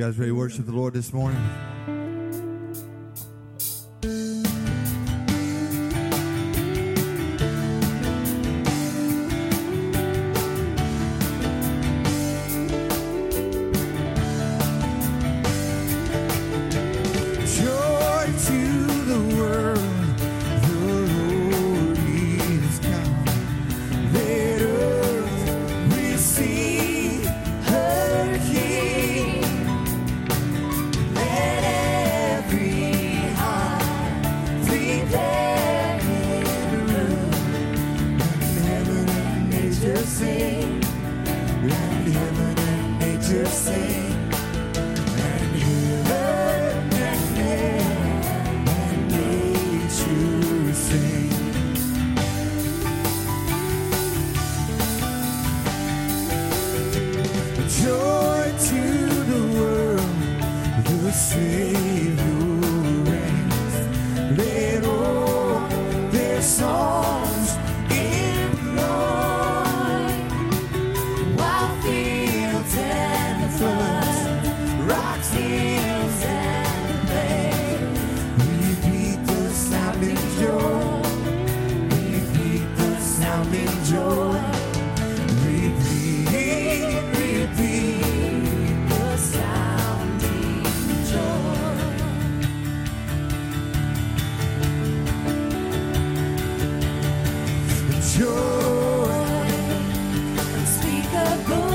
You 0.00 0.06
guys 0.06 0.18
ready 0.18 0.30
to 0.30 0.34
worship 0.34 0.64
the 0.64 0.72
Lord 0.72 0.94
this 0.94 1.12
morning? 1.12 1.69
Unspeakable 101.40 101.69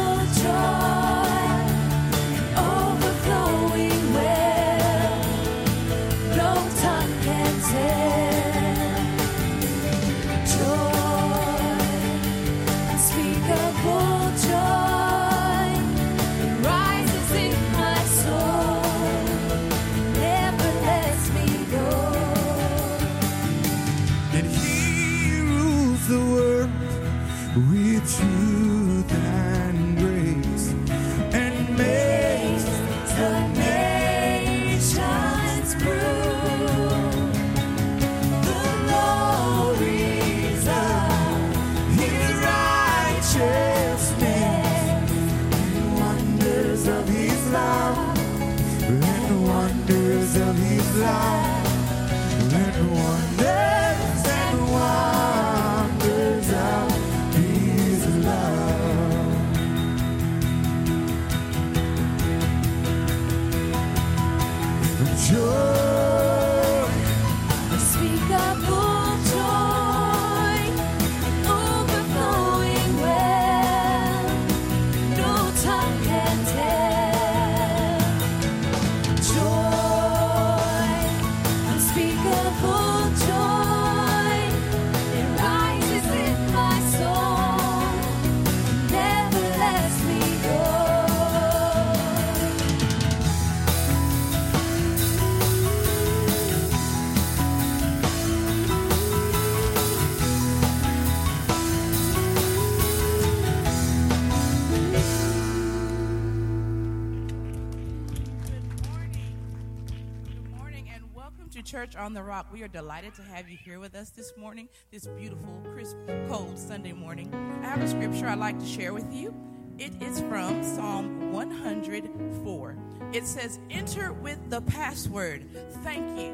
on 112.06 112.14
the 112.14 112.22
Rock. 112.22 112.46
We 112.54 112.62
are 112.62 112.68
delighted 112.68 113.16
to 113.16 113.24
have 113.24 113.50
you 113.50 113.58
here 113.58 113.80
with 113.80 113.96
us 113.96 114.12
this 114.12 114.32
morning, 114.38 114.70
this 114.92 115.08
beautiful, 115.08 115.60
crisp, 115.74 115.98
cold 116.30 116.56
Sunday 116.56 116.92
morning. 116.92 117.34
I 117.64 117.66
have 117.66 117.82
a 117.82 117.88
scripture 117.88 118.28
I'd 118.28 118.38
like 118.38 118.60
to 118.60 118.66
share 118.66 118.94
with 118.94 119.12
you. 119.12 119.34
It 119.80 120.00
is 120.04 120.20
from 120.20 120.64
Psalm 120.64 121.34
104. 121.34 122.78
It 123.12 123.26
says, 123.26 123.58
Enter 123.72 124.14
with 124.14 124.38
the 124.52 124.62
password, 124.62 125.50
thank 125.84 126.20
you. 126.20 126.32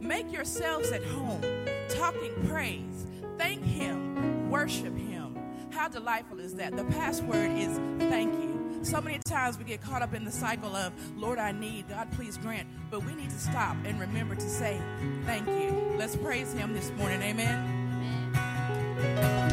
Make 0.00 0.32
yourselves 0.32 0.90
at 0.90 1.04
home, 1.04 1.40
talking 1.88 2.32
praise. 2.48 3.06
Thank 3.38 3.62
Him, 3.62 4.50
worship 4.50 4.96
Him. 4.96 5.38
How 5.70 5.86
delightful 5.86 6.40
is 6.40 6.54
that? 6.56 6.76
The 6.76 6.84
password 6.84 7.52
is 7.52 7.78
thank 8.10 8.34
you. 8.42 8.45
So 8.86 9.00
many 9.00 9.18
times 9.26 9.58
we 9.58 9.64
get 9.64 9.82
caught 9.82 10.00
up 10.00 10.14
in 10.14 10.24
the 10.24 10.30
cycle 10.30 10.76
of, 10.76 10.92
Lord, 11.16 11.40
I 11.40 11.50
need, 11.50 11.88
God, 11.88 12.08
please 12.12 12.36
grant. 12.38 12.68
But 12.88 13.04
we 13.04 13.16
need 13.16 13.30
to 13.30 13.38
stop 13.38 13.76
and 13.84 13.98
remember 13.98 14.36
to 14.36 14.48
say, 14.48 14.80
thank 15.24 15.48
you. 15.48 15.96
Let's 15.98 16.14
praise 16.14 16.52
Him 16.52 16.72
this 16.72 16.92
morning. 16.92 17.20
Amen. 17.20 17.76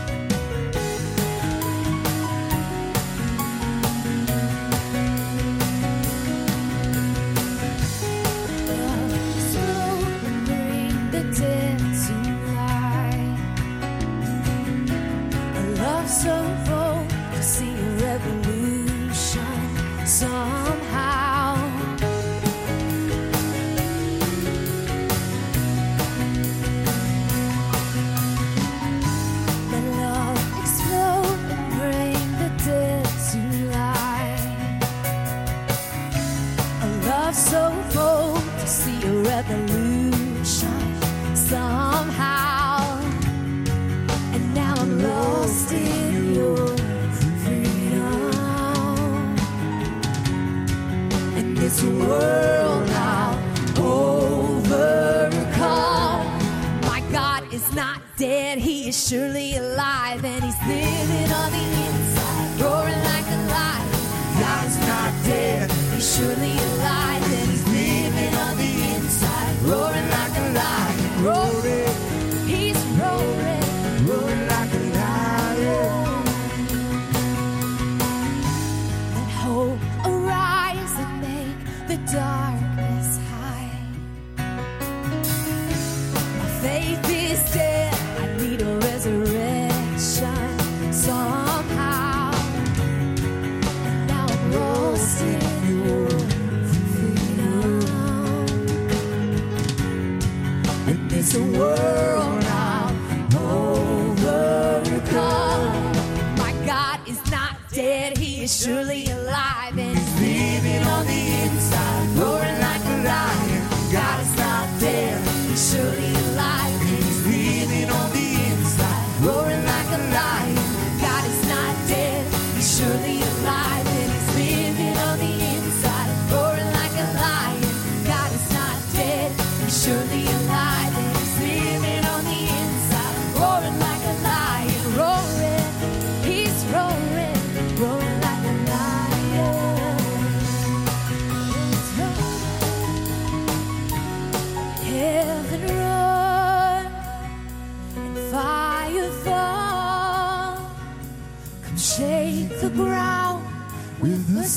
the 123.01 123.25
light. 123.44 123.80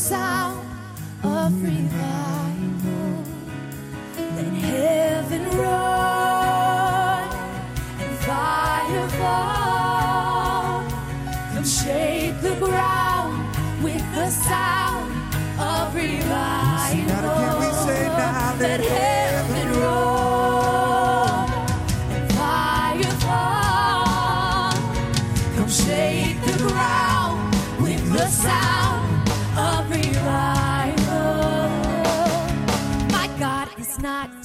passar. 0.04 0.44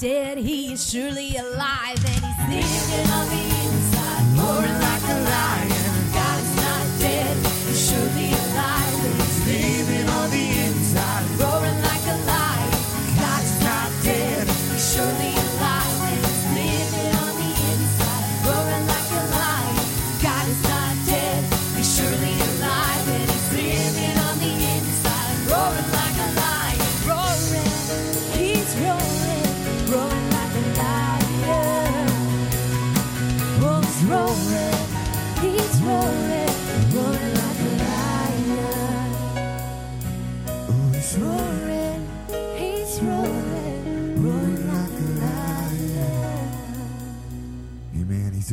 dead, 0.00 0.38
he 0.38 0.72
is 0.72 0.90
surely 0.90 1.36
alive. 1.36 1.49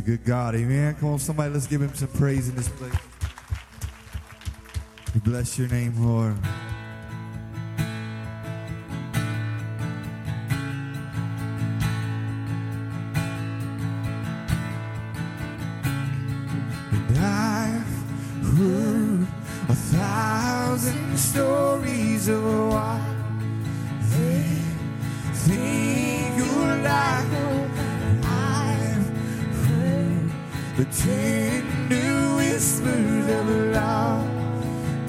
good 0.08 0.24
God. 0.24 0.56
Amen. 0.56 0.96
Come 0.96 1.10
on, 1.10 1.20
somebody, 1.20 1.54
let's 1.54 1.68
give 1.68 1.82
him 1.82 1.94
some 1.94 2.08
praise 2.08 2.48
in 2.48 2.56
this 2.56 2.70
place. 2.70 2.94
We 5.14 5.20
bless 5.20 5.60
your 5.60 5.68
name, 5.68 6.02
Lord. 6.02 6.38
And 16.94 17.18
I've 17.18 18.58
heard 18.58 19.28
a 19.68 19.76
thousand 19.76 21.18
stories 21.18 22.30
of 22.30 22.70
why 22.70 23.14
they 24.12 24.44
think 25.34 26.38
you're 26.38 26.78
like 26.78 27.57
pretend 30.78 31.90
to 31.90 32.36
whispers 32.36 33.28
of 33.40 33.50
love 33.74 34.30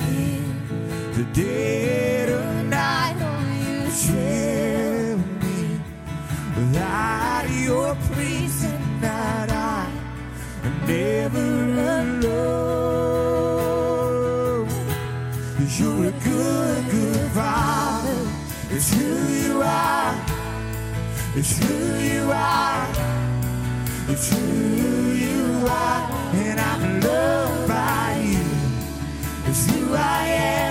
in 0.08 0.42
the 1.12 1.24
dead 1.34 2.30
of 2.30 2.64
night. 2.68 3.16
You 3.68 3.90
tell 4.06 5.18
me 5.42 5.60
that 6.72 7.44
your 7.66 7.94
prison 8.10 8.80
that 9.02 9.50
I 9.50 9.90
am 10.64 10.74
never 10.86 11.48
alone. 11.98 12.48
You're 15.76 16.06
a 16.06 16.12
good, 16.24 16.90
good 16.90 17.30
father. 17.32 18.20
It's 18.70 18.90
who 18.94 19.10
you 19.44 19.60
are. 19.60 20.14
It's 21.36 21.58
who 21.58 21.76
you 22.00 22.32
are. 22.32 22.88
It's 24.08 24.30
who 24.32 24.97
right 25.68 26.04
and 26.34 26.60
I'm 26.60 27.00
loved 27.00 27.68
by 27.68 28.20
you. 28.32 28.46
It's 29.48 29.66
who 29.70 29.94
I 29.94 30.26
am. 30.26 30.67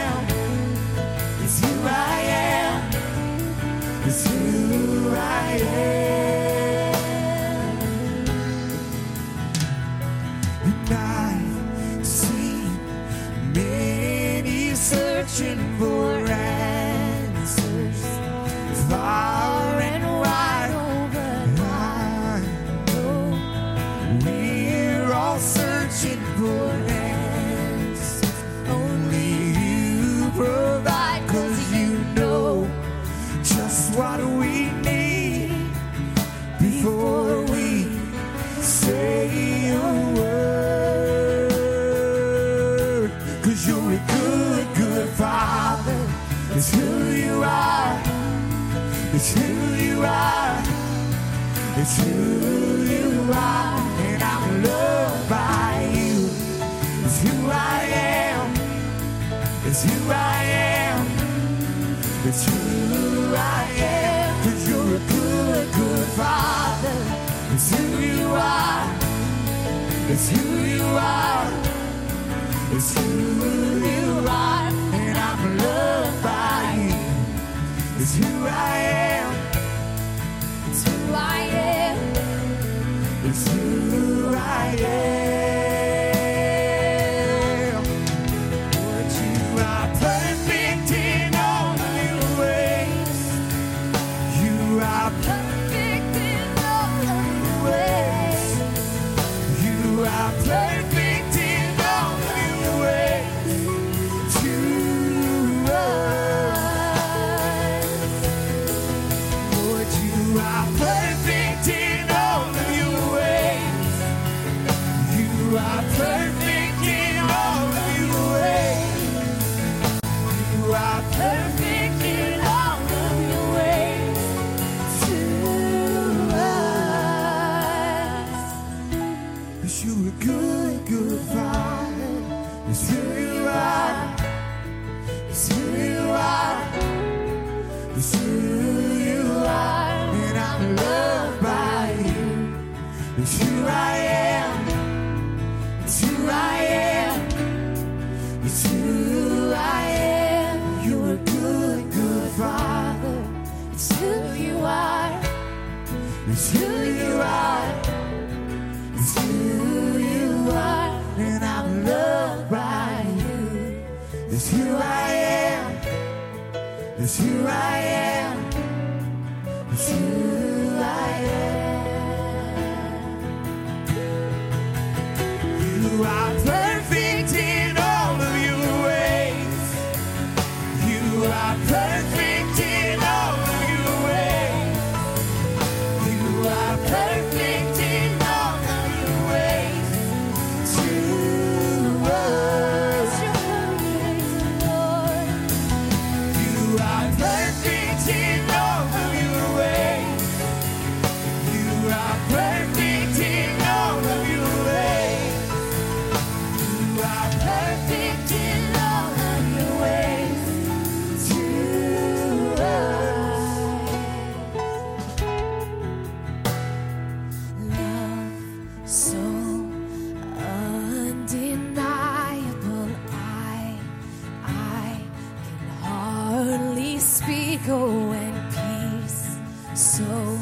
go 227.67 228.11
in 228.13 228.33
peace, 228.55 229.37
so 229.75 230.39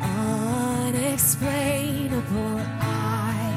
unexplainable. 0.00 2.60
I, 2.80 3.52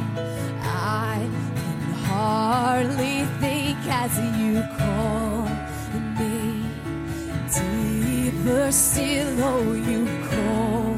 I 0.64 1.30
can 1.56 1.82
hardly 2.10 3.26
think 3.40 3.78
as 3.86 4.18
you 4.40 4.64
call 4.80 5.48
me. 6.18 6.66
Deeper 7.54 8.72
still, 8.72 9.44
oh, 9.44 9.74
you 9.74 10.08
call 10.32 10.96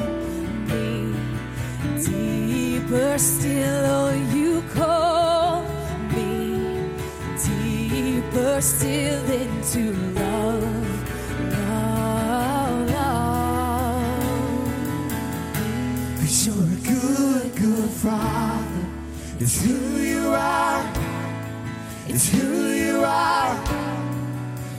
me. 0.69 1.13
Deeper 2.01 3.17
still, 3.17 3.85
oh, 3.97 4.13
you 4.33 4.61
call 4.73 5.63
me. 6.15 6.31
Deeper 7.43 8.61
still 8.61 9.25
into 9.31 10.02
It's 19.45 19.61
who 19.61 19.97
you 19.97 20.27
are. 20.29 20.93
It's 22.07 22.29
who 22.29 22.71
you 22.71 23.03
are. 23.03 23.61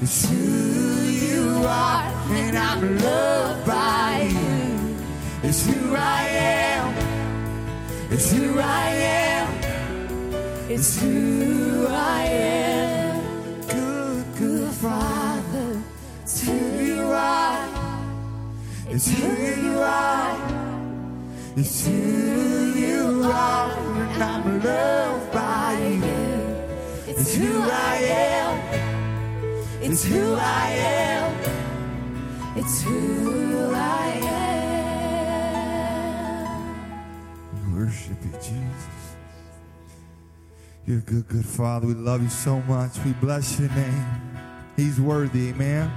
It's 0.01 0.27
who 0.27 1.03
you 1.05 1.67
are. 1.67 2.11
And 2.31 2.57
I'm 2.57 2.99
loved 2.99 3.67
by 3.67 4.27
you. 4.33 4.97
It's 5.43 5.67
who 5.67 5.95
I 5.95 6.23
am. 6.31 6.95
It's 8.11 8.33
who 8.33 8.59
I 8.59 8.89
am. 8.89 9.49
It's 10.71 10.99
who 10.99 11.87
I 11.87 12.25
am. 12.25 13.21
Good, 13.69 14.25
good 14.39 14.73
Father. 14.73 15.79
It's 16.23 16.41
who 16.41 16.57
you 16.83 17.03
are. 17.13 17.69
It's 18.89 19.11
who 19.11 19.29
you 19.63 19.79
are. 19.79 20.34
It's 21.57 21.87
who 21.87 21.93
you 21.93 23.23
are, 23.25 23.71
and 23.71 24.23
I'm 24.23 24.61
loved 24.61 25.33
by 25.33 25.79
you. 25.79 26.35
It's 27.07 27.35
who 27.37 27.63
I 27.63 27.97
am. 27.97 28.59
It's 29.81 30.05
who 30.05 30.35
I 30.35 30.71
am. 30.71 31.33
It's 32.57 32.83
who 32.83 33.73
I 33.73 34.21
am. 36.57 37.73
We 37.73 37.79
worship 37.79 38.19
you, 38.25 38.33
Jesus. 38.33 39.17
You're 40.87 40.99
a 40.99 41.03
good, 41.03 41.29
good 41.29 41.47
Father. 41.47 41.87
We 41.87 41.95
love 41.95 42.21
you 42.21 42.31
so 42.31 42.61
much. 42.63 42.99
We 43.05 43.13
bless 43.13 43.61
your 43.61 43.71
name. 43.71 44.07
He's 44.77 45.01
worthy, 45.01 45.51
amen. 45.51 45.89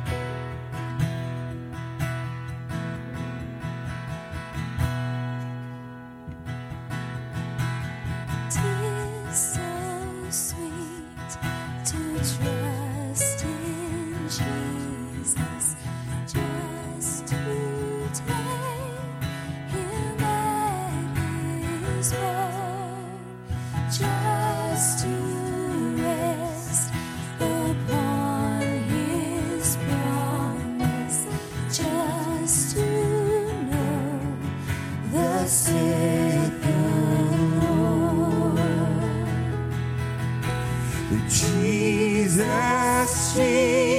sweet. 43.18 43.97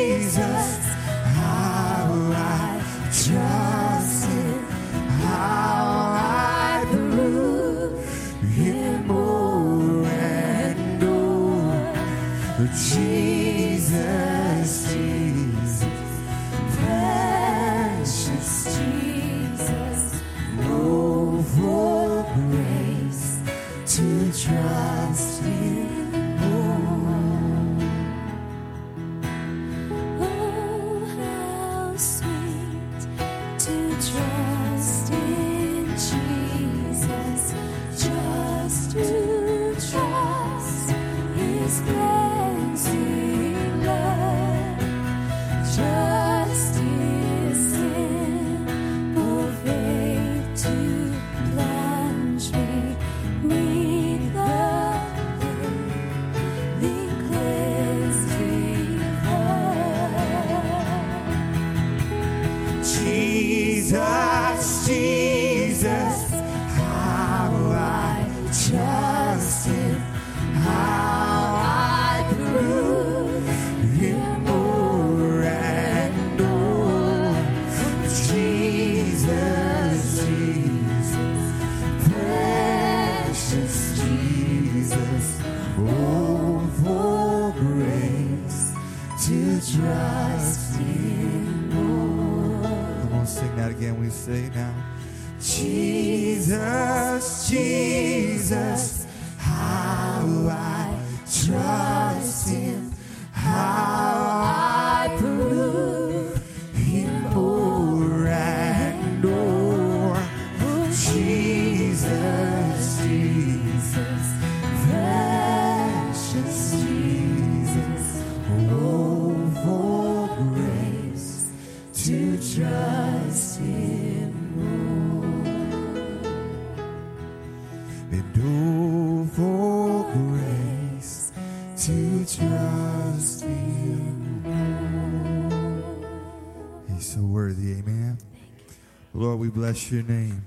Lord, 139.19 139.41
we 139.41 139.49
bless 139.49 139.91
your 139.91 140.05
name. 140.05 140.45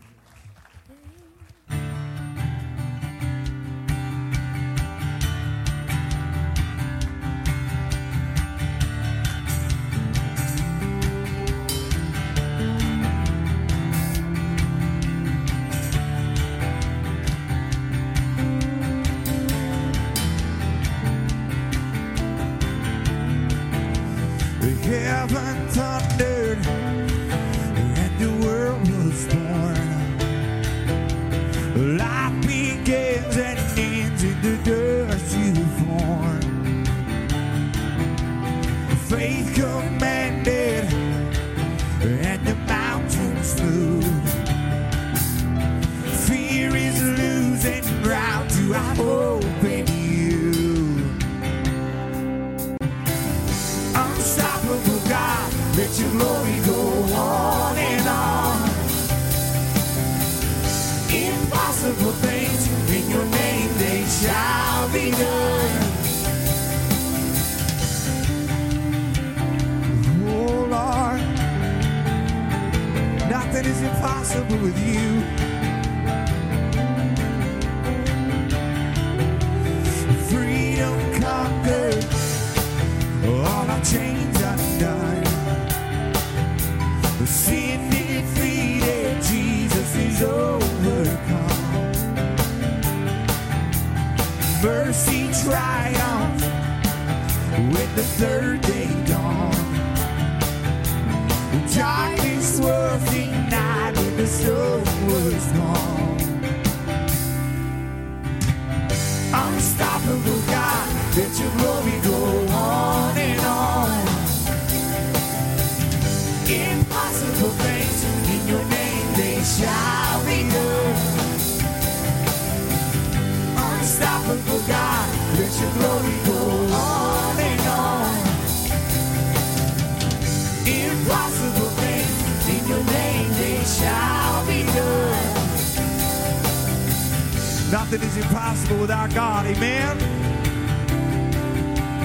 nothing 137.92 138.08
is 138.08 138.18
impossible 138.18 138.78
without 138.78 139.14
God. 139.14 139.46
Amen. 139.48 139.98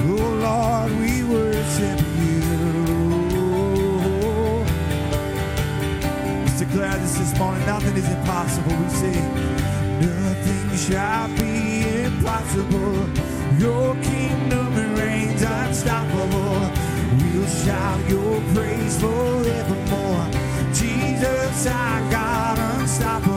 Oh 0.09 0.29
Lord, 0.43 0.91
we 0.99 1.23
worship 1.23 1.99
you. 2.19 2.41
Let's 6.43 6.59
declare 6.59 6.97
this 6.97 7.17
this 7.17 7.39
morning. 7.39 7.65
Nothing 7.65 7.95
is 7.95 8.09
impossible. 8.09 8.75
We 8.75 8.89
say 8.89 9.15
nothing 10.01 10.77
shall 10.77 11.29
be 11.37 12.03
impossible. 12.03 13.07
Your 13.57 13.95
kingdom 14.03 14.75
reigns 14.97 15.41
unstoppable. 15.41 16.69
We'll 17.17 17.47
shout 17.63 18.09
your 18.09 18.41
praise 18.53 18.99
forevermore. 18.99 20.27
Jesus, 20.73 21.67
our 21.67 22.11
God, 22.11 22.59
unstoppable. 22.81 23.36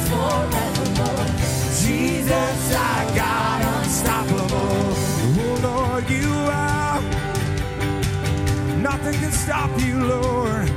Nothing 9.11 9.29
can 9.29 9.37
stop 9.37 9.81
you, 9.81 10.05
Lord. 10.05 10.69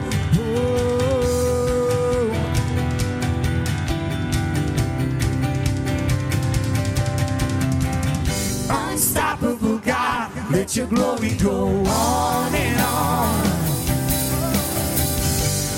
Unstoppable 8.69 9.79
God, 9.79 10.33
let 10.51 10.75
your 10.75 10.87
glory 10.89 11.37
go 11.37 11.69
on 11.87 12.55
and 12.55 12.81
on. 12.81 13.47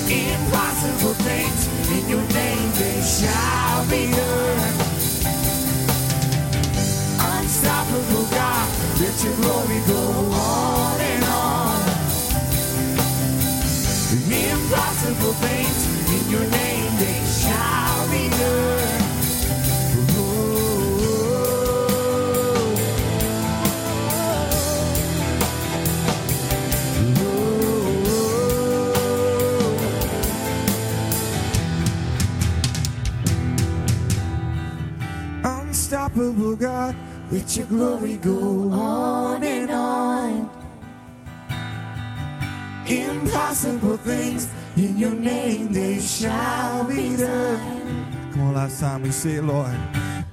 Impossible 0.08 1.14
things 1.24 1.90
in 1.92 2.08
your 2.08 2.26
name 2.32 2.72
they 2.78 3.02
shall 3.02 3.84
be 3.90 4.10
done. 4.12 4.72
Unstoppable 7.20 8.26
God, 8.30 9.00
let 9.00 9.24
your 9.24 9.34
glory 9.36 9.80
go 9.86 10.32
on 10.32 10.85
Impossible 15.06 15.34
things 15.34 15.86
in 16.10 16.30
your 16.30 16.46
name 16.50 16.96
they 16.98 17.24
shall 17.38 18.10
be 18.10 18.28
done. 18.28 19.04
Unstoppable 35.44 36.56
God, 36.56 36.96
let 37.30 37.56
your 37.56 37.66
glory 37.66 38.16
go 38.16 38.72
on 38.72 39.44
and 39.44 39.70
on. 39.70 40.50
Impossible 42.88 43.98
things 43.98 44.48
in 44.76 44.98
your 44.98 45.14
name 45.14 45.72
they 45.72 45.98
shall 46.00 46.84
be 46.84 47.16
done. 47.16 48.30
Come 48.32 48.42
on, 48.42 48.54
last 48.54 48.80
time 48.80 49.02
we 49.02 49.10
say 49.10 49.40
Lord. 49.40 49.74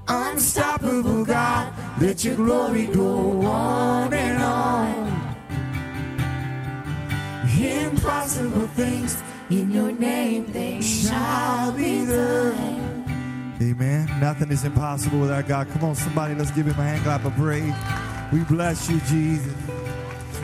Unstoppable 0.07 1.23
God, 1.23 1.73
let 2.01 2.23
your 2.25 2.35
glory 2.35 2.87
go 2.87 3.41
on 3.45 4.13
and 4.13 4.43
on. 4.43 5.13
Impossible 7.57 8.67
things 8.67 9.15
in 9.49 9.71
your 9.71 9.91
name 9.91 10.51
they 10.51 10.81
shall 10.81 11.71
be 11.71 12.05
done. 12.05 13.55
Amen. 13.61 14.09
Nothing 14.19 14.51
is 14.51 14.65
impossible 14.65 15.21
with 15.21 15.31
our 15.31 15.43
God. 15.43 15.69
Come 15.69 15.85
on, 15.85 15.95
somebody, 15.95 16.35
let's 16.35 16.51
give 16.51 16.65
him 16.65 16.77
a 16.77 16.83
hand 16.83 17.03
clap 17.03 17.23
of 17.23 17.33
praise. 17.35 17.73
We 18.33 18.43
bless 18.43 18.89
you, 18.89 18.99
Jesus. 19.01 19.72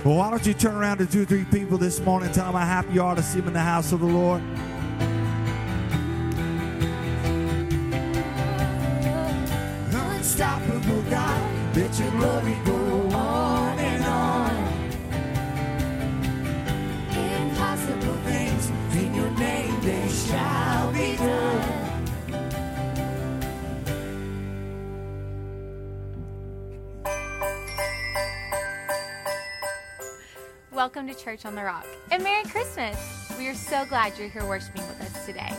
Well, 0.06 0.16
why 0.16 0.30
don't 0.30 0.46
you 0.46 0.54
turn 0.54 0.76
around 0.76 1.00
to 1.00 1.06
two 1.06 1.24
or 1.24 1.26
three 1.26 1.44
people 1.44 1.78
this 1.78 2.00
morning 2.00 2.28
and 2.28 2.36
tell 2.36 2.46
them 2.46 2.54
how 2.54 2.66
happy 2.66 2.94
you 2.94 3.04
are 3.04 3.16
to 3.16 3.22
see 3.22 3.40
them 3.40 3.50
in 3.50 3.54
the 3.54 3.60
house 3.60 3.92
of 3.92 4.00
the 4.00 4.06
Lord? 4.06 4.42
Unstoppable 9.92 11.02
God, 11.10 11.76
let 11.76 12.00
your 12.00 12.12
glory 12.12 12.58
go 12.64 12.79
Welcome 30.80 31.08
to 31.10 31.13
Church 31.13 31.46
on 31.46 31.56
the 31.56 31.63
Rock 31.65 31.86
and 32.10 32.24
Merry 32.24 32.46
Christmas! 32.46 32.96
We 33.38 33.50
are 33.50 33.54
so 33.54 33.84
glad 33.88 34.18
you're 34.18 34.30
here 34.30 34.46
worshiping 34.46 34.82
with 34.88 35.02
us 35.02 35.26
today. 35.26 35.54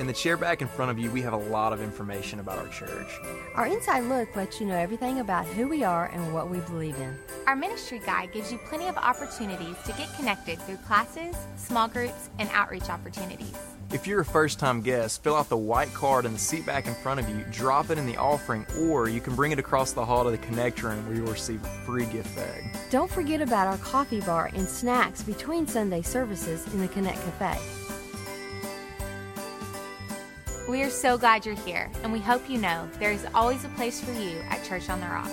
In 0.00 0.06
the 0.06 0.14
chair 0.14 0.38
back 0.38 0.62
in 0.62 0.68
front 0.68 0.90
of 0.90 0.98
you, 0.98 1.10
we 1.10 1.20
have 1.20 1.34
a 1.34 1.36
lot 1.36 1.74
of 1.74 1.82
information 1.82 2.40
about 2.40 2.56
our 2.56 2.68
church. 2.68 3.20
Our 3.54 3.66
inside 3.66 4.04
look 4.04 4.34
lets 4.34 4.58
you 4.62 4.66
know 4.66 4.76
everything 4.76 5.20
about 5.20 5.44
who 5.44 5.68
we 5.68 5.84
are 5.84 6.06
and 6.06 6.32
what 6.32 6.48
we 6.48 6.60
believe 6.60 6.96
in. 6.96 7.18
Our 7.46 7.54
ministry 7.54 8.00
guide 8.06 8.32
gives 8.32 8.50
you 8.50 8.56
plenty 8.66 8.88
of 8.88 8.96
opportunities 8.96 9.76
to 9.84 9.92
get 9.92 10.08
connected 10.16 10.58
through 10.62 10.78
classes, 10.78 11.36
small 11.58 11.86
groups, 11.86 12.30
and 12.38 12.48
outreach 12.54 12.88
opportunities. 12.88 13.75
If 13.92 14.04
you're 14.04 14.20
a 14.20 14.24
first 14.24 14.58
time 14.58 14.80
guest, 14.80 15.22
fill 15.22 15.36
out 15.36 15.48
the 15.48 15.56
white 15.56 15.94
card 15.94 16.24
in 16.24 16.32
the 16.32 16.38
seat 16.38 16.66
back 16.66 16.88
in 16.88 16.94
front 16.94 17.20
of 17.20 17.28
you, 17.28 17.44
drop 17.52 17.90
it 17.90 17.98
in 17.98 18.06
the 18.06 18.16
offering, 18.16 18.66
or 18.80 19.08
you 19.08 19.20
can 19.20 19.36
bring 19.36 19.52
it 19.52 19.60
across 19.60 19.92
the 19.92 20.04
hall 20.04 20.24
to 20.24 20.30
the 20.30 20.38
Connect 20.38 20.82
Room 20.82 21.06
where 21.06 21.14
you'll 21.14 21.26
receive 21.26 21.62
a 21.62 21.68
free 21.84 22.04
gift 22.06 22.34
bag. 22.34 22.64
Don't 22.90 23.10
forget 23.10 23.40
about 23.40 23.68
our 23.68 23.78
coffee 23.78 24.20
bar 24.20 24.50
and 24.54 24.68
snacks 24.68 25.22
between 25.22 25.68
Sunday 25.68 26.02
services 26.02 26.66
in 26.74 26.80
the 26.80 26.88
Connect 26.88 27.18
Cafe. 27.38 27.60
We 30.68 30.82
are 30.82 30.90
so 30.90 31.16
glad 31.16 31.46
you're 31.46 31.54
here, 31.54 31.88
and 32.02 32.12
we 32.12 32.18
hope 32.18 32.50
you 32.50 32.58
know 32.58 32.88
there 32.98 33.12
is 33.12 33.24
always 33.36 33.64
a 33.64 33.68
place 33.70 34.00
for 34.00 34.12
you 34.12 34.40
at 34.50 34.64
Church 34.64 34.90
on 34.90 35.00
the 35.00 35.06
Rock. 35.06 35.30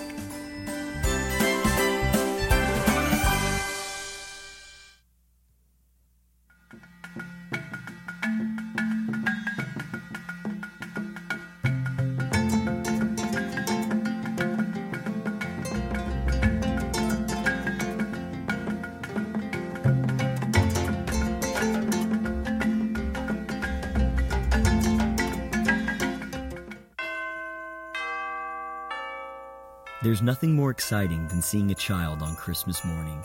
There's 30.14 30.22
nothing 30.22 30.52
more 30.52 30.70
exciting 30.70 31.26
than 31.26 31.42
seeing 31.42 31.72
a 31.72 31.74
child 31.74 32.22
on 32.22 32.36
Christmas 32.36 32.84
morning. 32.84 33.20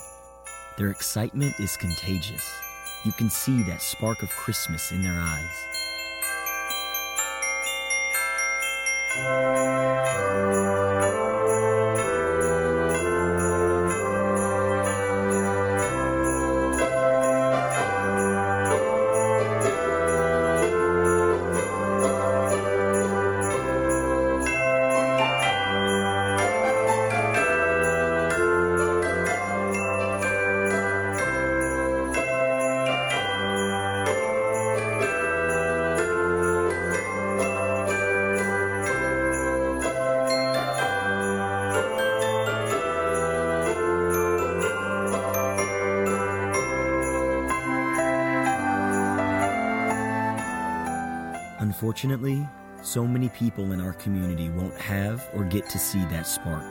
Their 0.76 0.90
excitement 0.90 1.60
is 1.60 1.76
contagious. 1.76 2.44
You 3.04 3.12
can 3.12 3.30
see 3.30 3.62
that 3.62 3.80
spark 3.80 4.24
of 4.24 4.30
Christmas 4.30 4.90
in 4.90 5.00
their 5.00 5.20
eyes. 5.20 5.89
People 53.30 53.72
in 53.72 53.80
our 53.80 53.92
community 53.94 54.48
won't 54.50 54.76
have 54.76 55.28
or 55.34 55.44
get 55.44 55.68
to 55.70 55.78
see 55.78 56.00
that 56.06 56.26
spark. 56.26 56.64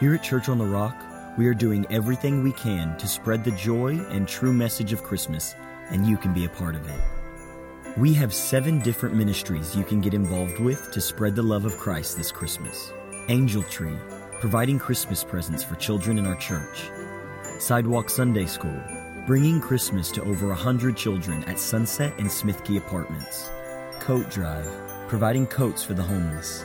Here 0.00 0.14
at 0.14 0.22
Church 0.22 0.48
on 0.48 0.58
the 0.58 0.64
Rock, 0.66 0.96
we 1.38 1.46
are 1.46 1.54
doing 1.54 1.86
everything 1.90 2.42
we 2.42 2.52
can 2.52 2.96
to 2.98 3.08
spread 3.08 3.44
the 3.44 3.50
joy 3.52 3.98
and 4.10 4.26
true 4.26 4.52
message 4.52 4.92
of 4.92 5.02
Christmas, 5.02 5.54
and 5.90 6.06
you 6.06 6.16
can 6.16 6.32
be 6.32 6.44
a 6.44 6.50
part 6.50 6.74
of 6.74 6.88
it. 6.88 7.00
We 7.96 8.12
have 8.14 8.34
seven 8.34 8.80
different 8.80 9.14
ministries 9.14 9.74
you 9.74 9.84
can 9.84 10.00
get 10.00 10.12
involved 10.12 10.58
with 10.58 10.92
to 10.92 11.00
spread 11.00 11.34
the 11.34 11.42
love 11.42 11.64
of 11.64 11.78
Christ 11.78 12.16
this 12.16 12.30
Christmas. 12.30 12.92
Angel 13.28 13.62
Tree, 13.62 13.96
providing 14.40 14.78
Christmas 14.78 15.24
presents 15.24 15.64
for 15.64 15.76
children 15.76 16.18
in 16.18 16.26
our 16.26 16.36
church. 16.36 16.90
Sidewalk 17.58 18.10
Sunday 18.10 18.46
School, 18.46 18.78
bringing 19.26 19.60
Christmas 19.60 20.10
to 20.12 20.22
over 20.22 20.48
100 20.48 20.96
children 20.96 21.42
at 21.44 21.58
Sunset 21.58 22.12
and 22.18 22.30
Smithkey 22.30 22.76
Apartments. 22.76 23.50
Coat 23.98 24.30
Drive, 24.30 24.66
providing 25.08 25.46
coats 25.46 25.84
for 25.84 25.94
the 25.94 26.02
homeless. 26.02 26.64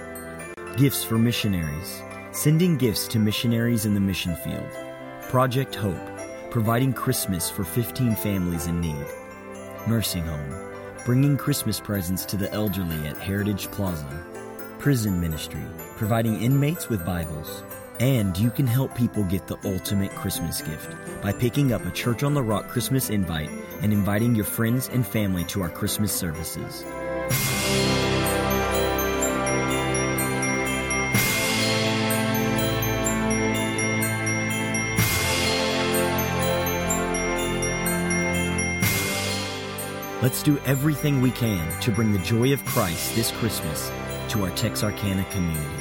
Gifts 0.76 1.04
for 1.04 1.18
missionaries, 1.18 2.02
sending 2.32 2.76
gifts 2.76 3.08
to 3.10 3.20
missionaries 3.20 3.86
in 3.86 3.94
the 3.94 4.00
mission 4.00 4.36
field. 4.38 4.70
Project 5.24 5.76
Hope, 5.76 6.10
providing 6.50 6.92
Christmas 6.92 7.50
for 7.50 7.64
15 7.64 8.16
families 8.16 8.66
in 8.66 8.82
need. 8.82 9.06
Nursing 9.88 10.24
Home, 10.24 10.74
bringing 11.06 11.38
Christmas 11.38 11.80
presents 11.80 12.26
to 12.26 12.38
the 12.38 12.52
elderly 12.52 13.08
at 13.08 13.18
Heritage 13.18 13.70
Plaza. 13.72 14.26
Prison 14.80 15.22
Ministry, 15.22 15.64
providing 15.96 16.42
inmates 16.42 16.90
with 16.90 17.06
Bibles. 17.06 17.64
And 18.00 18.36
you 18.36 18.50
can 18.50 18.66
help 18.66 18.96
people 18.96 19.24
get 19.26 19.46
the 19.46 19.58
ultimate 19.64 20.10
Christmas 20.16 20.64
gift 20.64 20.96
by 21.22 21.32
picking 21.32 21.72
up 21.72 21.86
a 21.86 21.92
Church 21.92 22.24
on 22.24 22.34
the 22.34 22.42
Rock 22.42 22.68
Christmas 22.68 23.12
invite 23.12 23.52
and 23.82 23.94
inviting 23.94 24.34
your 24.34 24.46
friends 24.46 24.90
and 24.90 25.06
family 25.06 25.44
to 25.46 25.62
our 25.62 25.70
Christmas 25.70 26.12
services. 26.12 26.84
Let's 40.22 40.44
do 40.44 40.60
everything 40.66 41.20
we 41.20 41.32
can 41.32 41.82
to 41.82 41.92
bring 41.92 42.14
the 42.14 42.20
joy 42.20 42.54
of 42.54 42.64
Christ 42.64 43.16
this 43.16 43.32
Christmas 43.32 43.90
to 44.30 44.44
our 44.44 44.52
Texarkana 44.52 45.26
community. 45.32 45.81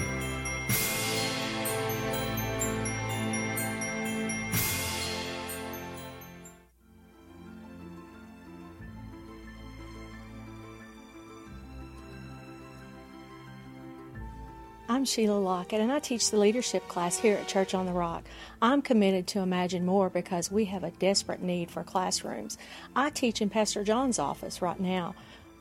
I'm 14.90 15.04
Sheila 15.04 15.38
Lockett, 15.38 15.80
and 15.80 15.92
I 15.92 16.00
teach 16.00 16.32
the 16.32 16.36
leadership 16.36 16.88
class 16.88 17.16
here 17.16 17.36
at 17.36 17.46
Church 17.46 17.74
on 17.74 17.86
the 17.86 17.92
Rock. 17.92 18.24
I'm 18.60 18.82
committed 18.82 19.28
to 19.28 19.38
Imagine 19.38 19.86
More 19.86 20.10
because 20.10 20.50
we 20.50 20.64
have 20.64 20.82
a 20.82 20.90
desperate 20.90 21.40
need 21.40 21.70
for 21.70 21.84
classrooms. 21.84 22.58
I 22.96 23.10
teach 23.10 23.40
in 23.40 23.50
Pastor 23.50 23.84
John's 23.84 24.18
office 24.18 24.60
right 24.60 24.80
now, 24.80 25.14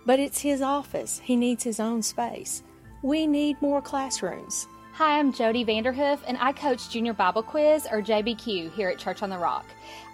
but 0.03 0.19
it's 0.19 0.41
his 0.41 0.63
office. 0.63 1.21
He 1.23 1.35
needs 1.35 1.63
his 1.63 1.79
own 1.79 2.01
space. 2.01 2.63
We 3.03 3.27
need 3.27 3.61
more 3.61 3.83
classrooms. 3.83 4.67
Hi, 4.99 5.17
I'm 5.17 5.31
Jody 5.31 5.63
Vanderhoof, 5.63 6.19
and 6.27 6.37
I 6.41 6.51
coach 6.51 6.89
Junior 6.89 7.13
Bible 7.13 7.41
Quiz, 7.41 7.87
or 7.89 8.01
JBQ, 8.01 8.73
here 8.73 8.89
at 8.89 8.97
Church 8.97 9.23
on 9.23 9.29
the 9.29 9.37
Rock. 9.37 9.65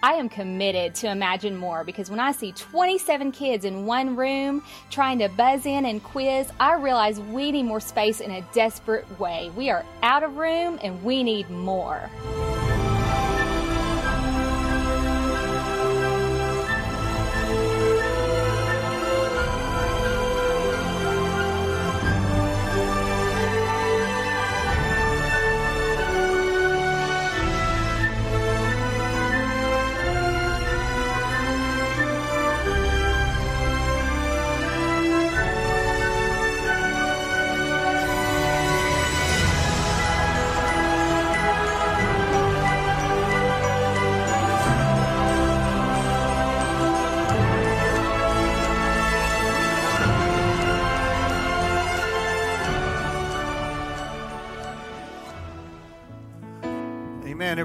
I 0.03 0.13
am 0.13 0.29
committed 0.29 0.93
to 0.93 1.09
Imagine 1.09 1.57
More 1.57 1.83
because 1.83 2.11
when 2.11 2.19
I 2.19 2.31
see 2.31 2.51
27 2.51 3.31
kids 3.31 3.65
in 3.65 3.87
one 3.87 4.15
room 4.15 4.63
trying 4.91 5.17
to 5.17 5.27
buzz 5.27 5.65
in 5.65 5.87
and 5.87 6.03
quiz, 6.03 6.51
I 6.59 6.75
realize 6.75 7.19
we 7.19 7.51
need 7.51 7.63
more 7.63 7.79
space 7.79 8.19
in 8.19 8.29
a 8.29 8.43
desperate 8.53 9.07
way. 9.19 9.51
We 9.57 9.71
are 9.71 9.83
out 10.03 10.21
of 10.21 10.37
room 10.37 10.77
and 10.83 11.03
we 11.03 11.23
need 11.23 11.49
more. 11.49 12.07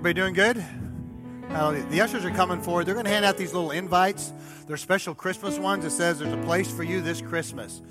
Everybody 0.01 0.15
doing 0.19 0.33
good? 0.33 0.57
Hallelujah. 1.51 1.85
The 1.91 2.01
ushers 2.01 2.25
are 2.25 2.31
coming 2.31 2.63
forward. 2.63 2.87
They're 2.87 2.95
going 2.95 3.05
to 3.05 3.11
hand 3.11 3.27
out 3.27 3.37
these 3.37 3.53
little 3.53 3.71
invites. 3.71 4.33
They're 4.67 4.79
special 4.79 5.15
Christmas 5.15 5.59
ones 5.59 5.85
that 5.85 5.91
says 5.91 6.21
there's 6.21 6.33
a 6.33 6.39
place 6.39 6.71
for 6.71 6.83
you 6.83 7.03
this 7.03 7.21
Christmas. 7.21 7.83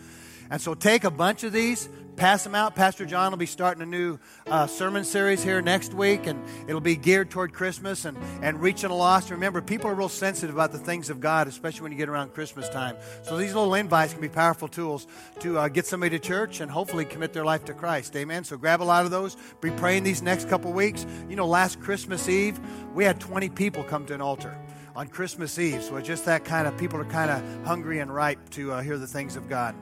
And 0.50 0.62
so 0.62 0.74
take 0.74 1.04
a 1.04 1.12
bunch 1.12 1.44
of 1.44 1.54
these, 1.54 1.90
pass 2.20 2.44
them 2.44 2.54
out. 2.54 2.76
Pastor 2.76 3.06
John 3.06 3.32
will 3.32 3.38
be 3.38 3.46
starting 3.46 3.82
a 3.82 3.86
new 3.86 4.20
uh, 4.48 4.68
sermon 4.68 5.06
series 5.06 5.44
here 5.44 5.62
next 5.62 5.94
week, 5.94 6.28
and 6.28 6.44
it'll 6.68 6.82
be 6.82 6.96
geared 6.96 7.30
toward 7.30 7.54
Christmas 7.54 8.04
and, 8.06 8.18
and 8.42 8.62
reaching 8.62 8.90
a 8.92 8.96
lost. 8.96 9.30
Remember, 9.30 9.62
people 9.62 9.90
are 9.90 9.96
real 9.96 10.10
sensitive 10.10 10.54
about 10.54 10.72
the 10.72 10.80
things 10.80 11.10
of 11.10 11.20
God, 11.20 11.48
especially 11.48 11.84
when 11.84 11.92
you 11.92 11.98
get 11.98 12.10
around 12.10 12.34
Christmas 12.34 12.68
time. 12.68 12.98
So 13.22 13.38
these 13.38 13.54
little 13.54 13.74
invites 13.74 14.14
can 14.14 14.22
be 14.22 14.30
powerful 14.30 14.68
tools 14.68 15.08
to 15.40 15.58
uh, 15.58 15.68
get 15.70 15.86
somebody 15.86 16.18
to 16.18 16.26
church 16.26 16.60
and 16.60 16.70
hopefully 16.70 17.06
commit 17.06 17.32
their 17.32 17.46
life 17.46 17.64
to 17.66 17.74
Christ. 17.74 18.16
Amen. 18.16 18.44
So 18.44 18.58
grab 18.58 18.82
a 18.82 18.84
lot 18.84 19.06
of 19.06 19.12
those. 19.12 19.38
Be 19.62 19.72
praying 19.72 20.04
these 20.04 20.22
next 20.22 20.50
couple 20.50 20.74
weeks. 20.74 21.06
You 21.30 21.38
know, 21.38 21.48
last 21.48 21.80
Christmas 21.80 22.28
Eve, 22.28 22.60
we 22.94 23.06
had 23.06 23.20
20 23.20 23.50
people 23.50 23.84
come 23.84 24.06
to 24.08 24.14
an 24.14 24.22
altar 24.22 24.60
on 24.96 25.08
Christmas 25.08 25.58
Eve. 25.58 25.82
So 25.84 25.96
it's 25.96 26.08
just 26.08 26.26
that 26.26 26.44
kind 26.44 26.68
of 26.68 26.78
people 26.78 27.00
are 27.00 27.06
kind 27.06 27.32
of 27.32 27.66
hungry 27.66 28.00
and 28.00 28.14
ripe 28.14 28.50
to 28.52 28.74
uh, 28.74 28.82
hear 28.82 28.98
the 28.98 29.08
things 29.08 29.38
of 29.38 29.48
God. 29.48 29.74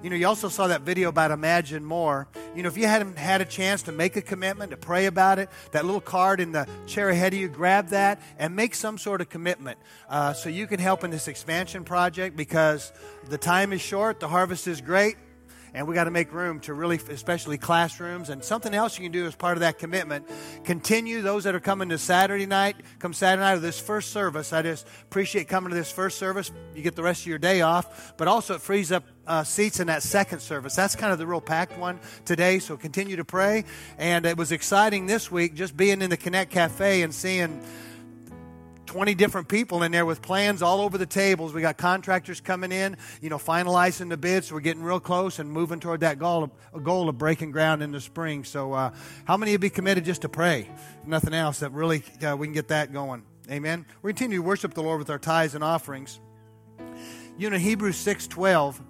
You 0.00 0.10
know, 0.10 0.16
you 0.16 0.28
also 0.28 0.48
saw 0.48 0.68
that 0.68 0.82
video 0.82 1.08
about 1.08 1.32
Imagine 1.32 1.84
More. 1.84 2.28
You 2.54 2.62
know, 2.62 2.68
if 2.68 2.76
you 2.76 2.86
hadn't 2.86 3.18
had 3.18 3.40
a 3.40 3.44
chance 3.44 3.82
to 3.82 3.92
make 3.92 4.14
a 4.14 4.22
commitment, 4.22 4.70
to 4.70 4.76
pray 4.76 5.06
about 5.06 5.40
it, 5.40 5.48
that 5.72 5.84
little 5.84 6.00
card 6.00 6.38
in 6.38 6.52
the 6.52 6.68
chair 6.86 7.08
ahead 7.08 7.32
of 7.32 7.40
you, 7.40 7.48
grab 7.48 7.88
that 7.88 8.22
and 8.38 8.54
make 8.54 8.76
some 8.76 8.96
sort 8.96 9.20
of 9.20 9.28
commitment 9.28 9.76
uh, 10.08 10.32
so 10.34 10.48
you 10.50 10.68
can 10.68 10.78
help 10.78 11.02
in 11.02 11.10
this 11.10 11.26
expansion 11.26 11.82
project 11.82 12.36
because 12.36 12.92
the 13.28 13.38
time 13.38 13.72
is 13.72 13.80
short, 13.80 14.20
the 14.20 14.28
harvest 14.28 14.68
is 14.68 14.80
great, 14.80 15.16
and 15.74 15.86
we 15.86 15.94
got 15.94 16.04
to 16.04 16.10
make 16.10 16.32
room 16.32 16.60
to 16.60 16.74
really, 16.74 17.00
especially 17.10 17.58
classrooms. 17.58 18.30
And 18.30 18.42
something 18.42 18.74
else 18.74 18.98
you 18.98 19.04
can 19.04 19.12
do 19.12 19.26
as 19.26 19.34
part 19.34 19.56
of 19.56 19.60
that 19.60 19.78
commitment, 19.78 20.28
continue 20.64 21.22
those 21.22 21.44
that 21.44 21.54
are 21.54 21.60
coming 21.60 21.88
to 21.90 21.98
Saturday 21.98 22.46
night, 22.46 22.76
come 22.98 23.12
Saturday 23.12 23.42
night 23.42 23.54
of 23.54 23.62
this 23.62 23.78
first 23.78 24.10
service. 24.10 24.52
I 24.52 24.62
just 24.62 24.86
appreciate 25.02 25.48
coming 25.48 25.70
to 25.70 25.76
this 25.76 25.90
first 25.92 26.18
service. 26.18 26.50
You 26.74 26.82
get 26.82 26.96
the 26.96 27.02
rest 27.02 27.22
of 27.22 27.26
your 27.26 27.38
day 27.38 27.60
off, 27.60 28.14
but 28.16 28.28
also 28.28 28.54
it 28.54 28.60
frees 28.60 28.92
up 28.92 29.04
uh, 29.26 29.44
seats 29.44 29.78
in 29.78 29.88
that 29.88 30.02
second 30.02 30.40
service. 30.40 30.74
That's 30.74 30.96
kind 30.96 31.12
of 31.12 31.18
the 31.18 31.26
real 31.26 31.40
packed 31.40 31.78
one 31.78 32.00
today. 32.24 32.58
So 32.58 32.76
continue 32.76 33.16
to 33.16 33.24
pray. 33.24 33.64
And 33.98 34.24
it 34.26 34.36
was 34.36 34.52
exciting 34.52 35.06
this 35.06 35.30
week 35.30 35.54
just 35.54 35.76
being 35.76 36.00
in 36.00 36.10
the 36.10 36.16
Connect 36.16 36.50
Cafe 36.50 37.02
and 37.02 37.14
seeing 37.14 37.60
20 38.88 39.14
different 39.14 39.48
people 39.48 39.82
in 39.82 39.92
there 39.92 40.04
with 40.04 40.20
plans 40.22 40.62
all 40.62 40.80
over 40.80 40.98
the 40.98 41.06
tables. 41.06 41.52
We 41.52 41.60
got 41.60 41.76
contractors 41.76 42.40
coming 42.40 42.72
in, 42.72 42.96
you 43.20 43.28
know, 43.28 43.38
finalizing 43.38 44.08
the 44.08 44.16
bids. 44.16 44.50
We're 44.50 44.60
getting 44.60 44.82
real 44.82 44.98
close 44.98 45.38
and 45.38 45.50
moving 45.50 45.78
toward 45.78 46.00
that 46.00 46.18
goal 46.18 46.50
of, 46.74 46.84
goal 46.84 47.08
of 47.08 47.18
breaking 47.18 47.52
ground 47.52 47.82
in 47.82 47.92
the 47.92 48.00
spring. 48.00 48.44
So, 48.44 48.72
uh, 48.72 48.92
how 49.26 49.36
many 49.36 49.50
of 49.50 49.52
you 49.52 49.58
be 49.58 49.70
committed 49.70 50.04
just 50.04 50.22
to 50.22 50.28
pray? 50.28 50.68
Nothing 51.06 51.34
else 51.34 51.60
that 51.60 51.72
really 51.72 52.02
uh, 52.26 52.36
we 52.36 52.46
can 52.46 52.54
get 52.54 52.68
that 52.68 52.92
going. 52.92 53.22
Amen. 53.50 53.86
We 54.02 54.12
continue 54.12 54.38
to 54.38 54.42
worship 54.42 54.74
the 54.74 54.82
Lord 54.82 54.98
with 54.98 55.10
our 55.10 55.18
tithes 55.18 55.54
and 55.54 55.62
offerings. 55.62 56.18
You 57.36 57.50
know, 57.50 57.58
Hebrews 57.58 57.96
6:12 57.96 58.80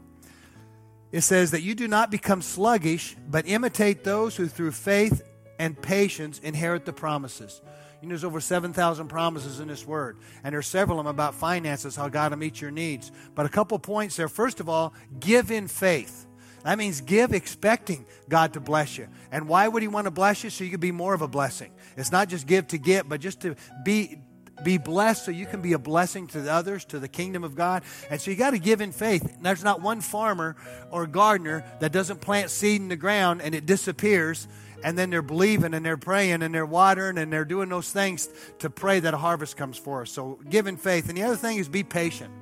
it 1.10 1.22
says 1.22 1.52
that 1.52 1.62
you 1.62 1.74
do 1.74 1.88
not 1.88 2.10
become 2.10 2.42
sluggish, 2.42 3.16
but 3.28 3.48
imitate 3.48 4.04
those 4.04 4.36
who 4.36 4.46
through 4.46 4.72
faith 4.72 5.22
and 5.58 5.80
patience 5.80 6.38
inherit 6.40 6.84
the 6.84 6.92
promises. 6.92 7.62
You 8.00 8.06
know, 8.06 8.12
there's 8.12 8.24
over 8.24 8.40
7,000 8.40 9.08
promises 9.08 9.58
in 9.58 9.66
this 9.66 9.84
word, 9.84 10.18
and 10.44 10.52
there's 10.52 10.68
several 10.68 11.00
of 11.00 11.06
them 11.06 11.10
about 11.10 11.34
finances, 11.34 11.96
how 11.96 12.08
God 12.08 12.30
will 12.30 12.38
meet 12.38 12.60
your 12.60 12.70
needs. 12.70 13.10
But 13.34 13.44
a 13.44 13.48
couple 13.48 13.78
points 13.78 14.16
there. 14.16 14.28
First 14.28 14.60
of 14.60 14.68
all, 14.68 14.94
give 15.18 15.50
in 15.50 15.66
faith. 15.66 16.26
That 16.62 16.78
means 16.78 17.00
give 17.00 17.32
expecting 17.32 18.06
God 18.28 18.52
to 18.52 18.60
bless 18.60 18.98
you. 18.98 19.08
And 19.32 19.48
why 19.48 19.66
would 19.66 19.82
He 19.82 19.88
want 19.88 20.04
to 20.04 20.10
bless 20.10 20.44
you? 20.44 20.50
So 20.50 20.64
you 20.64 20.70
can 20.70 20.80
be 20.80 20.92
more 20.92 21.14
of 21.14 21.22
a 21.22 21.28
blessing. 21.28 21.72
It's 21.96 22.12
not 22.12 22.28
just 22.28 22.46
give 22.46 22.68
to 22.68 22.78
get, 22.78 23.08
but 23.08 23.20
just 23.20 23.40
to 23.40 23.56
be 23.84 24.18
be 24.64 24.78
blessed 24.78 25.24
so 25.24 25.30
you 25.30 25.46
can 25.46 25.62
be 25.62 25.72
a 25.72 25.78
blessing 25.78 26.26
to 26.28 26.40
the 26.40 26.52
others, 26.52 26.84
to 26.86 26.98
the 26.98 27.08
kingdom 27.08 27.44
of 27.44 27.54
God. 27.54 27.84
And 28.10 28.20
so 28.20 28.30
you 28.30 28.36
got 28.36 28.50
to 28.50 28.58
give 28.58 28.80
in 28.80 28.92
faith. 28.92 29.38
There's 29.40 29.64
not 29.64 29.80
one 29.80 30.00
farmer 30.00 30.56
or 30.90 31.06
gardener 31.06 31.64
that 31.80 31.92
doesn't 31.92 32.20
plant 32.20 32.50
seed 32.50 32.80
in 32.80 32.88
the 32.88 32.96
ground 32.96 33.40
and 33.40 33.54
it 33.54 33.66
disappears 33.66 34.48
and 34.82 34.96
then 34.96 35.10
they're 35.10 35.22
believing 35.22 35.74
and 35.74 35.84
they're 35.84 35.96
praying 35.96 36.42
and 36.42 36.54
they're 36.54 36.66
watering 36.66 37.18
and 37.18 37.32
they're 37.32 37.44
doing 37.44 37.68
those 37.68 37.90
things 37.90 38.28
to 38.60 38.70
pray 38.70 39.00
that 39.00 39.14
a 39.14 39.16
harvest 39.16 39.56
comes 39.56 39.76
for 39.76 40.02
us. 40.02 40.10
So 40.10 40.38
give 40.48 40.66
in 40.66 40.76
faith. 40.76 41.08
And 41.08 41.18
the 41.18 41.22
other 41.22 41.36
thing 41.36 41.58
is 41.58 41.68
be 41.68 41.82
patient. 41.82 42.32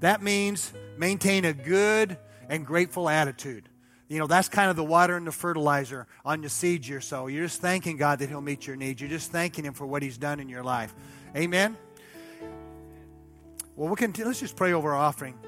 That 0.00 0.22
means 0.22 0.72
maintain 0.98 1.44
a 1.44 1.52
good 1.52 2.18
and 2.48 2.66
grateful 2.66 3.08
attitude. 3.08 3.68
You 4.08 4.18
know, 4.18 4.26
that's 4.26 4.48
kind 4.48 4.70
of 4.70 4.76
the 4.76 4.84
water 4.84 5.16
and 5.16 5.26
the 5.26 5.32
fertilizer 5.32 6.06
on 6.24 6.42
your 6.42 6.50
seeds 6.50 6.88
you 6.88 7.00
sow. 7.00 7.28
You're 7.28 7.44
just 7.44 7.60
thanking 7.60 7.96
God 7.96 8.18
that 8.18 8.28
He'll 8.28 8.40
meet 8.40 8.66
your 8.66 8.74
needs. 8.74 9.00
You're 9.00 9.10
just 9.10 9.30
thanking 9.30 9.64
Him 9.64 9.72
for 9.72 9.86
what 9.86 10.02
He's 10.02 10.18
done 10.18 10.40
in 10.40 10.48
your 10.48 10.64
life. 10.64 10.92
Amen? 11.36 11.76
Well, 13.76 13.88
we 13.88 13.94
can, 13.94 14.12
let's 14.24 14.40
just 14.40 14.56
pray 14.56 14.72
over 14.72 14.94
our 14.94 15.00
offering. 15.00 15.38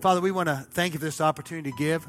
Father, 0.00 0.20
we 0.20 0.30
want 0.30 0.48
to 0.48 0.66
thank 0.70 0.94
you 0.94 1.00
for 1.00 1.04
this 1.04 1.20
opportunity 1.20 1.72
to 1.72 1.76
give. 1.76 2.06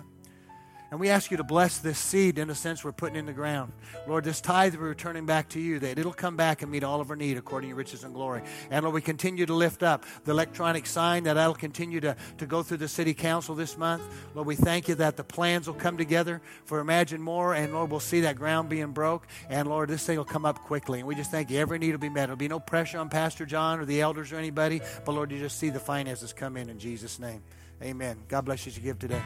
And 0.91 0.99
we 0.99 1.07
ask 1.07 1.31
you 1.31 1.37
to 1.37 1.43
bless 1.45 1.77
this 1.77 1.97
seed 1.97 2.37
in 2.37 2.49
a 2.49 2.55
sense 2.55 2.83
we're 2.83 2.91
putting 2.91 3.15
in 3.15 3.25
the 3.25 3.31
ground. 3.31 3.71
Lord, 4.09 4.25
this 4.25 4.41
tithe 4.41 4.75
we're 4.75 4.89
returning 4.89 5.25
back 5.25 5.47
to 5.49 5.59
you, 5.59 5.79
that 5.79 5.97
it'll 5.97 6.11
come 6.11 6.35
back 6.35 6.61
and 6.61 6.69
meet 6.69 6.83
all 6.83 6.99
of 6.99 7.09
our 7.09 7.15
need 7.15 7.37
according 7.37 7.67
to 7.67 7.69
your 7.69 7.77
riches 7.77 8.03
and 8.03 8.13
glory. 8.13 8.41
And 8.69 8.83
Lord, 8.83 8.93
we 8.93 9.01
continue 9.01 9.45
to 9.45 9.53
lift 9.53 9.83
up 9.83 10.03
the 10.25 10.31
electronic 10.31 10.85
sign 10.85 11.23
that 11.23 11.35
that'll 11.35 11.55
continue 11.55 12.01
to, 12.01 12.17
to 12.39 12.45
go 12.45 12.61
through 12.61 12.77
the 12.77 12.89
city 12.89 13.13
council 13.13 13.55
this 13.55 13.77
month. 13.77 14.03
Lord, 14.35 14.45
we 14.45 14.57
thank 14.57 14.89
you 14.89 14.95
that 14.95 15.15
the 15.15 15.23
plans 15.23 15.65
will 15.65 15.75
come 15.75 15.95
together 15.95 16.41
for 16.65 16.79
Imagine 16.79 17.21
More. 17.21 17.55
And 17.55 17.71
Lord, 17.71 17.89
we'll 17.89 18.01
see 18.01 18.19
that 18.21 18.35
ground 18.35 18.67
being 18.67 18.91
broke. 18.91 19.27
And 19.49 19.69
Lord, 19.69 19.87
this 19.87 20.05
thing 20.05 20.17
will 20.17 20.25
come 20.25 20.43
up 20.43 20.59
quickly. 20.59 20.99
And 20.99 21.07
we 21.07 21.15
just 21.15 21.31
thank 21.31 21.49
you. 21.49 21.57
Every 21.57 21.79
need 21.79 21.93
will 21.93 21.99
be 21.99 22.09
met. 22.09 22.25
There'll 22.25 22.35
be 22.35 22.49
no 22.49 22.59
pressure 22.59 22.97
on 22.97 23.07
Pastor 23.07 23.45
John 23.45 23.79
or 23.79 23.85
the 23.85 24.01
elders 24.01 24.33
or 24.33 24.35
anybody. 24.35 24.81
But 25.05 25.13
Lord, 25.13 25.31
you 25.31 25.39
just 25.39 25.57
see 25.57 25.69
the 25.69 25.79
finances 25.79 26.33
come 26.33 26.57
in 26.57 26.69
in 26.69 26.79
Jesus' 26.79 27.17
name. 27.17 27.43
Amen. 27.81 28.17
God 28.27 28.41
bless 28.41 28.65
you 28.65 28.71
as 28.71 28.77
you 28.77 28.83
give 28.83 28.99
today. 28.99 29.21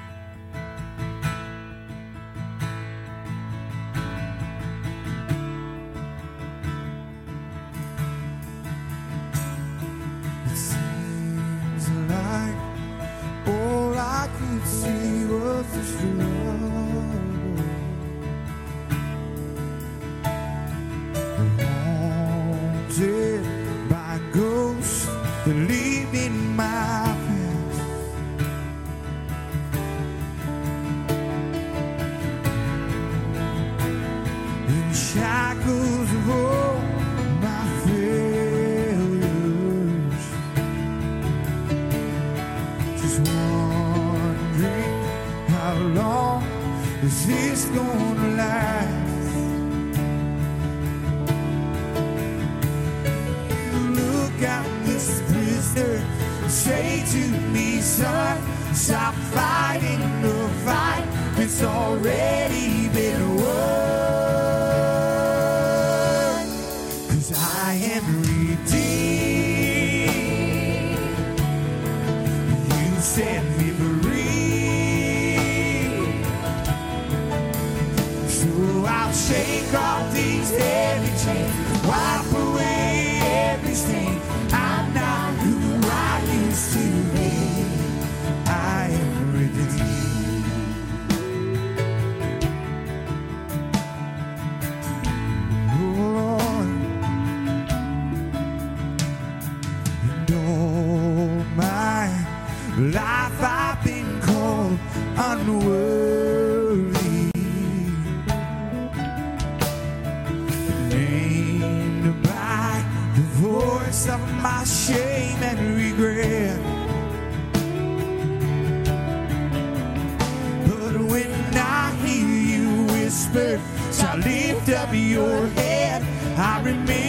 I 126.65 126.69
remember, 126.69 127.04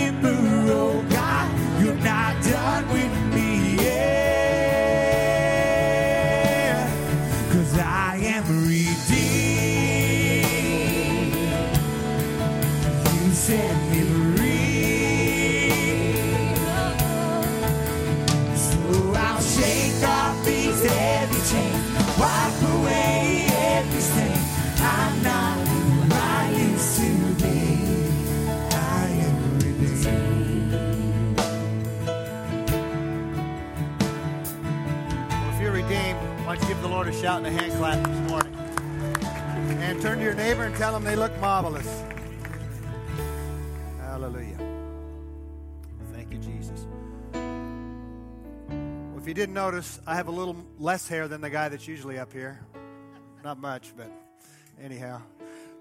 shout 37.26 37.44
and 37.44 37.48
a 37.48 37.60
hand 37.60 37.72
clap 37.72 38.06
this 38.06 38.30
morning? 38.30 38.54
And 39.82 40.00
turn 40.00 40.18
to 40.18 40.24
your 40.24 40.34
neighbor 40.34 40.62
and 40.62 40.76
tell 40.76 40.92
them 40.92 41.02
they 41.02 41.16
look 41.16 41.36
marvelous. 41.40 42.04
Hallelujah. 44.00 44.56
Thank 46.12 46.30
you, 46.30 46.38
Jesus. 46.38 46.86
Well, 47.32 49.18
if 49.18 49.26
you 49.26 49.34
didn't 49.34 49.56
notice, 49.56 49.98
I 50.06 50.14
have 50.14 50.28
a 50.28 50.30
little 50.30 50.54
less 50.78 51.08
hair 51.08 51.26
than 51.26 51.40
the 51.40 51.50
guy 51.50 51.68
that's 51.68 51.88
usually 51.88 52.16
up 52.16 52.32
here. 52.32 52.60
Not 53.42 53.58
much, 53.58 53.92
but 53.96 54.08
anyhow. 54.80 55.20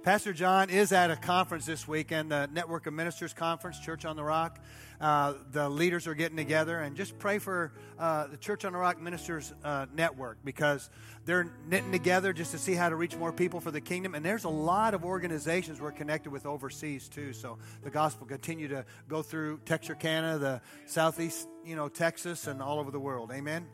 Pastor 0.02 0.34
John 0.34 0.72
is 0.72 0.92
at 0.92 1.12
a 1.12 1.16
conference 1.16 1.68
this 1.68 1.88
weekend, 1.88 2.32
the 2.32 2.50
Network 2.52 2.88
of 2.88 2.96
Ministers 2.96 3.34
Conference, 3.34 3.80
Church 3.80 4.04
on 4.04 4.16
the 4.16 4.24
Rock. 4.24 4.58
Uh, 5.00 5.34
the 5.52 5.70
leaders 5.70 6.08
are 6.08 6.14
getting 6.14 6.38
together 6.38 6.80
and 6.80 6.96
just 6.96 7.18
pray 7.20 7.38
for 7.38 7.72
uh, 8.00 8.28
the 8.28 8.38
Church 8.38 8.66
on 8.66 8.74
the 8.74 8.80
Rock 8.80 9.02
Ministers 9.02 9.54
uh, 9.64 9.86
Network 9.94 10.38
because 10.44 10.90
they're 11.26 11.52
knitting 11.68 11.92
together 11.92 12.32
just 12.34 12.52
to 12.52 12.58
see 12.58 12.74
how 12.74 12.90
to 12.90 12.96
reach 12.96 13.16
more 13.16 13.34
people 13.34 13.60
for 13.60 13.72
the 13.72 13.82
kingdom. 13.82 14.16
And 14.16 14.26
there's 14.26 14.46
a 14.46 14.50
lot 14.50 14.94
of 14.94 15.04
organizations 15.04 15.82
we're 15.82 15.92
connected 15.92 16.32
with 16.32 16.46
overseas 16.46 17.10
too. 17.10 17.34
So 17.34 17.58
the 17.84 17.90
gospel 17.90 18.26
continue 18.26 18.68
to 18.70 18.86
go 19.08 19.22
through 19.22 19.60
Texarkana, 19.66 20.38
the 20.38 20.62
southeast, 20.86 21.48
you 21.66 21.76
know, 21.76 21.90
Texas, 21.90 22.48
and 22.48 22.62
all 22.62 22.80
over 22.80 22.92
the 22.92 23.00
world. 23.00 23.32
Amen. 23.34 23.68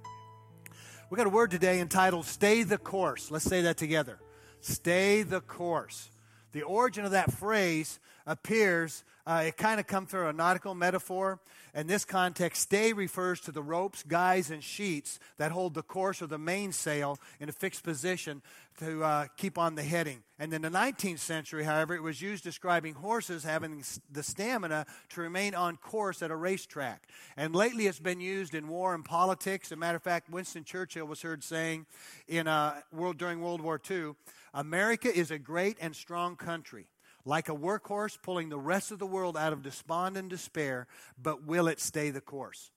We 1.09 1.17
got 1.17 1.27
a 1.27 1.29
word 1.31 1.51
today 1.51 1.81
entitled 1.81 2.25
"Stay 2.25 2.63
the 2.63 2.77
Course." 2.77 3.29
Let's 3.29 3.45
say 3.45 3.63
that 3.63 3.77
together. 3.77 4.19
Stay 4.61 5.23
the 5.23 5.41
course. 5.41 6.09
The 6.53 6.61
origin 6.63 7.05
of 7.05 7.11
that 7.11 7.31
phrase 7.33 7.99
appears, 8.25 9.03
uh, 9.25 9.43
it 9.45 9.57
kind 9.57 9.79
of 9.79 9.87
comes 9.87 10.09
through 10.09 10.27
a 10.27 10.33
nautical 10.33 10.75
metaphor. 10.75 11.39
In 11.73 11.87
this 11.87 12.05
context, 12.05 12.61
stay 12.63 12.93
refers 12.93 13.39
to 13.41 13.51
the 13.51 13.61
ropes, 13.61 14.03
guys, 14.03 14.51
and 14.51 14.63
sheets 14.63 15.19
that 15.37 15.51
hold 15.51 15.73
the 15.73 15.83
course 15.83 16.21
or 16.21 16.27
the 16.27 16.37
mainsail 16.37 17.17
in 17.39 17.47
a 17.47 17.51
fixed 17.51 17.83
position 17.83 18.41
to 18.79 19.03
uh, 19.03 19.27
keep 19.37 19.57
on 19.57 19.75
the 19.75 19.83
heading. 19.83 20.23
And 20.39 20.53
in 20.53 20.63
the 20.63 20.69
19th 20.69 21.19
century, 21.19 21.63
however, 21.63 21.93
it 21.93 22.01
was 22.01 22.21
used 22.21 22.43
describing 22.43 22.95
horses 22.95 23.43
having 23.43 23.83
the 24.11 24.23
stamina 24.23 24.85
to 25.09 25.21
remain 25.21 25.53
on 25.53 25.77
course 25.77 26.21
at 26.23 26.31
a 26.31 26.35
racetrack. 26.35 27.07
And 27.37 27.55
lately 27.55 27.87
it's 27.87 27.99
been 27.99 28.19
used 28.19 28.55
in 28.55 28.67
war 28.67 28.95
and 28.95 29.05
politics. 29.05 29.67
As 29.67 29.73
a 29.73 29.75
matter 29.75 29.97
of 29.97 30.03
fact, 30.03 30.29
Winston 30.29 30.63
Churchill 30.63 31.05
was 31.05 31.21
heard 31.21 31.43
saying 31.43 31.85
in, 32.27 32.47
uh, 32.47 32.81
world, 32.91 33.17
during 33.17 33.39
World 33.41 33.61
War 33.61 33.79
II 33.89 34.13
America 34.53 35.13
is 35.13 35.31
a 35.31 35.39
great 35.39 35.77
and 35.79 35.95
strong 35.95 36.35
country. 36.35 36.87
Like 37.25 37.49
a 37.49 37.55
workhorse 37.55 38.17
pulling 38.21 38.49
the 38.49 38.57
rest 38.57 38.91
of 38.91 38.99
the 38.99 39.05
world 39.05 39.37
out 39.37 39.53
of 39.53 39.61
despond 39.61 40.17
and 40.17 40.29
despair, 40.29 40.87
but 41.21 41.45
will 41.45 41.67
it 41.67 41.79
stay 41.79 42.09
the 42.09 42.21
course? 42.21 42.71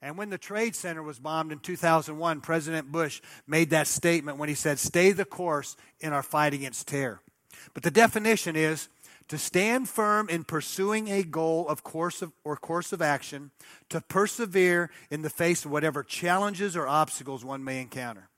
And 0.00 0.16
when 0.16 0.30
the 0.30 0.38
Trade 0.38 0.76
Center 0.76 1.02
was 1.02 1.18
bombed 1.18 1.50
in 1.50 1.58
2001, 1.58 2.40
President 2.40 2.92
Bush 2.92 3.20
made 3.46 3.70
that 3.70 3.88
statement 3.88 4.38
when 4.38 4.48
he 4.48 4.54
said, 4.54 4.78
Stay 4.78 5.10
the 5.12 5.24
course 5.24 5.76
in 5.98 6.12
our 6.12 6.22
fight 6.22 6.54
against 6.54 6.86
terror. 6.86 7.20
But 7.74 7.82
the 7.82 7.90
definition 7.90 8.54
is 8.54 8.88
to 9.26 9.38
stand 9.38 9.88
firm 9.88 10.28
in 10.28 10.44
pursuing 10.44 11.08
a 11.08 11.22
goal 11.22 11.68
of 11.68 11.82
course 11.82 12.22
of, 12.22 12.32
or 12.44 12.56
course 12.56 12.92
of 12.92 13.02
action, 13.02 13.50
to 13.88 14.00
persevere 14.00 14.90
in 15.10 15.22
the 15.22 15.30
face 15.30 15.64
of 15.64 15.70
whatever 15.70 16.02
challenges 16.02 16.76
or 16.76 16.86
obstacles 16.86 17.44
one 17.44 17.64
may 17.64 17.80
encounter. 17.80 18.28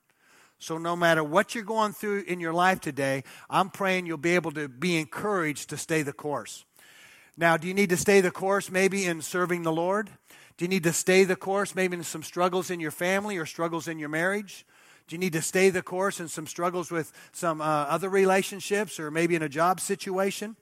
So, 0.60 0.76
no 0.76 0.94
matter 0.94 1.24
what 1.24 1.54
you're 1.54 1.64
going 1.64 1.92
through 1.92 2.24
in 2.28 2.38
your 2.38 2.52
life 2.52 2.80
today, 2.80 3.24
I'm 3.48 3.70
praying 3.70 4.04
you'll 4.04 4.18
be 4.18 4.34
able 4.34 4.52
to 4.52 4.68
be 4.68 4.98
encouraged 4.98 5.70
to 5.70 5.78
stay 5.78 6.02
the 6.02 6.12
course. 6.12 6.66
Now, 7.34 7.56
do 7.56 7.66
you 7.66 7.72
need 7.72 7.88
to 7.88 7.96
stay 7.96 8.20
the 8.20 8.30
course 8.30 8.70
maybe 8.70 9.06
in 9.06 9.22
serving 9.22 9.62
the 9.62 9.72
Lord? 9.72 10.10
Do 10.58 10.66
you 10.66 10.68
need 10.68 10.82
to 10.82 10.92
stay 10.92 11.24
the 11.24 11.34
course 11.34 11.74
maybe 11.74 11.96
in 11.96 12.04
some 12.04 12.22
struggles 12.22 12.70
in 12.70 12.78
your 12.78 12.90
family 12.90 13.38
or 13.38 13.46
struggles 13.46 13.88
in 13.88 13.98
your 13.98 14.10
marriage? 14.10 14.66
Do 15.08 15.16
you 15.16 15.18
need 15.18 15.32
to 15.32 15.40
stay 15.40 15.70
the 15.70 15.80
course 15.80 16.20
in 16.20 16.28
some 16.28 16.46
struggles 16.46 16.90
with 16.90 17.10
some 17.32 17.62
uh, 17.62 17.64
other 17.64 18.10
relationships 18.10 19.00
or 19.00 19.10
maybe 19.10 19.34
in 19.34 19.42
a 19.42 19.48
job 19.48 19.80
situation? 19.80 20.56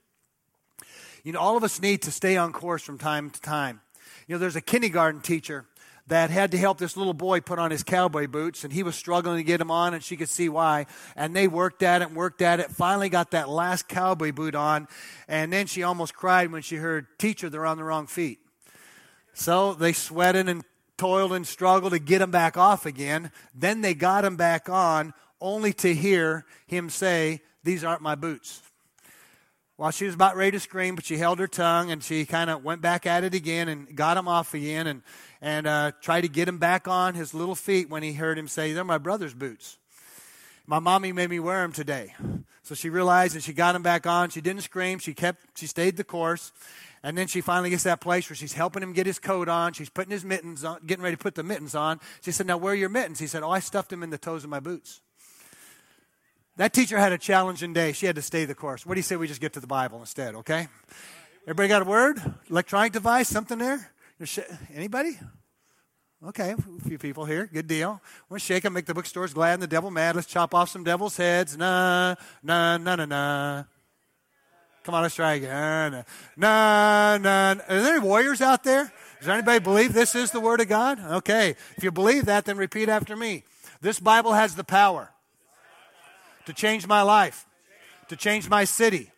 You 1.24 1.32
know, 1.32 1.40
all 1.40 1.57
of 1.57 1.64
us 1.64 1.82
need 1.82 2.03
to 2.03 2.12
stay 2.12 2.36
on 2.36 2.53
course 2.53 2.84
from 2.84 2.99
time 2.99 3.30
to 3.30 3.40
time. 3.40 3.80
You 4.28 4.36
know, 4.36 4.38
there's 4.38 4.55
a 4.55 4.61
kindergarten 4.61 5.22
teacher 5.22 5.66
that 6.09 6.30
had 6.30 6.50
to 6.52 6.59
help 6.59 6.78
this 6.78 6.96
little 6.96 7.14
boy 7.14 7.40
put 7.40 7.59
on 7.59 7.70
his 7.70 7.82
cowboy 7.82 8.26
boots, 8.26 8.64
and 8.64 8.72
he 8.72 8.82
was 8.82 8.96
struggling 8.96 9.36
to 9.36 9.42
get 9.42 9.59
them 9.59 9.70
on, 9.70 9.94
and 9.94 10.02
she 10.02 10.16
could 10.16 10.28
see 10.28 10.48
why. 10.48 10.86
And 11.14 11.36
they 11.36 11.48
worked 11.48 11.82
at 11.82 12.02
it 12.02 12.09
and 12.09 12.16
worked 12.16 12.42
at 12.42 12.61
it, 12.61 12.70
finally 12.70 13.09
got 13.09 13.30
that 13.32 13.48
last 13.48 13.88
cowboy 13.88 14.32
boot 14.32 14.54
on, 14.54 14.88
and 15.28 15.52
then 15.52 15.66
she 15.66 15.82
almost 15.82 16.14
cried 16.14 16.50
when 16.50 16.62
she 16.62 16.76
heard, 16.76 17.06
Teacher, 17.18 17.50
they're 17.50 17.66
on 17.66 17.76
the 17.76 17.84
wrong 17.84 18.06
feet. 18.06 18.38
So 19.34 19.74
they 19.74 19.92
sweated 19.92 20.48
and 20.48 20.64
toiled 20.96 21.32
and 21.32 21.46
struggled 21.46 21.92
to 21.92 21.98
get 21.98 22.22
him 22.22 22.30
back 22.30 22.56
off 22.56 22.86
again. 22.86 23.30
Then 23.54 23.82
they 23.82 23.94
got 23.94 24.24
him 24.24 24.36
back 24.36 24.68
on, 24.68 25.12
only 25.40 25.72
to 25.74 25.94
hear 25.94 26.44
him 26.66 26.90
say, 26.90 27.42
These 27.64 27.84
aren't 27.84 28.02
my 28.02 28.14
boots. 28.14 28.62
Well, 29.76 29.92
she 29.92 30.06
was 30.06 30.14
about 30.14 30.34
ready 30.34 30.50
to 30.52 30.61
scream, 30.61 30.96
but 30.96 31.04
she 31.04 31.18
held 31.18 31.38
her 31.38 31.46
tongue 31.46 31.92
and 31.92 32.02
she 32.02 32.26
kind 32.26 32.50
of 32.50 32.64
went 32.64 32.80
back 32.80 33.06
at 33.06 33.22
it 33.22 33.32
again 33.32 33.68
and 33.68 33.94
got 33.94 34.16
him 34.16 34.26
off 34.26 34.52
again 34.52 34.88
and, 34.88 35.02
and 35.41 35.66
uh, 35.66 35.93
tried 36.01 36.22
to 36.22 36.28
get 36.28 36.49
him 36.49 36.59
back 36.59 36.89
on 36.89 37.14
his 37.14 37.34
little 37.34 37.55
feet 37.55 37.89
when 37.89 38.03
he 38.03 38.12
heard 38.12 38.39
him 38.39 38.49
say, 38.49 38.72
They're 38.72 38.84
my 38.84 38.99
brother's 38.99 39.34
boots. 39.34 39.78
My 40.66 40.78
mommy 40.78 41.12
made 41.12 41.30
me 41.30 41.41
wear 41.41 41.62
them 41.62 41.72
today. 41.72 42.14
So 42.62 42.74
she 42.74 42.91
realized 42.91 43.34
and 43.34 43.43
she 43.43 43.55
got 43.55 43.74
him 43.74 43.82
back 43.82 44.07
on. 44.07 44.28
She 44.28 44.43
didn't 44.43 44.61
scream. 44.61 44.99
She 44.99 45.14
kept, 45.14 45.59
she 45.59 45.66
stayed 45.66 45.97
the 45.97 46.05
course. 46.05 46.53
And 47.03 47.16
then 47.16 47.26
she 47.26 47.41
finally 47.41 47.70
gets 47.70 47.84
that 47.84 48.01
place 48.03 48.28
where 48.28 48.36
she's 48.36 48.53
helping 48.53 48.82
him 48.82 48.93
get 48.93 49.07
his 49.07 49.18
coat 49.18 49.49
on. 49.49 49.72
She's 49.72 49.89
putting 49.89 50.11
his 50.11 50.24
mittens 50.24 50.64
on, 50.64 50.80
getting 50.84 51.03
ready 51.03 51.16
to 51.16 51.22
put 51.22 51.34
the 51.34 51.43
mittens 51.43 51.74
on. 51.74 52.01
She 52.20 52.32
said, 52.32 52.47
Now, 52.47 52.59
where 52.59 52.72
are 52.72 52.76
your 52.76 52.91
mittens? 52.91 53.18
He 53.18 53.26
said, 53.26 53.43
Oh, 53.43 53.51
I 53.51 53.61
stuffed 53.61 53.89
them 53.89 54.03
in 54.03 54.11
the 54.11 54.18
toes 54.18 54.45
of 54.45 54.51
my 54.51 54.61
boots. 54.61 55.01
That 56.57 56.72
teacher 56.72 56.99
had 56.99 57.12
a 57.12 57.18
challenging 57.18 57.72
day. 57.72 57.93
She 57.93 58.05
had 58.05 58.16
to 58.16 58.22
stay 58.22 58.45
the 58.45 58.55
course. 58.55 58.84
What 58.84 58.95
do 58.95 58.99
you 58.99 59.05
say 59.05 59.16
we 59.16 59.28
just 59.28 59.41
get 59.41 59.53
to 59.53 59.61
the 59.61 59.66
Bible 59.66 60.01
instead, 60.01 60.34
okay? 60.34 60.66
Everybody 61.45 61.68
got 61.68 61.82
a 61.82 61.84
word? 61.84 62.20
Electronic 62.51 62.93
device? 62.93 63.28
Something 63.28 63.59
there? 63.59 63.93
Anybody? 64.75 65.19
Okay, 66.27 66.53
a 66.53 66.89
few 66.89 66.99
people 66.99 67.25
here. 67.25 67.49
Good 67.53 67.69
deal. 67.69 68.03
Shake 68.39 68.64
them, 68.64 68.73
make 68.73 68.87
the 68.87 68.95
bookstores 68.95 69.33
glad 69.33 69.55
and 69.55 69.62
the 69.62 69.69
devil 69.69 69.91
mad. 69.91 70.16
Let's 70.16 70.27
chop 70.27 70.53
off 70.53 70.69
some 70.69 70.83
devil's 70.83 71.16
heads. 71.16 71.57
Nah, 71.57 72.16
nah, 72.43 72.77
nah, 72.77 72.97
nah, 72.97 73.05
nah. 73.05 73.64
Come 74.83 74.97
on, 74.97 75.03
let's 75.03 75.14
try 75.14 75.35
again. 75.35 76.05
Nah, 76.37 77.16
nah. 77.19 77.19
nah. 77.19 77.62
Are 77.69 77.81
there 77.81 77.95
any 77.95 78.01
warriors 78.01 78.41
out 78.41 78.64
there? 78.64 78.93
Does 79.21 79.29
anybody 79.29 79.61
believe 79.61 79.93
this 79.93 80.16
is 80.16 80.33
the 80.33 80.41
Word 80.41 80.61
of 80.61 80.69
God? 80.69 80.99
Okay. 80.99 81.55
If 81.77 81.85
you 81.85 81.93
believe 81.93 82.25
that, 82.25 82.47
then 82.47 82.57
repeat 82.57 82.89
after 82.89 83.14
me. 83.14 83.45
This 83.81 84.01
Bible 84.01 84.33
has 84.33 84.57
the 84.57 84.64
power 84.64 85.11
to 86.47 86.53
change 86.53 86.89
my 86.89 87.03
life, 87.03 87.47
to 88.09 88.16
change 88.16 88.49
my 88.49 88.64
city. 88.64 89.12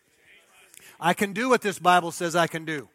I 0.99 1.15
can 1.15 1.33
do 1.33 1.49
what 1.49 1.61
this 1.61 1.79
Bible 1.79 2.11
says 2.11 2.35
I 2.35 2.45
can 2.45 2.65
do. 2.65 2.89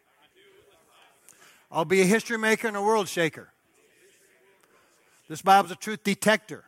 I'll 1.71 1.85
be 1.85 2.01
a 2.01 2.05
history 2.05 2.37
maker 2.37 2.67
and 2.67 2.77
a 2.77 2.81
world 2.81 3.07
shaker. 3.07 3.49
This 5.27 5.41
Bible's 5.41 5.71
a 5.71 5.75
truth 5.75 6.03
detector, 6.03 6.63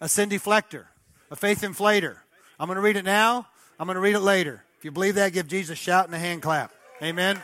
a 0.00 0.08
sin 0.08 0.30
deflector, 0.30 0.86
a 1.30 1.36
faith 1.36 1.60
inflator. 1.60 2.16
I'm 2.58 2.66
going 2.66 2.76
to 2.76 2.82
read 2.82 2.96
it 2.96 3.04
now. 3.04 3.46
I'm 3.78 3.86
going 3.86 3.96
to 3.96 4.00
read 4.00 4.14
it 4.14 4.20
later. 4.20 4.64
If 4.78 4.84
you 4.84 4.90
believe 4.90 5.16
that, 5.16 5.34
give 5.34 5.46
Jesus 5.46 5.74
a 5.74 5.76
shout 5.76 6.06
and 6.06 6.14
a 6.14 6.18
hand 6.18 6.40
clap. 6.40 6.72
Amen. 7.02 7.38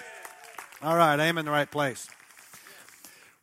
All 0.82 0.96
right, 0.96 1.18
I 1.20 1.26
am 1.26 1.36
in 1.36 1.44
the 1.44 1.50
right 1.50 1.70
place. 1.70 2.08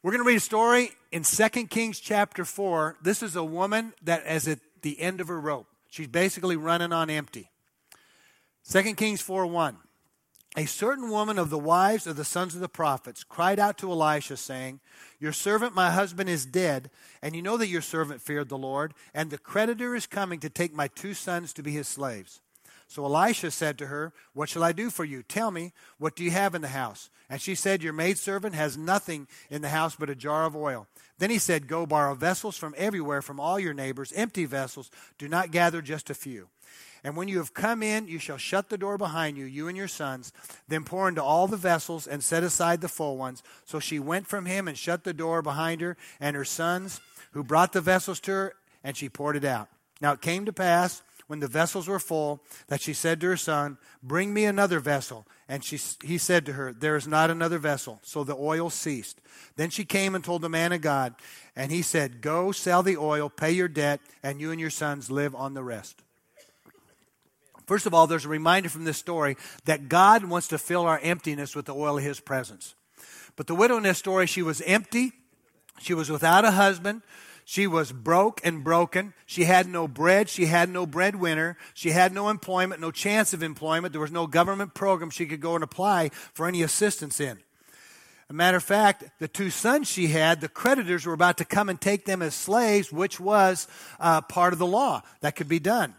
We're 0.02 0.12
going 0.12 0.24
to 0.24 0.28
read 0.28 0.38
a 0.38 0.42
story 0.42 0.92
in 1.12 1.24
2 1.24 1.50
Kings 1.68 2.00
chapter 2.00 2.44
4. 2.44 2.98
This 3.02 3.22
is 3.22 3.36
a 3.36 3.44
woman 3.44 3.94
that 4.04 4.26
is 4.28 4.48
at 4.48 4.60
the 4.82 5.00
end 5.00 5.22
of 5.22 5.28
her 5.28 5.40
rope. 5.40 5.68
She's 5.90 6.08
basically 6.08 6.58
running 6.58 6.92
on 6.92 7.10
empty. 7.10 7.52
2 8.70 8.96
Kings 8.96 9.22
4 9.22 9.46
1. 9.46 9.78
A 10.56 10.66
certain 10.66 11.10
woman 11.10 11.40
of 11.40 11.50
the 11.50 11.58
wives 11.58 12.06
of 12.06 12.16
the 12.16 12.24
sons 12.24 12.54
of 12.54 12.62
the 12.62 12.70
prophets 12.70 13.24
cried 13.24 13.60
out 13.60 13.76
to 13.80 13.92
Elisha, 13.92 14.38
saying, 14.38 14.82
Your 15.20 15.34
servant, 15.34 15.74
my 15.74 15.90
husband, 15.90 16.30
is 16.30 16.46
dead, 16.46 16.92
and 17.24 17.36
you 17.36 17.42
know 17.42 17.58
that 17.58 17.70
your 17.70 17.82
servant 17.82 18.22
feared 18.22 18.50
the 18.50 18.58
Lord, 18.58 18.94
and 19.16 19.32
the 19.32 19.40
creditor 19.40 19.96
is 19.96 20.06
coming 20.06 20.40
to 20.42 20.52
take 20.52 20.72
my 20.72 20.88
two 20.90 21.16
sons 21.16 21.54
to 21.54 21.64
be 21.64 21.72
his 21.72 21.88
slaves. 21.88 22.40
So 22.88 23.04
Elisha 23.04 23.50
said 23.50 23.80
to 23.80 23.88
her, 23.88 24.14
What 24.34 24.48
shall 24.48 24.64
I 24.64 24.74
do 24.74 24.92
for 24.92 25.04
you? 25.04 25.24
Tell 25.24 25.50
me, 25.50 25.74
what 25.98 26.16
do 26.16 26.24
you 26.24 26.30
have 26.30 26.54
in 26.54 26.62
the 26.62 26.68
house? 26.68 27.10
And 27.28 27.42
she 27.42 27.56
said, 27.56 27.82
Your 27.82 27.94
maidservant 27.94 28.54
has 28.54 28.78
nothing 28.78 29.28
in 29.50 29.64
the 29.64 29.70
house 29.70 29.96
but 29.96 30.12
a 30.12 30.16
jar 30.16 30.46
of 30.46 30.56
oil. 30.56 30.86
Then 31.18 31.32
he 31.32 31.40
said, 31.40 31.68
Go 31.68 31.88
borrow 31.88 32.14
vessels 32.14 32.58
from 32.58 32.76
everywhere, 32.78 33.24
from 33.24 33.40
all 33.40 33.60
your 33.60 33.74
neighbors, 33.74 34.14
empty 34.16 34.46
vessels. 34.46 34.92
Do 35.18 35.28
not 35.28 35.50
gather 35.50 35.82
just 35.82 36.12
a 36.12 36.14
few. 36.14 36.50
And 37.04 37.18
when 37.18 37.28
you 37.28 37.40
have 37.40 37.54
come 37.54 37.84
in, 37.84 38.08
you 38.08 38.18
shall 38.18 38.38
shut 38.38 38.70
the 38.70 38.78
door 38.78 38.98
behind 38.98 39.38
you, 39.38 39.46
you 39.46 39.68
and 39.68 39.76
your 39.76 39.90
sons. 39.90 40.32
Then 40.68 40.86
pour 40.86 41.10
into 41.10 41.22
all 41.22 41.48
the 41.48 41.58
vessels 41.58 42.08
and 42.08 42.24
set 42.24 42.44
aside 42.44 42.80
the 42.80 42.88
full 42.88 43.18
ones. 43.18 43.44
So 43.66 43.80
she 43.80 44.00
went 44.00 44.28
from 44.28 44.46
him 44.46 44.68
and 44.68 44.78
shut 44.78 45.04
the 45.04 45.14
door 45.14 45.42
behind 45.42 45.82
her 45.82 45.98
and 46.20 46.36
her 46.36 46.46
sons, 46.46 47.02
who 47.32 47.44
brought 47.44 47.74
the 47.74 47.82
vessels 47.82 48.20
to 48.22 48.32
her, 48.32 48.54
and 48.84 48.96
she 48.96 49.10
poured 49.10 49.36
it 49.36 49.44
out. 49.44 49.68
Now 50.00 50.14
it 50.14 50.22
came 50.22 50.46
to 50.46 50.54
pass 50.54 51.02
when 51.28 51.40
the 51.40 51.48
vessels 51.48 51.88
were 51.88 52.00
full 52.00 52.42
that 52.68 52.82
she 52.82 52.94
said 52.94 53.20
to 53.22 53.28
her 53.28 53.38
son, 53.38 53.78
Bring 54.02 54.34
me 54.34 54.46
another 54.46 54.80
vessel. 54.80 55.26
And 55.50 55.64
she, 55.64 55.78
he 56.06 56.18
said 56.18 56.46
to 56.46 56.54
her, 56.54 56.72
There 56.72 56.96
is 56.96 57.08
not 57.08 57.30
another 57.30 57.58
vessel. 57.58 58.00
So 58.04 58.24
the 58.24 58.36
oil 58.36 58.70
ceased. 58.70 59.20
Then 59.56 59.70
she 59.70 59.84
came 59.84 60.16
and 60.16 60.24
told 60.24 60.42
the 60.42 60.50
man 60.50 60.72
of 60.72 60.82
God, 60.82 61.16
and 61.56 61.72
he 61.72 61.82
said, 61.82 62.22
Go 62.22 62.52
sell 62.52 62.84
the 62.84 62.98
oil, 62.98 63.30
pay 63.30 63.52
your 63.52 63.68
debt, 63.68 64.00
and 64.22 64.40
you 64.40 64.52
and 64.52 64.60
your 64.60 64.70
sons 64.70 65.12
live 65.12 65.36
on 65.36 65.54
the 65.54 65.64
rest. 65.64 66.03
First 67.66 67.86
of 67.86 67.94
all, 67.94 68.08
there's 68.08 68.26
a 68.26 68.30
reminder 68.30 68.70
from 68.70 68.84
this 68.84 68.98
story 68.98 69.38
that 69.66 69.90
God 69.90 70.26
wants 70.26 70.48
to 70.50 70.58
fill 70.58 70.86
our 70.86 71.00
emptiness 71.00 71.56
with 71.56 71.66
the 71.66 71.76
oil 71.76 71.98
of 71.98 72.04
His 72.04 72.20
presence. 72.20 72.76
But 73.36 73.48
the 73.48 73.56
widow 73.56 73.78
in 73.78 73.84
this 73.84 73.98
story, 73.98 74.28
she 74.28 74.42
was 74.42 74.62
empty. 74.62 75.14
She 75.80 75.94
was 75.94 76.10
without 76.10 76.46
a 76.46 76.52
husband. 76.52 77.02
She 77.46 77.68
was 77.68 77.92
broke 77.92 78.40
and 78.44 78.64
broken. 78.64 79.14
She 79.26 79.44
had 79.44 79.68
no 79.68 79.88
bread. 79.88 80.30
She 80.30 80.46
had 80.46 80.70
no 80.70 80.86
breadwinner. 80.86 81.58
She 81.74 81.92
had 81.92 82.14
no 82.14 82.30
employment, 82.30 82.80
no 82.80 82.92
chance 82.92 83.34
of 83.34 83.44
employment. 83.44 83.92
There 83.92 84.02
was 84.02 84.12
no 84.12 84.28
government 84.28 84.74
program 84.74 85.10
she 85.10 85.26
could 85.26 85.42
go 85.42 85.56
and 85.56 85.64
apply 85.64 86.10
for 86.34 86.48
any 86.48 86.62
assistance 86.62 87.20
in. 87.20 87.40
A 88.30 88.34
matter 88.34 88.58
of 88.58 88.64
fact, 88.64 89.04
the 89.20 89.28
two 89.28 89.50
sons 89.50 89.90
she 89.90 90.08
had, 90.08 90.40
the 90.40 90.48
creditors 90.48 91.06
were 91.06 91.14
about 91.14 91.38
to 91.38 91.46
come 91.46 91.70
and 91.70 91.80
take 91.80 92.06
them 92.06 92.22
as 92.22 92.34
slaves, 92.34 92.92
which 92.92 93.20
was 93.20 93.68
uh, 94.00 94.22
part 94.22 94.54
of 94.54 94.60
the 94.60 94.66
law 94.66 95.02
that 95.20 95.36
could 95.36 95.50
be 95.50 95.60
done. 95.60 95.94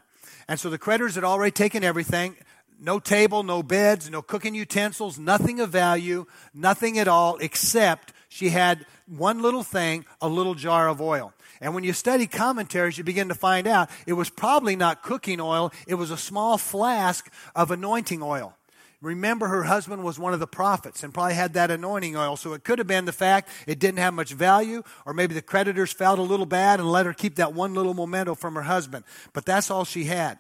And 0.49 0.61
so 0.61 0.71
the 0.71 0.79
creditors 0.79 1.15
had 1.15 1.25
already 1.25 1.53
taken 1.53 1.85
everything 1.85 2.37
no 2.81 2.99
table, 2.99 3.43
no 3.43 3.63
beds, 3.63 4.11
no 4.11 4.21
cooking 4.21 4.55
utensils, 4.55 5.19
nothing 5.19 5.61
of 5.61 5.71
value, 5.71 6.27
nothing 6.53 6.99
at 6.99 7.09
all, 7.09 7.37
except 7.39 8.13
she 8.29 8.51
had 8.51 8.85
one 9.07 9.41
little 9.41 9.63
thing, 9.63 10.05
a 10.21 10.29
little 10.29 10.55
jar 10.55 10.89
of 10.89 11.01
oil. 11.01 11.33
And 11.61 11.75
when 11.75 11.85
you 11.85 11.93
study 11.93 12.27
commentaries, 12.27 12.99
you 12.99 13.05
begin 13.05 13.29
to 13.29 13.35
find 13.35 13.67
out 13.67 13.89
it 14.07 14.15
was 14.15 14.29
probably 14.29 14.77
not 14.77 15.03
cooking 15.03 15.41
oil, 15.41 15.73
it 15.87 15.95
was 15.95 16.11
a 16.11 16.17
small 16.17 16.59
flask 16.59 17.33
of 17.55 17.71
anointing 17.71 18.23
oil. 18.23 18.57
Remember, 19.05 19.49
her 19.49 19.65
husband 19.65 20.03
was 20.03 20.19
one 20.19 20.33
of 20.33 20.41
the 20.41 20.47
prophets 20.47 21.03
and 21.03 21.13
probably 21.13 21.35
had 21.35 21.53
that 21.55 21.71
anointing 21.71 22.17
oil. 22.17 22.37
So 22.37 22.55
it 22.55 22.65
could 22.65 22.79
have 22.79 22.89
been 22.89 23.05
the 23.05 23.13
fact 23.13 23.51
it 23.67 23.79
didn't 23.79 23.99
have 23.99 24.15
much 24.15 24.33
value, 24.33 24.83
or 25.05 25.13
maybe 25.13 25.35
the 25.35 25.43
creditors 25.43 25.93
felt 25.93 26.19
a 26.19 26.23
little 26.23 26.47
bad 26.47 26.81
and 26.81 26.91
let 26.91 27.07
her 27.07 27.13
keep 27.13 27.37
that 27.37 27.53
one 27.53 27.75
little 27.75 27.95
memento 27.95 28.35
from 28.35 28.55
her 28.55 28.63
husband. 28.63 29.05
But 29.33 29.45
that's 29.45 29.71
all 29.71 29.85
she 29.85 30.05
had. 30.05 30.39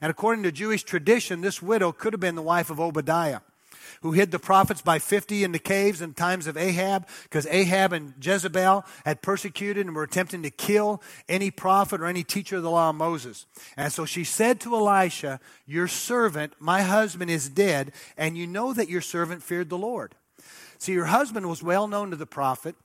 And 0.00 0.10
according 0.10 0.44
to 0.44 0.52
Jewish 0.52 0.82
tradition, 0.82 1.42
this 1.42 1.60
widow 1.60 1.92
could 1.92 2.14
have 2.14 2.20
been 2.20 2.34
the 2.34 2.42
wife 2.42 2.70
of 2.70 2.80
Obadiah. 2.80 3.40
Who 4.02 4.12
hid 4.12 4.30
the 4.30 4.38
prophets 4.38 4.82
by 4.82 4.98
50 4.98 5.44
in 5.44 5.52
the 5.52 5.58
caves 5.58 6.00
in 6.00 6.14
times 6.14 6.46
of 6.46 6.56
Ahab, 6.56 7.06
because 7.24 7.46
Ahab 7.46 7.92
and 7.92 8.14
Jezebel 8.20 8.84
had 9.04 9.22
persecuted 9.22 9.86
and 9.86 9.94
were 9.94 10.02
attempting 10.02 10.42
to 10.42 10.50
kill 10.50 11.02
any 11.28 11.50
prophet 11.50 12.00
or 12.00 12.06
any 12.06 12.24
teacher 12.24 12.56
of 12.56 12.62
the 12.62 12.70
law 12.70 12.90
of 12.90 12.96
Moses. 12.96 13.46
And 13.76 13.92
so 13.92 14.04
she 14.04 14.24
said 14.24 14.60
to 14.60 14.74
Elisha, 14.74 15.40
Your 15.66 15.88
servant, 15.88 16.54
my 16.58 16.82
husband, 16.82 17.30
is 17.30 17.48
dead, 17.48 17.92
and 18.16 18.36
you 18.36 18.46
know 18.46 18.72
that 18.72 18.88
your 18.88 19.00
servant 19.00 19.42
feared 19.42 19.68
the 19.68 19.78
Lord. 19.78 20.14
See, 20.78 20.94
her 20.94 21.06
husband 21.06 21.48
was 21.48 21.62
well 21.62 21.88
known 21.88 22.10
to 22.10 22.16
the 22.16 22.26
prophet, 22.26 22.76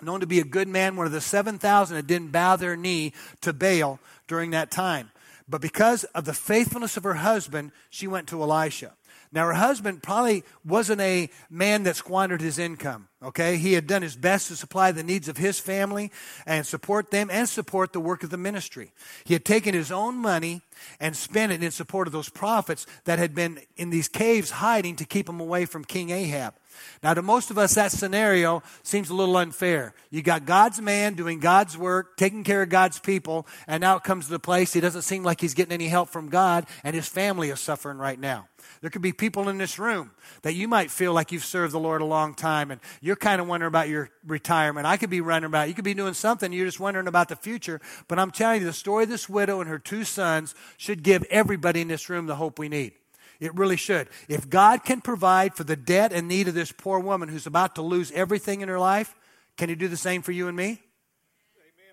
known 0.00 0.20
to 0.20 0.26
be 0.26 0.40
a 0.40 0.44
good 0.44 0.68
man, 0.68 0.96
one 0.96 1.06
of 1.06 1.12
the 1.12 1.20
7,000 1.20 1.96
that 1.96 2.06
didn't 2.06 2.32
bow 2.32 2.56
their 2.56 2.76
knee 2.76 3.12
to 3.42 3.52
Baal 3.52 3.98
during 4.26 4.50
that 4.50 4.70
time. 4.70 5.10
But 5.48 5.60
because 5.60 6.04
of 6.04 6.24
the 6.24 6.34
faithfulness 6.34 6.96
of 6.96 7.04
her 7.04 7.14
husband, 7.14 7.72
she 7.88 8.08
went 8.08 8.28
to 8.28 8.42
Elisha. 8.42 8.92
Now, 9.32 9.46
her 9.46 9.54
husband 9.54 10.02
probably 10.02 10.44
wasn't 10.64 11.00
a 11.00 11.30
man 11.50 11.82
that 11.84 11.96
squandered 11.96 12.40
his 12.40 12.58
income, 12.58 13.08
okay? 13.22 13.56
He 13.56 13.74
had 13.74 13.86
done 13.86 14.02
his 14.02 14.16
best 14.16 14.48
to 14.48 14.56
supply 14.56 14.92
the 14.92 15.02
needs 15.02 15.28
of 15.28 15.36
his 15.36 15.58
family 15.58 16.10
and 16.46 16.66
support 16.66 17.10
them 17.10 17.28
and 17.30 17.48
support 17.48 17.92
the 17.92 18.00
work 18.00 18.22
of 18.22 18.30
the 18.30 18.36
ministry. 18.36 18.92
He 19.24 19.34
had 19.34 19.44
taken 19.44 19.74
his 19.74 19.92
own 19.92 20.16
money 20.16 20.62
and 21.00 21.16
spent 21.16 21.52
it 21.52 21.62
in 21.62 21.70
support 21.70 22.06
of 22.06 22.12
those 22.12 22.28
prophets 22.28 22.86
that 23.04 23.18
had 23.18 23.34
been 23.34 23.60
in 23.76 23.90
these 23.90 24.08
caves 24.08 24.50
hiding 24.50 24.96
to 24.96 25.04
keep 25.04 25.26
them 25.26 25.40
away 25.40 25.64
from 25.64 25.84
King 25.84 26.10
Ahab. 26.10 26.54
Now, 27.02 27.14
to 27.14 27.22
most 27.22 27.50
of 27.50 27.58
us, 27.58 27.74
that 27.74 27.92
scenario 27.92 28.62
seems 28.82 29.10
a 29.10 29.14
little 29.14 29.36
unfair. 29.36 29.94
You 30.10 30.22
got 30.22 30.44
God's 30.44 30.80
man 30.80 31.14
doing 31.14 31.40
God's 31.40 31.76
work, 31.76 32.16
taking 32.16 32.44
care 32.44 32.62
of 32.62 32.68
God's 32.68 32.98
people, 32.98 33.46
and 33.66 33.80
now 33.80 33.96
it 33.96 34.04
comes 34.04 34.26
to 34.26 34.32
the 34.32 34.38
place 34.38 34.72
he 34.72 34.80
doesn't 34.80 35.02
seem 35.02 35.22
like 35.22 35.40
he's 35.40 35.54
getting 35.54 35.72
any 35.72 35.88
help 35.88 36.10
from 36.10 36.28
God, 36.28 36.66
and 36.84 36.94
his 36.94 37.08
family 37.08 37.50
is 37.50 37.60
suffering 37.60 37.98
right 37.98 38.18
now. 38.18 38.48
There 38.80 38.90
could 38.90 39.02
be 39.02 39.12
people 39.12 39.48
in 39.48 39.58
this 39.58 39.78
room 39.78 40.10
that 40.42 40.54
you 40.54 40.66
might 40.66 40.90
feel 40.90 41.12
like 41.12 41.30
you've 41.30 41.44
served 41.44 41.72
the 41.72 41.80
Lord 41.80 42.00
a 42.00 42.06
long 42.06 42.34
time, 42.34 42.70
and 42.70 42.80
you're 43.00 43.16
kind 43.16 43.40
of 43.40 43.46
wondering 43.46 43.68
about 43.68 43.88
your 43.88 44.10
retirement. 44.26 44.86
I 44.86 44.96
could 44.96 45.10
be 45.10 45.20
wondering 45.20 45.44
about, 45.44 45.68
you 45.68 45.74
could 45.74 45.84
be 45.84 45.94
doing 45.94 46.14
something, 46.14 46.52
you're 46.52 46.66
just 46.66 46.80
wondering 46.80 47.06
about 47.06 47.28
the 47.28 47.36
future. 47.36 47.80
But 48.08 48.18
I'm 48.18 48.30
telling 48.30 48.60
you, 48.60 48.66
the 48.66 48.72
story 48.72 49.04
of 49.04 49.10
this 49.10 49.28
widow 49.28 49.60
and 49.60 49.70
her 49.70 49.78
two 49.78 50.04
sons 50.04 50.54
should 50.76 51.02
give 51.02 51.24
everybody 51.30 51.80
in 51.80 51.88
this 51.88 52.08
room 52.08 52.26
the 52.26 52.36
hope 52.36 52.58
we 52.58 52.68
need. 52.68 52.92
It 53.38 53.54
really 53.54 53.76
should. 53.76 54.08
If 54.28 54.48
God 54.48 54.84
can 54.84 55.00
provide 55.00 55.54
for 55.54 55.64
the 55.64 55.76
debt 55.76 56.12
and 56.12 56.26
need 56.26 56.48
of 56.48 56.54
this 56.54 56.72
poor 56.72 56.98
woman 56.98 57.28
who's 57.28 57.46
about 57.46 57.74
to 57.74 57.82
lose 57.82 58.10
everything 58.12 58.60
in 58.60 58.68
her 58.68 58.78
life, 58.78 59.14
can 59.56 59.68
He 59.68 59.74
do 59.74 59.88
the 59.88 59.96
same 59.96 60.22
for 60.22 60.32
you 60.32 60.48
and 60.48 60.56
me? 60.56 60.64
Amen. 60.64 60.80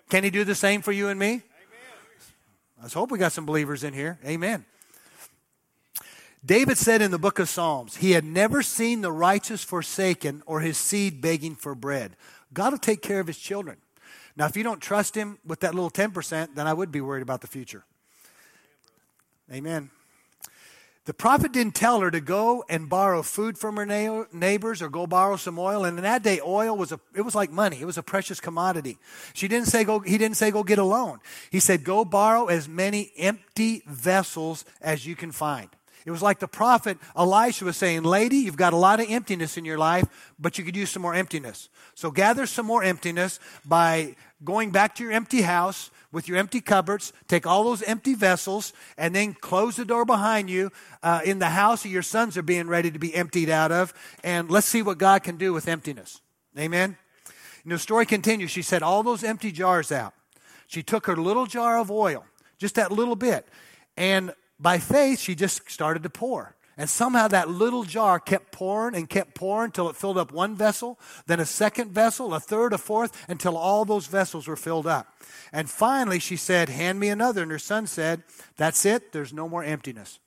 Can 0.08 0.24
He 0.24 0.30
do 0.30 0.44
the 0.44 0.54
same 0.54 0.80
for 0.80 0.92
you 0.92 1.08
and 1.08 1.18
me? 1.18 1.26
Amen. 1.26 1.42
Let's 2.80 2.94
hope 2.94 3.10
we 3.10 3.18
got 3.18 3.32
some 3.32 3.46
believers 3.46 3.84
in 3.84 3.92
here. 3.92 4.18
Amen. 4.24 4.64
David 6.44 6.76
said 6.76 7.00
in 7.00 7.10
the 7.10 7.18
book 7.18 7.38
of 7.38 7.48
Psalms, 7.48 7.96
he 7.96 8.10
had 8.10 8.24
never 8.24 8.62
seen 8.62 9.00
the 9.00 9.12
righteous 9.12 9.64
forsaken 9.64 10.42
or 10.44 10.60
his 10.60 10.76
seed 10.76 11.22
begging 11.22 11.54
for 11.54 11.74
bread. 11.74 12.16
God 12.52 12.72
will 12.72 12.78
take 12.78 13.00
care 13.00 13.20
of 13.20 13.26
his 13.26 13.38
children. 13.38 13.78
Now, 14.36 14.46
if 14.46 14.56
you 14.56 14.62
don't 14.62 14.80
trust 14.80 15.14
him 15.14 15.38
with 15.46 15.60
that 15.60 15.74
little 15.74 15.90
10%, 15.90 16.54
then 16.54 16.66
I 16.66 16.74
would 16.74 16.90
be 16.92 17.00
worried 17.00 17.22
about 17.22 17.40
the 17.40 17.46
future. 17.46 17.84
Amen. 19.52 19.90
The 21.06 21.12
prophet 21.12 21.52
didn't 21.52 21.74
tell 21.74 22.00
her 22.00 22.10
to 22.10 22.20
go 22.20 22.64
and 22.66 22.88
borrow 22.88 23.22
food 23.22 23.58
from 23.58 23.76
her 23.76 23.84
neighbors 24.32 24.80
or 24.80 24.88
go 24.88 25.06
borrow 25.06 25.36
some 25.36 25.58
oil. 25.58 25.84
And 25.84 25.98
in 25.98 26.04
that 26.04 26.22
day, 26.22 26.40
oil 26.40 26.74
was 26.78 26.92
a, 26.92 27.00
it 27.14 27.20
was 27.20 27.34
like 27.34 27.50
money. 27.50 27.78
It 27.78 27.84
was 27.84 27.98
a 27.98 28.02
precious 28.02 28.40
commodity. 28.40 28.96
She 29.34 29.46
didn't 29.46 29.68
say 29.68 29.84
go, 29.84 29.98
he 29.98 30.16
didn't 30.16 30.38
say 30.38 30.50
go 30.50 30.62
get 30.62 30.78
a 30.78 30.84
loan. 30.84 31.18
He 31.50 31.60
said 31.60 31.84
go 31.84 32.06
borrow 32.06 32.46
as 32.46 32.68
many 32.68 33.12
empty 33.18 33.82
vessels 33.86 34.64
as 34.80 35.06
you 35.06 35.14
can 35.14 35.30
find. 35.30 35.68
It 36.06 36.10
was 36.10 36.22
like 36.22 36.38
the 36.38 36.48
prophet 36.48 36.98
Elisha 37.16 37.66
was 37.66 37.76
saying, 37.76 38.02
Lady, 38.02 38.36
you've 38.36 38.56
got 38.56 38.72
a 38.72 38.78
lot 38.78 39.00
of 39.00 39.06
emptiness 39.10 39.58
in 39.58 39.66
your 39.66 39.78
life, 39.78 40.34
but 40.38 40.56
you 40.56 40.64
could 40.64 40.76
use 40.76 40.90
some 40.90 41.02
more 41.02 41.14
emptiness. 41.14 41.68
So 41.94 42.10
gather 42.10 42.46
some 42.46 42.66
more 42.66 42.82
emptiness 42.82 43.40
by 43.64 44.16
going 44.42 44.70
back 44.70 44.94
to 44.96 45.02
your 45.02 45.12
empty 45.12 45.42
house 45.42 45.90
with 46.14 46.28
your 46.28 46.38
empty 46.38 46.60
cupboards, 46.60 47.12
take 47.28 47.46
all 47.46 47.64
those 47.64 47.82
empty 47.82 48.14
vessels, 48.14 48.72
and 48.96 49.14
then 49.14 49.34
close 49.34 49.76
the 49.76 49.84
door 49.84 50.04
behind 50.04 50.48
you 50.48 50.70
uh, 51.02 51.20
in 51.24 51.40
the 51.40 51.50
house 51.50 51.84
your 51.84 52.02
sons 52.02 52.38
are 52.38 52.42
being 52.42 52.68
ready 52.68 52.90
to 52.90 52.98
be 52.98 53.14
emptied 53.14 53.50
out 53.50 53.72
of. 53.72 53.92
And 54.22 54.50
let's 54.50 54.66
see 54.66 54.80
what 54.80 54.98
God 54.98 55.22
can 55.22 55.36
do 55.36 55.52
with 55.52 55.68
emptiness. 55.68 56.20
Amen? 56.58 56.96
Know, 57.64 57.76
the 57.76 57.80
story 57.80 58.06
continues. 58.06 58.50
She 58.50 58.62
said 58.62 58.82
all 58.82 59.02
those 59.02 59.24
empty 59.24 59.50
jars 59.50 59.90
out. 59.90 60.14
She 60.66 60.82
took 60.82 61.06
her 61.06 61.16
little 61.16 61.46
jar 61.46 61.78
of 61.78 61.90
oil, 61.90 62.24
just 62.58 62.74
that 62.76 62.92
little 62.92 63.16
bit, 63.16 63.46
and 63.96 64.32
by 64.58 64.78
faith, 64.78 65.18
she 65.18 65.34
just 65.34 65.70
started 65.70 66.02
to 66.04 66.10
pour. 66.10 66.53
And 66.76 66.90
somehow 66.90 67.28
that 67.28 67.48
little 67.48 67.84
jar 67.84 68.18
kept 68.18 68.50
pouring 68.50 68.96
and 68.96 69.08
kept 69.08 69.34
pouring 69.34 69.66
until 69.66 69.88
it 69.88 69.96
filled 69.96 70.18
up 70.18 70.32
one 70.32 70.56
vessel, 70.56 70.98
then 71.26 71.38
a 71.38 71.46
second 71.46 71.92
vessel, 71.92 72.34
a 72.34 72.40
third, 72.40 72.72
a 72.72 72.78
fourth, 72.78 73.24
until 73.28 73.56
all 73.56 73.84
those 73.84 74.06
vessels 74.06 74.48
were 74.48 74.56
filled 74.56 74.86
up. 74.86 75.06
And 75.52 75.70
finally, 75.70 76.18
she 76.18 76.36
said, 76.36 76.68
Hand 76.68 76.98
me 76.98 77.08
another. 77.08 77.42
And 77.42 77.50
her 77.50 77.58
son 77.58 77.86
said, 77.86 78.24
That's 78.56 78.84
it. 78.84 79.12
There's 79.12 79.32
no 79.32 79.48
more 79.48 79.62
emptiness. 79.62 80.18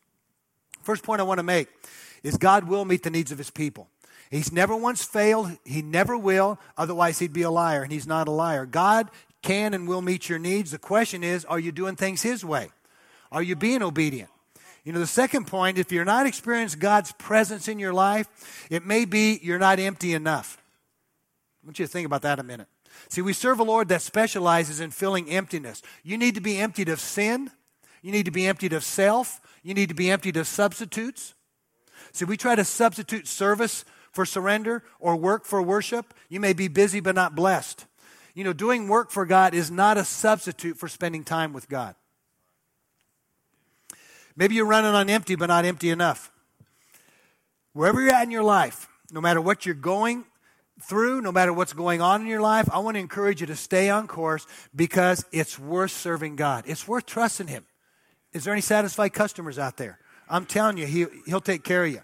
First 0.84 1.04
point 1.04 1.20
I 1.20 1.26
want 1.26 1.40
to 1.40 1.44
make 1.44 1.68
is 2.24 2.38
God 2.38 2.66
will 2.66 2.86
meet 2.86 3.04
the 3.04 3.10
needs 3.10 3.32
of 3.32 3.38
his 3.38 3.50
people. 3.50 3.90
He's 4.32 4.52
never 4.52 4.76
once 4.76 5.04
failed. 5.04 5.58
He 5.66 5.82
never 5.82 6.18
will. 6.18 6.60
Otherwise, 6.78 7.20
he'd 7.20 7.34
be 7.34 7.42
a 7.42 7.52
liar, 7.52 7.84
and 7.84 7.92
he's 7.92 8.08
not 8.08 8.28
a 8.28 8.32
liar. 8.32 8.66
God 8.66 9.10
can 9.42 9.74
and 9.74 9.88
will 9.88 10.02
meet 10.02 10.30
your 10.30 10.40
needs. 10.40 10.72
The 10.72 10.78
question 10.78 11.24
is, 11.24 11.46
are 11.46 11.60
you 11.60 11.72
doing 11.72 11.96
things 11.96 12.22
his 12.22 12.44
way? 12.44 12.70
Are 13.32 13.44
you 13.44 13.56
being 13.56 13.82
obedient? 13.82 14.30
You 14.88 14.94
know, 14.94 15.00
the 15.00 15.06
second 15.06 15.48
point, 15.48 15.78
if 15.78 15.92
you're 15.92 16.06
not 16.06 16.28
experiencing 16.28 16.80
God's 16.80 17.12
presence 17.12 17.68
in 17.68 17.78
your 17.78 17.92
life, 17.92 18.68
it 18.72 18.86
may 18.86 19.04
be 19.04 19.38
you're 19.44 19.60
not 19.60 19.80
empty 19.80 20.14
enough. 20.14 20.64
I 21.62 21.68
want 21.68 21.78
you 21.78 21.86
to 21.86 21.92
think 21.92 22.06
about 22.06 22.22
that 22.22 22.40
a 22.40 22.44
minute. 22.44 22.70
See, 23.10 23.22
we 23.22 23.34
serve 23.34 23.60
a 23.60 23.64
Lord 23.64 23.90
that 23.90 24.02
specializes 24.02 24.80
in 24.80 24.92
filling 24.92 25.30
emptiness. 25.30 25.82
You 26.04 26.18
need 26.18 26.36
to 26.36 26.42
be 26.42 26.58
emptied 26.58 26.88
of 26.88 27.02
sin. 27.02 27.52
You 28.02 28.14
need 28.14 28.24
to 28.28 28.32
be 28.32 28.48
emptied 28.48 28.72
of 28.72 28.86
self. 28.86 29.42
You 29.62 29.74
need 29.74 29.90
to 29.90 29.94
be 29.94 30.10
emptied 30.10 30.38
of 30.38 30.48
substitutes. 30.48 31.34
See, 32.14 32.24
we 32.24 32.38
try 32.38 32.56
to 32.56 32.64
substitute 32.64 33.28
service 33.28 33.84
for 34.14 34.26
surrender 34.26 34.84
or 35.02 35.18
work 35.18 35.44
for 35.44 35.62
worship. 35.62 36.14
You 36.30 36.40
may 36.40 36.54
be 36.54 36.70
busy 36.70 37.02
but 37.02 37.14
not 37.14 37.36
blessed. 37.36 37.86
You 38.36 38.46
know, 38.46 38.54
doing 38.54 38.88
work 38.88 39.12
for 39.12 39.26
God 39.26 39.54
is 39.54 39.70
not 39.70 39.98
a 39.98 40.06
substitute 40.06 40.78
for 40.78 40.88
spending 40.88 41.26
time 41.26 41.52
with 41.52 41.68
God. 41.68 41.96
Maybe 44.38 44.56
you're 44.56 44.66
running 44.66 44.94
on 44.94 45.10
empty, 45.10 45.36
but 45.36 45.48
not 45.48 45.66
empty 45.66 45.90
enough. 45.90 46.32
Wherever 47.74 48.00
you're 48.00 48.14
at 48.14 48.24
in 48.24 48.32
your 48.32 48.44
life, 48.44 48.88
no 49.12 49.20
matter 49.20 49.42
what 49.42 49.66
you're 49.66 49.76
going 49.76 50.26
through, 50.82 51.22
no 51.22 51.32
matter 51.32 51.52
what's 51.52 51.74
going 51.74 52.02
on 52.02 52.22
in 52.22 52.28
your 52.28 52.42
life, 52.42 52.70
I 52.72 52.80
want 52.80 52.96
to 52.96 53.00
encourage 53.02 53.42
you 53.42 53.48
to 53.48 53.56
stay 53.56 53.90
on 53.90 54.08
course 54.08 54.46
because 54.76 55.26
it's 55.32 55.58
worth 55.58 55.92
serving 55.92 56.36
God. 56.36 56.66
It's 56.68 56.88
worth 56.88 57.08
trusting 57.08 57.48
Him. 57.48 57.66
Is 58.32 58.44
there 58.44 58.54
any 58.54 58.62
satisfied 58.62 59.10
customers 59.10 59.58
out 59.58 59.78
there? 59.78 59.98
I'm 60.30 60.46
telling 60.46 60.78
you, 60.78 60.86
he, 60.86 61.08
He'll 61.26 61.42
take 61.42 61.64
care 61.64 61.84
of 61.84 61.92
you. 61.92 62.02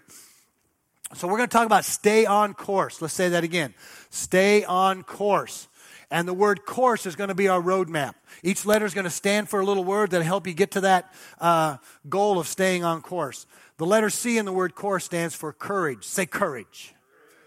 So 1.14 1.28
we're 1.28 1.36
going 1.36 1.48
to 1.48 1.52
talk 1.52 1.66
about 1.66 1.84
stay 1.84 2.26
on 2.26 2.54
course. 2.54 3.00
Let's 3.00 3.14
say 3.14 3.28
that 3.28 3.44
again. 3.44 3.74
Stay 4.10 4.64
on 4.64 5.04
course. 5.04 5.68
And 6.10 6.28
the 6.28 6.34
word 6.34 6.64
course 6.64 7.06
is 7.06 7.16
going 7.16 7.28
to 7.28 7.34
be 7.34 7.48
our 7.48 7.60
roadmap. 7.60 8.14
Each 8.42 8.64
letter 8.66 8.84
is 8.84 8.94
going 8.94 9.04
to 9.04 9.10
stand 9.10 9.48
for 9.48 9.60
a 9.60 9.64
little 9.64 9.84
word 9.84 10.10
that'll 10.10 10.26
help 10.26 10.46
you 10.46 10.54
get 10.54 10.72
to 10.72 10.82
that 10.82 11.12
uh, 11.40 11.78
goal 12.08 12.38
of 12.38 12.46
staying 12.46 12.84
on 12.84 13.02
course. 13.02 13.46
The 13.78 13.86
letter 13.86 14.10
C 14.10 14.38
in 14.38 14.44
the 14.44 14.52
word 14.52 14.74
course 14.74 15.04
stands 15.04 15.34
for 15.34 15.52
courage. 15.52 16.04
Say 16.04 16.26
courage. 16.26 16.94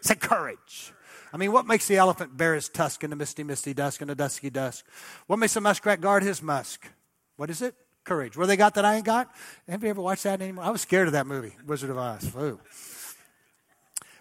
Say 0.01 0.15
courage. 0.15 0.93
I 1.31 1.37
mean, 1.37 1.51
what 1.51 1.67
makes 1.67 1.87
the 1.87 1.97
elephant 1.97 2.35
bear 2.35 2.55
his 2.55 2.69
tusk 2.69 3.03
in 3.03 3.09
the 3.09 3.15
misty, 3.15 3.43
misty 3.43 3.73
dusk 3.73 4.01
in 4.01 4.07
the 4.07 4.15
dusky 4.15 4.49
dusk? 4.49 4.85
What 5.27 5.37
makes 5.37 5.53
the 5.53 5.61
muskrat 5.61 6.01
guard 6.01 6.23
his 6.23 6.41
musk? 6.41 6.87
What 7.35 7.49
is 7.49 7.61
it? 7.61 7.75
Courage. 8.03 8.37
Where 8.37 8.47
they 8.47 8.57
got 8.57 8.75
that 8.75 8.85
I 8.85 8.95
ain't 8.95 9.05
got? 9.05 9.29
Have 9.67 9.83
you 9.83 9.89
ever 9.89 10.01
watched 10.01 10.23
that 10.23 10.41
anymore? 10.41 10.63
I 10.63 10.69
was 10.69 10.81
scared 10.81 11.07
of 11.07 11.13
that 11.13 11.27
movie, 11.27 11.53
Wizard 11.65 11.89
of 11.89 11.97
Oz. 11.97 12.33
Ooh. 12.37 12.59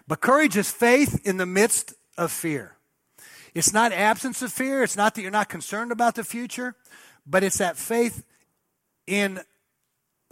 But 0.07 0.21
courage 0.21 0.55
is 0.55 0.71
faith 0.71 1.25
in 1.25 1.37
the 1.37 1.45
midst 1.45 1.93
of 2.17 2.31
fear. 2.31 2.76
It's 3.57 3.73
not 3.73 3.91
absence 3.91 4.43
of 4.43 4.53
fear. 4.53 4.83
It's 4.83 4.95
not 4.95 5.15
that 5.15 5.23
you're 5.23 5.31
not 5.31 5.49
concerned 5.49 5.91
about 5.91 6.13
the 6.13 6.23
future, 6.23 6.75
but 7.25 7.43
it's 7.43 7.57
that 7.57 7.75
faith 7.75 8.23
in 9.07 9.39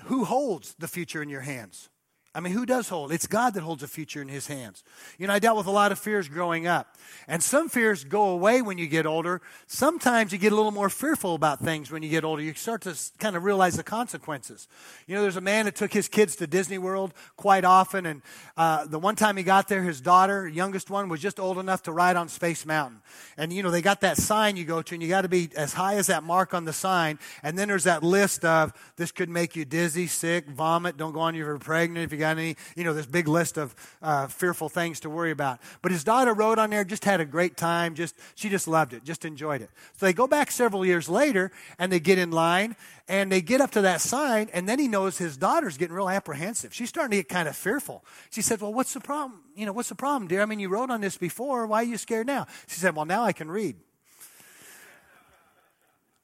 who 0.04 0.26
holds 0.26 0.76
the 0.78 0.88
future 0.88 1.24
in 1.24 1.30
your 1.30 1.42
hands. 1.42 1.90
I 2.36 2.42
mean, 2.42 2.52
who 2.52 2.66
does 2.66 2.90
hold? 2.90 3.14
It's 3.14 3.28
God 3.28 3.54
that 3.54 3.62
holds 3.62 3.82
a 3.82 3.88
future 3.88 4.22
in 4.22 4.28
his 4.28 4.48
hands. 4.48 4.84
You 5.18 5.26
know, 5.26 5.34
I 5.34 5.40
dealt 5.40 5.58
with 5.58 5.68
a 5.68 5.72
lot 5.72 5.94
of 5.94 5.98
fears 5.98 6.28
growing 6.28 6.68
up. 6.68 6.98
And 7.30 7.42
some 7.42 7.70
fears 7.70 8.04
go 8.04 8.30
away 8.30 8.62
when 8.62 8.78
you 8.78 8.88
get 8.88 9.06
older. 9.06 9.42
Sometimes 9.68 10.34
you 10.34 10.38
get 10.38 10.52
a 10.52 10.56
little 10.56 10.72
more 10.72 10.90
fearful 10.90 11.34
about 11.34 11.62
things 11.62 11.92
when 11.92 12.04
you 12.04 12.10
get 12.10 12.26
older. 12.26 12.42
You 12.42 12.54
start 12.54 12.82
to 12.82 12.94
kind 13.20 13.38
of 13.38 13.46
realize 13.46 13.78
the 13.78 13.84
consequences. 13.84 14.68
You 15.08 15.16
know, 15.16 15.22
there's 15.22 15.38
a 15.38 15.42
man 15.42 15.64
that 15.64 15.76
took 15.76 15.94
his 15.94 16.10
kids 16.10 16.36
to 16.36 16.48
Disney 16.48 16.78
World 16.78 17.14
quite 17.38 17.64
often. 17.64 18.06
And 18.06 18.22
uh, 18.58 18.86
the 18.86 19.00
one 19.00 19.16
time 19.16 19.38
he 19.38 19.44
got 19.44 19.70
there, 19.70 19.82
his 19.82 20.02
daughter, 20.02 20.46
youngest 20.46 20.90
one, 20.90 21.08
was 21.08 21.22
just 21.22 21.40
old 21.40 21.58
enough 21.58 21.84
to 21.84 21.94
ride 21.94 22.18
on 22.18 22.28
Space 22.28 22.66
Mountain. 22.66 23.00
And, 23.38 23.54
you 23.54 23.64
know, 23.64 23.72
they 23.72 23.82
got 23.82 24.02
that 24.02 24.18
sign 24.18 24.58
you 24.58 24.66
go 24.66 24.82
to, 24.82 24.94
and 24.94 25.02
you 25.02 25.08
got 25.08 25.22
to 25.22 25.30
be 25.30 25.50
as 25.56 25.72
high 25.72 25.96
as 25.96 26.08
that 26.08 26.24
mark 26.24 26.54
on 26.54 26.66
the 26.66 26.74
sign. 26.74 27.18
And 27.44 27.58
then 27.58 27.70
there's 27.70 27.86
that 27.86 28.04
list 28.04 28.44
of 28.44 28.74
this 28.98 29.14
could 29.14 29.30
make 29.30 29.56
you 29.56 29.64
dizzy, 29.64 30.08
sick, 30.08 30.50
vomit, 30.50 30.98
don't 30.98 31.14
go 31.14 31.22
on 31.22 31.34
if 31.34 31.40
you're 31.40 31.58
pregnant, 31.58 32.04
if 32.04 32.12
you 32.12 32.25
got 32.26 32.38
any, 32.38 32.56
you 32.76 32.84
know, 32.84 32.94
this 32.94 33.06
big 33.06 33.28
list 33.28 33.58
of 33.58 33.76
uh, 34.02 34.28
fearful 34.28 34.70
things 34.70 35.00
to 35.02 35.10
worry 35.10 35.32
about. 35.32 35.60
But 35.82 35.92
his 35.92 36.04
daughter 36.04 36.34
rode 36.34 36.60
on 36.60 36.70
there, 36.70 36.84
just 36.84 37.06
had 37.06 37.22
a 37.22 37.26
great 37.26 37.56
time. 37.56 37.96
Just 37.96 38.16
she 38.36 38.50
just 38.50 38.68
loved 38.68 38.94
it, 38.94 39.04
just 39.04 39.26
enjoyed 39.26 39.62
it. 39.62 39.70
So 39.98 40.06
they 40.06 40.14
go 40.14 40.28
back 40.28 40.52
several 40.52 40.86
years 40.86 41.08
later, 41.08 41.52
and 41.78 41.92
they 41.92 42.00
get 42.00 42.18
in 42.18 42.32
line, 42.32 42.76
and 43.08 43.32
they 43.32 43.42
get 43.42 43.62
up 43.62 43.72
to 43.72 43.82
that 43.82 44.02
sign, 44.02 44.50
and 44.54 44.68
then 44.68 44.80
he 44.80 44.88
knows 44.88 45.18
his 45.18 45.38
daughter's 45.38 45.78
getting 45.78 45.96
real 45.96 46.10
apprehensive. 46.10 46.74
She's 46.74 46.90
starting 46.90 47.12
to 47.12 47.18
get 47.18 47.30
kind 47.30 47.48
of 47.48 47.56
fearful. 47.56 48.04
She 48.32 48.42
said, 48.42 48.62
"Well, 48.62 48.74
what's 48.74 48.94
the 48.94 49.00
problem? 49.00 49.42
You 49.56 49.66
know, 49.66 49.74
what's 49.74 49.90
the 49.90 49.96
problem, 49.96 50.28
dear? 50.28 50.42
I 50.42 50.46
mean, 50.46 50.60
you 50.60 50.70
rode 50.70 50.90
on 50.90 51.02
this 51.02 51.18
before. 51.18 51.68
Why 51.68 51.82
are 51.82 51.84
you 51.84 51.98
scared 51.98 52.28
now?" 52.28 52.48
She 52.68 52.80
said, 52.80 52.96
"Well, 52.96 53.06
now 53.06 53.24
I 53.24 53.34
can 53.34 53.50
read." 53.50 53.76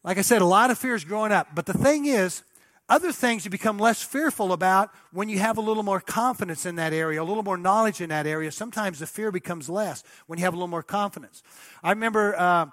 Like 0.04 0.18
I 0.18 0.22
said, 0.22 0.42
a 0.42 0.46
lot 0.46 0.72
of 0.72 0.80
fears 0.80 1.04
growing 1.04 1.32
up. 1.32 1.50
But 1.54 1.68
the 1.68 1.74
thing 1.74 2.06
is, 2.08 2.44
other 2.90 3.12
things 3.12 3.46
you 3.46 3.52
become 3.52 3.78
less 3.78 4.02
fearful 4.02 4.52
about 4.52 4.90
when 5.12 5.30
you 5.30 5.40
have 5.40 5.58
a 5.58 5.62
little 5.62 5.84
more 5.84 6.02
confidence 6.02 6.66
in 6.66 6.76
that 6.76 6.92
area, 6.94 7.22
a 7.22 7.24
little 7.24 7.44
more 7.44 7.58
knowledge 7.58 8.02
in 8.02 8.10
that 8.10 8.28
area. 8.28 8.52
Sometimes 8.52 9.00
the 9.00 9.08
fear 9.08 9.32
becomes 9.32 9.70
less 9.70 10.04
when 10.28 10.40
you 10.40 10.46
have 10.46 10.54
a 10.54 10.58
little 10.58 10.68
more 10.68 10.84
confidence. 10.84 11.42
I 11.82 11.92
remember 11.92 12.38
uh, 12.38 12.66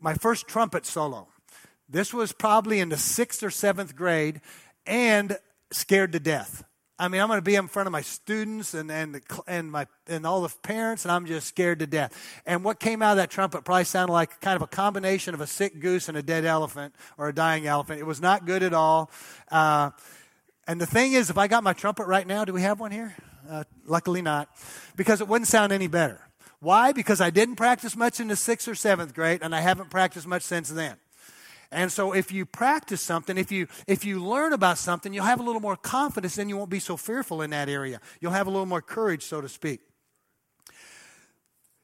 my 0.00 0.14
first 0.14 0.46
trumpet 0.46 0.86
solo. 0.86 1.28
This 1.88 2.12
was 2.12 2.32
probably 2.32 2.80
in 2.80 2.90
the 2.90 2.96
sixth 2.96 3.42
or 3.42 3.50
seventh 3.50 3.96
grade 3.96 4.40
and 4.86 5.38
scared 5.72 6.12
to 6.12 6.20
death. 6.20 6.64
I 7.00 7.06
mean, 7.06 7.20
I'm 7.20 7.28
going 7.28 7.38
to 7.38 7.42
be 7.42 7.54
in 7.54 7.68
front 7.68 7.86
of 7.86 7.92
my 7.92 8.00
students 8.00 8.74
and, 8.74 8.90
and, 8.90 9.20
and, 9.46 9.70
my, 9.70 9.86
and 10.08 10.26
all 10.26 10.42
the 10.42 10.52
parents, 10.62 11.04
and 11.04 11.12
I'm 11.12 11.26
just 11.26 11.46
scared 11.46 11.78
to 11.78 11.86
death. 11.86 12.12
And 12.44 12.64
what 12.64 12.80
came 12.80 13.02
out 13.02 13.12
of 13.12 13.16
that 13.18 13.30
trumpet 13.30 13.64
probably 13.64 13.84
sounded 13.84 14.12
like 14.12 14.40
kind 14.40 14.56
of 14.56 14.62
a 14.62 14.66
combination 14.66 15.32
of 15.32 15.40
a 15.40 15.46
sick 15.46 15.78
goose 15.78 16.08
and 16.08 16.18
a 16.18 16.22
dead 16.22 16.44
elephant 16.44 16.94
or 17.16 17.28
a 17.28 17.32
dying 17.32 17.66
elephant. 17.66 18.00
It 18.00 18.06
was 18.06 18.20
not 18.20 18.46
good 18.46 18.64
at 18.64 18.74
all. 18.74 19.12
Uh, 19.48 19.90
and 20.66 20.80
the 20.80 20.86
thing 20.86 21.12
is, 21.12 21.30
if 21.30 21.38
I 21.38 21.46
got 21.46 21.62
my 21.62 21.72
trumpet 21.72 22.06
right 22.06 22.26
now, 22.26 22.44
do 22.44 22.52
we 22.52 22.62
have 22.62 22.80
one 22.80 22.90
here? 22.90 23.14
Uh, 23.48 23.64
luckily 23.86 24.20
not, 24.20 24.48
because 24.96 25.20
it 25.20 25.28
wouldn't 25.28 25.48
sound 25.48 25.72
any 25.72 25.86
better. 25.86 26.20
Why? 26.60 26.92
Because 26.92 27.20
I 27.20 27.30
didn't 27.30 27.56
practice 27.56 27.96
much 27.96 28.18
in 28.18 28.28
the 28.28 28.36
sixth 28.36 28.66
or 28.66 28.74
seventh 28.74 29.14
grade, 29.14 29.40
and 29.42 29.54
I 29.54 29.60
haven't 29.60 29.90
practiced 29.90 30.26
much 30.26 30.42
since 30.42 30.68
then. 30.68 30.96
And 31.70 31.92
so 31.92 32.12
if 32.12 32.32
you 32.32 32.46
practice 32.46 33.02
something, 33.02 33.36
if 33.36 33.52
you 33.52 33.66
if 33.86 34.04
you 34.04 34.24
learn 34.24 34.52
about 34.52 34.78
something, 34.78 35.12
you'll 35.12 35.24
have 35.24 35.40
a 35.40 35.42
little 35.42 35.60
more 35.60 35.76
confidence, 35.76 36.36
then 36.36 36.48
you 36.48 36.56
won't 36.56 36.70
be 36.70 36.78
so 36.78 36.96
fearful 36.96 37.42
in 37.42 37.50
that 37.50 37.68
area. 37.68 38.00
You'll 38.20 38.32
have 38.32 38.46
a 38.46 38.50
little 38.50 38.66
more 38.66 38.80
courage, 38.80 39.22
so 39.22 39.40
to 39.40 39.48
speak. 39.48 39.80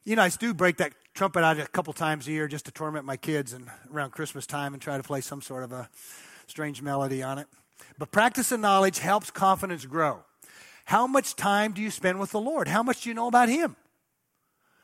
You 0.03 0.15
know, 0.15 0.23
I 0.23 0.29
do 0.29 0.53
break 0.53 0.77
that 0.77 0.93
trumpet 1.13 1.43
out 1.43 1.59
a 1.59 1.67
couple 1.67 1.93
times 1.93 2.27
a 2.27 2.31
year 2.31 2.47
just 2.47 2.65
to 2.65 2.71
torment 2.71 3.05
my 3.05 3.17
kids 3.17 3.53
and 3.53 3.67
around 3.91 4.11
Christmas 4.11 4.45
time 4.45 4.73
and 4.73 4.81
try 4.81 4.97
to 4.97 5.03
play 5.03 5.21
some 5.21 5.41
sort 5.41 5.63
of 5.63 5.71
a 5.71 5.89
strange 6.47 6.81
melody 6.81 7.23
on 7.23 7.37
it. 7.37 7.47
But 7.97 8.11
practice 8.11 8.51
and 8.51 8.61
knowledge 8.61 8.99
helps 8.99 9.31
confidence 9.31 9.85
grow. 9.85 10.23
How 10.85 11.07
much 11.07 11.35
time 11.35 11.73
do 11.73 11.81
you 11.81 11.89
spend 11.89 12.19
with 12.19 12.31
the 12.31 12.39
Lord? 12.39 12.67
How 12.67 12.83
much 12.83 13.03
do 13.03 13.09
you 13.09 13.15
know 13.15 13.27
about 13.27 13.49
Him? 13.49 13.75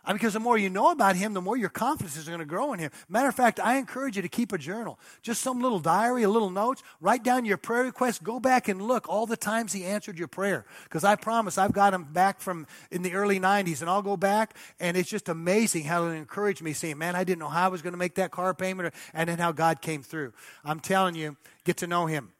I 0.03 0.11
mean, 0.11 0.17
because 0.17 0.33
the 0.33 0.39
more 0.39 0.57
you 0.57 0.69
know 0.69 0.89
about 0.91 1.15
him, 1.15 1.33
the 1.33 1.41
more 1.41 1.55
your 1.55 1.69
confidence 1.69 2.17
is 2.17 2.27
going 2.27 2.39
to 2.39 2.45
grow 2.45 2.73
in 2.73 2.79
him. 2.79 2.89
Matter 3.07 3.29
of 3.29 3.35
fact, 3.35 3.59
I 3.59 3.77
encourage 3.77 4.15
you 4.15 4.23
to 4.23 4.29
keep 4.29 4.51
a 4.51 4.57
journal. 4.57 4.99
Just 5.21 5.41
some 5.41 5.61
little 5.61 5.79
diary, 5.79 6.23
a 6.23 6.29
little 6.29 6.49
notes. 6.49 6.81
Write 6.99 7.23
down 7.23 7.45
your 7.45 7.57
prayer 7.57 7.83
requests. 7.83 8.17
Go 8.17 8.39
back 8.39 8.67
and 8.67 8.81
look 8.81 9.07
all 9.07 9.27
the 9.27 9.37
times 9.37 9.73
he 9.73 9.85
answered 9.85 10.17
your 10.17 10.27
prayer. 10.27 10.65
Because 10.85 11.03
I 11.03 11.15
promise 11.15 11.59
I've 11.59 11.71
got 11.71 11.93
him 11.93 12.05
back 12.05 12.41
from 12.41 12.65
in 12.89 13.03
the 13.03 13.13
early 13.13 13.39
90s, 13.39 13.81
and 13.81 13.89
I'll 13.89 14.01
go 14.01 14.17
back, 14.17 14.55
and 14.79 14.97
it's 14.97 15.09
just 15.09 15.29
amazing 15.29 15.83
how 15.83 16.07
it 16.07 16.15
encouraged 16.15 16.63
me, 16.63 16.73
saying, 16.73 16.97
man, 16.97 17.15
I 17.15 17.23
didn't 17.23 17.39
know 17.39 17.49
how 17.49 17.65
I 17.65 17.69
was 17.69 17.83
going 17.83 17.93
to 17.93 17.99
make 17.99 18.15
that 18.15 18.31
car 18.31 18.55
payment, 18.55 18.87
or, 18.87 18.91
and 19.13 19.29
then 19.29 19.37
how 19.37 19.51
God 19.51 19.81
came 19.81 20.01
through. 20.01 20.33
I'm 20.65 20.79
telling 20.79 21.13
you, 21.13 21.37
get 21.63 21.77
to 21.77 21.87
know 21.87 22.07
him. 22.07 22.31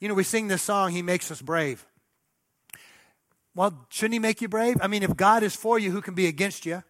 You 0.00 0.08
know, 0.08 0.14
we 0.14 0.24
sing 0.24 0.48
this 0.48 0.62
song, 0.62 0.92
He 0.92 1.00
Makes 1.00 1.30
Us 1.30 1.40
Brave. 1.40 1.86
Well, 3.54 3.86
shouldn't 3.88 4.14
he 4.14 4.18
make 4.18 4.40
you 4.40 4.48
brave? 4.48 4.76
I 4.80 4.86
mean, 4.86 5.02
if 5.02 5.16
God 5.16 5.42
is 5.42 5.56
for 5.56 5.78
you, 5.78 5.90
who 5.90 6.00
can 6.00 6.14
be 6.14 6.26
against 6.26 6.64
you? 6.64 6.82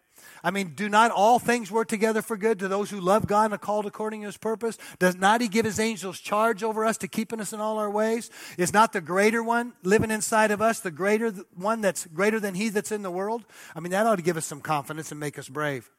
I 0.43 0.51
mean, 0.51 0.73
do 0.75 0.89
not 0.89 1.11
all 1.11 1.39
things 1.39 1.71
work 1.71 1.89
together 1.89 2.23
for 2.23 2.37
good 2.37 2.59
to 2.61 2.69
those 2.69 2.91
who 2.91 3.01
love 3.01 3.27
God 3.27 3.47
and 3.47 3.55
are 3.55 3.59
called 3.59 3.87
according 3.87 4.23
to 4.23 4.27
his 4.27 4.37
purpose? 4.37 4.79
Does 4.99 5.17
not 5.17 5.41
he 5.41 5.49
give 5.49 5.65
his 5.65 5.79
angels 5.79 6.19
charge 6.19 6.63
over 6.63 6.85
us 6.85 6.97
to 6.99 7.09
keeping 7.09 7.41
us 7.41 7.53
in 7.53 7.61
all 7.61 7.79
our 7.79 7.91
ways? 7.91 8.31
Is 8.57 8.73
not 8.73 8.93
the 8.93 9.01
greater 9.01 9.43
one 9.43 9.75
living 9.83 10.11
inside 10.11 10.51
of 10.51 10.63
us 10.63 10.81
the 10.81 10.91
greater 10.91 11.31
one 11.55 11.81
that's 11.81 12.07
greater 12.07 12.41
than 12.41 12.55
he 12.55 12.71
that's 12.71 12.93
in 12.93 13.03
the 13.03 13.11
world? 13.11 13.45
I 13.75 13.81
mean, 13.81 13.93
that 13.93 14.07
ought 14.07 14.17
to 14.17 14.23
give 14.23 14.37
us 14.37 14.47
some 14.47 14.61
confidence 14.61 15.11
and 15.11 15.21
make 15.21 15.39
us 15.39 15.49
brave. 15.49 15.91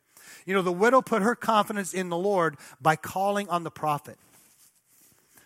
You 0.45 0.55
know, 0.55 0.61
the 0.61 0.71
widow 0.71 1.01
put 1.01 1.21
her 1.21 1.35
confidence 1.35 1.93
in 1.93 2.09
the 2.09 2.17
Lord 2.17 2.57
by 2.81 2.95
calling 2.95 3.47
on 3.49 3.63
the 3.63 3.71
prophet. 3.71 4.17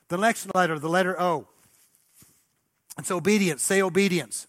The 0.08 0.18
next 0.18 0.54
letter, 0.56 0.80
the 0.80 0.90
letter 0.90 1.20
O. 1.20 1.48
It's 2.98 3.12
obedience. 3.12 3.62
Say 3.62 3.82
obedience. 3.82 4.48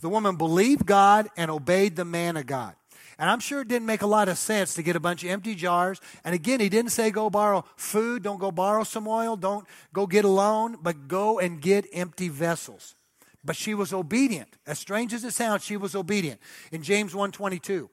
The 0.00 0.08
woman 0.08 0.36
believed 0.36 0.84
God 0.84 1.28
and 1.36 1.50
obeyed 1.50 1.96
the 1.96 2.04
man 2.04 2.36
of 2.36 2.46
God. 2.46 2.74
And 3.18 3.30
I'm 3.30 3.40
sure 3.40 3.62
it 3.62 3.68
didn't 3.68 3.86
make 3.86 4.02
a 4.02 4.06
lot 4.06 4.28
of 4.28 4.36
sense 4.36 4.74
to 4.74 4.82
get 4.82 4.94
a 4.94 5.00
bunch 5.00 5.24
of 5.24 5.30
empty 5.30 5.54
jars. 5.54 6.00
And 6.22 6.34
again, 6.34 6.60
he 6.60 6.68
didn't 6.68 6.92
say 6.92 7.10
go 7.10 7.30
borrow 7.30 7.64
food, 7.76 8.22
don't 8.22 8.38
go 8.38 8.50
borrow 8.50 8.84
some 8.84 9.08
oil, 9.08 9.36
don't 9.36 9.66
go 9.92 10.06
get 10.06 10.24
a 10.24 10.28
loan, 10.28 10.76
but 10.82 11.08
go 11.08 11.38
and 11.38 11.60
get 11.60 11.86
empty 11.92 12.28
vessels. 12.28 12.94
But 13.42 13.56
she 13.56 13.74
was 13.74 13.92
obedient. 13.92 14.56
As 14.66 14.78
strange 14.78 15.14
as 15.14 15.24
it 15.24 15.32
sounds, 15.32 15.64
she 15.64 15.76
was 15.76 15.94
obedient. 15.94 16.40
In 16.72 16.82
James 16.82 17.14
1:22, 17.14 17.88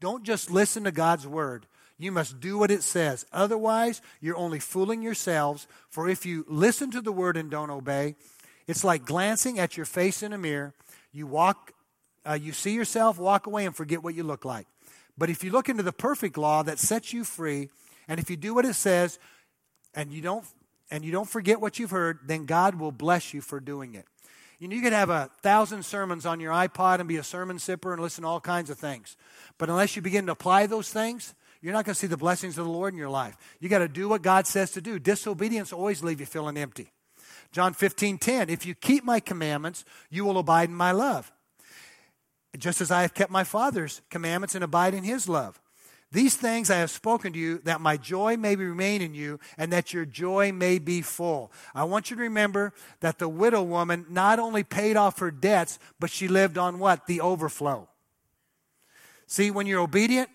don't 0.00 0.24
just 0.24 0.50
listen 0.50 0.84
to 0.84 0.92
God's 0.92 1.26
word. 1.26 1.66
You 1.96 2.12
must 2.12 2.40
do 2.40 2.58
what 2.58 2.70
it 2.70 2.82
says. 2.82 3.24
Otherwise, 3.32 4.02
you're 4.20 4.36
only 4.36 4.58
fooling 4.58 5.00
yourselves. 5.00 5.66
For 5.88 6.08
if 6.08 6.26
you 6.26 6.44
listen 6.48 6.90
to 6.90 7.00
the 7.00 7.12
word 7.12 7.38
and 7.38 7.50
don't 7.50 7.70
obey, 7.70 8.16
it's 8.66 8.84
like 8.84 9.06
glancing 9.06 9.58
at 9.58 9.76
your 9.76 9.86
face 9.86 10.22
in 10.22 10.34
a 10.34 10.38
mirror. 10.38 10.74
You 11.12 11.26
walk 11.26 11.72
uh, 12.28 12.34
you 12.34 12.52
see 12.52 12.72
yourself, 12.72 13.18
walk 13.18 13.46
away, 13.46 13.66
and 13.66 13.74
forget 13.74 14.02
what 14.02 14.14
you 14.14 14.22
look 14.22 14.44
like. 14.44 14.66
But 15.18 15.30
if 15.30 15.42
you 15.42 15.50
look 15.50 15.68
into 15.68 15.82
the 15.82 15.92
perfect 15.92 16.36
law 16.36 16.62
that 16.62 16.78
sets 16.78 17.12
you 17.12 17.24
free, 17.24 17.70
and 18.08 18.20
if 18.20 18.30
you 18.30 18.36
do 18.36 18.54
what 18.54 18.64
it 18.64 18.74
says, 18.74 19.18
and 19.94 20.12
you 20.12 20.20
don't 20.20 20.44
and 20.90 21.04
you 21.04 21.10
don't 21.10 21.28
forget 21.28 21.60
what 21.60 21.78
you've 21.78 21.90
heard, 21.90 22.20
then 22.26 22.44
God 22.44 22.76
will 22.76 22.92
bless 22.92 23.34
you 23.34 23.40
for 23.40 23.58
doing 23.58 23.94
it. 23.94 24.04
You 24.60 24.68
know, 24.68 24.76
you 24.76 24.82
could 24.82 24.92
have 24.92 25.10
a 25.10 25.30
thousand 25.42 25.84
sermons 25.84 26.24
on 26.24 26.38
your 26.38 26.52
iPod 26.52 27.00
and 27.00 27.08
be 27.08 27.16
a 27.16 27.24
sermon 27.24 27.56
sipper 27.58 27.92
and 27.92 28.00
listen 28.00 28.22
to 28.22 28.28
all 28.28 28.40
kinds 28.40 28.70
of 28.70 28.78
things. 28.78 29.16
But 29.58 29.68
unless 29.68 29.96
you 29.96 30.02
begin 30.02 30.26
to 30.26 30.32
apply 30.32 30.66
those 30.66 30.88
things, 30.88 31.34
you're 31.60 31.72
not 31.72 31.84
going 31.84 31.94
to 31.94 31.98
see 31.98 32.06
the 32.06 32.16
blessings 32.16 32.56
of 32.56 32.66
the 32.66 32.70
Lord 32.70 32.94
in 32.94 32.98
your 32.98 33.10
life. 33.10 33.36
You 33.58 33.68
got 33.68 33.80
to 33.80 33.88
do 33.88 34.08
what 34.08 34.22
God 34.22 34.46
says 34.46 34.70
to 34.72 34.80
do. 34.80 34.98
Disobedience 34.98 35.72
always 35.72 36.04
leave 36.04 36.20
you 36.20 36.26
feeling 36.26 36.56
empty. 36.56 36.92
John 37.50 37.74
15, 37.74 38.18
10. 38.18 38.48
If 38.48 38.64
you 38.64 38.74
keep 38.74 39.02
my 39.02 39.18
commandments, 39.18 39.84
you 40.08 40.24
will 40.24 40.38
abide 40.38 40.68
in 40.68 40.74
my 40.74 40.92
love 40.92 41.32
just 42.58 42.80
as 42.80 42.90
I 42.90 43.02
have 43.02 43.14
kept 43.14 43.30
my 43.30 43.44
Father's 43.44 44.02
commandments 44.10 44.54
and 44.54 44.64
abide 44.64 44.94
in 44.94 45.04
his 45.04 45.28
love. 45.28 45.60
These 46.12 46.36
things 46.36 46.70
I 46.70 46.76
have 46.76 46.90
spoken 46.90 47.32
to 47.32 47.38
you, 47.38 47.58
that 47.64 47.80
my 47.80 47.96
joy 47.96 48.36
may 48.36 48.54
remain 48.54 49.02
in 49.02 49.12
you, 49.12 49.40
and 49.58 49.72
that 49.72 49.92
your 49.92 50.04
joy 50.04 50.52
may 50.52 50.78
be 50.78 51.02
full. 51.02 51.52
I 51.74 51.84
want 51.84 52.10
you 52.10 52.16
to 52.16 52.22
remember 52.22 52.72
that 53.00 53.18
the 53.18 53.28
widow 53.28 53.62
woman 53.62 54.06
not 54.08 54.38
only 54.38 54.62
paid 54.62 54.96
off 54.96 55.18
her 55.18 55.32
debts, 55.32 55.78
but 55.98 56.10
she 56.10 56.28
lived 56.28 56.58
on 56.58 56.78
what? 56.78 57.06
The 57.06 57.20
overflow. 57.20 57.88
See, 59.26 59.50
when 59.50 59.66
you're 59.66 59.80
obedient, 59.80 60.30